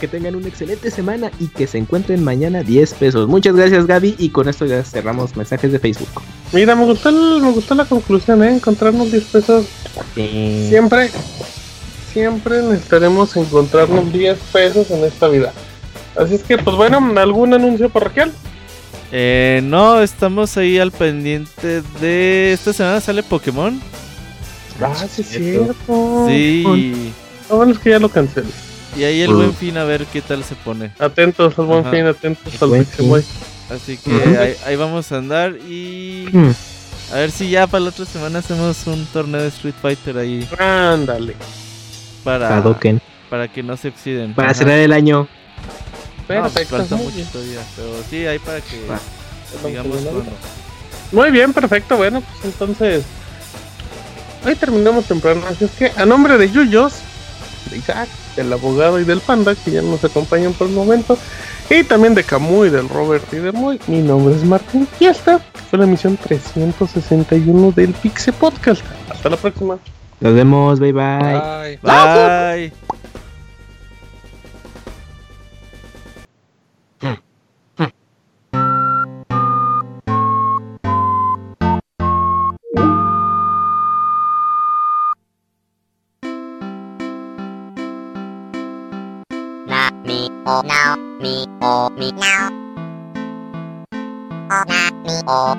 [0.00, 3.28] Que tengan una excelente semana y que se encuentren mañana 10 pesos.
[3.28, 6.08] Muchas gracias Gaby y con esto ya cerramos mensajes de Facebook.
[6.52, 8.54] Mira, me gustó, el- me gustó la conclusión, ¿eh?
[8.54, 9.66] Encontrarnos 10 pesos.
[10.14, 11.10] Siempre,
[12.14, 15.52] siempre necesitaremos encontrarnos 10 pesos en esta vida.
[16.16, 18.32] Así es que, pues bueno, ¿algún anuncio parroquial?
[19.12, 22.52] Eh, no, estamos ahí al pendiente de...
[22.52, 23.80] Esta semana sale Pokémon.
[24.80, 26.24] Ah, sí, es cierto.
[26.28, 27.12] Sí.
[27.50, 28.48] Lo bueno es que ya lo cancelé.
[28.96, 30.92] Y ahí el buen fin a ver qué tal se pone.
[31.00, 31.90] Atentos al buen Ajá.
[31.90, 33.24] fin, atentos al Buen Pixemoy.
[33.70, 36.28] Así que ahí, ahí vamos a andar y...
[36.32, 36.50] mm,
[37.12, 40.48] A ver si ya para la otra semana hacemos un torneo de Street Fighter ahí
[40.58, 41.34] Ándale.
[42.24, 43.00] Para, Hadouken.
[43.30, 44.34] para que no se oxiden.
[44.34, 44.58] Para Ajá.
[44.58, 45.20] cerrar el año.
[45.20, 46.76] No, pues Perfecto.
[46.78, 47.28] falta muy mucho bien.
[47.28, 48.98] todavía, pero sí, ahí para que Va.
[49.68, 50.24] digamos cuándo.
[51.12, 51.96] Muy bien, perfecto.
[51.96, 53.04] Bueno, pues entonces.
[54.44, 55.42] Hoy terminamos temprano.
[55.48, 56.94] Así es que, a nombre de Yuyos,
[57.70, 61.16] de Isaac, del abogado y del panda que ya nos acompañan por el momento.
[61.70, 63.78] Y también de Camuy, del Robert y de Moy.
[63.86, 65.38] Mi nombre es Martín y esta
[65.70, 68.82] fue la emisión 361 del Pixe Podcast.
[69.10, 69.78] Hasta la próxima.
[70.20, 71.78] Nos vemos, bye bye.
[71.80, 71.80] Bye.
[71.82, 72.72] bye.
[90.46, 92.50] o now, me o me now.
[94.50, 95.56] O na me o,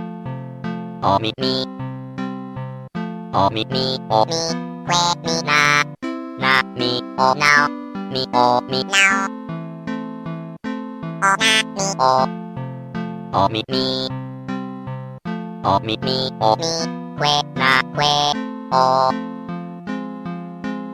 [1.01, 1.74] o me me.
[3.38, 4.39] O me me o me,
[4.88, 5.83] que me na.
[6.39, 7.67] Na me o now,
[8.09, 9.27] me o me now.
[11.22, 12.14] O na me o,
[13.33, 14.07] o me me.
[15.65, 16.72] O me me o me,
[17.19, 18.33] que na que
[18.72, 19.11] o.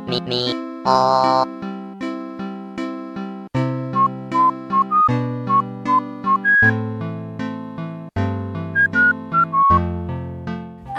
[0.08, 1.61] Me me o.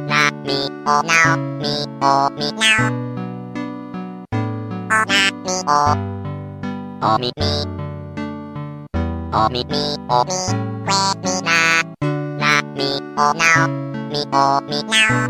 [0.08, 2.90] na mi o now mi o mi now
[4.90, 5.82] o na mi o
[7.02, 7.52] o mi mi
[9.32, 10.40] o mi mi o mi
[10.86, 11.58] que mi na
[12.40, 13.83] na mi o now mi
[14.14, 15.28] みおみな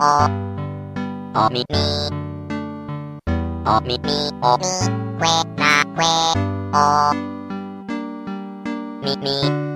[0.00, 1.76] おおみみ
[3.66, 6.08] おみみおみくえなくえ
[6.72, 7.12] お
[9.04, 9.28] みみ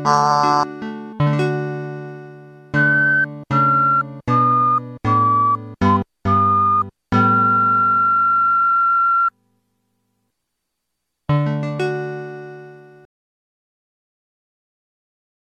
[0.07, 0.80] お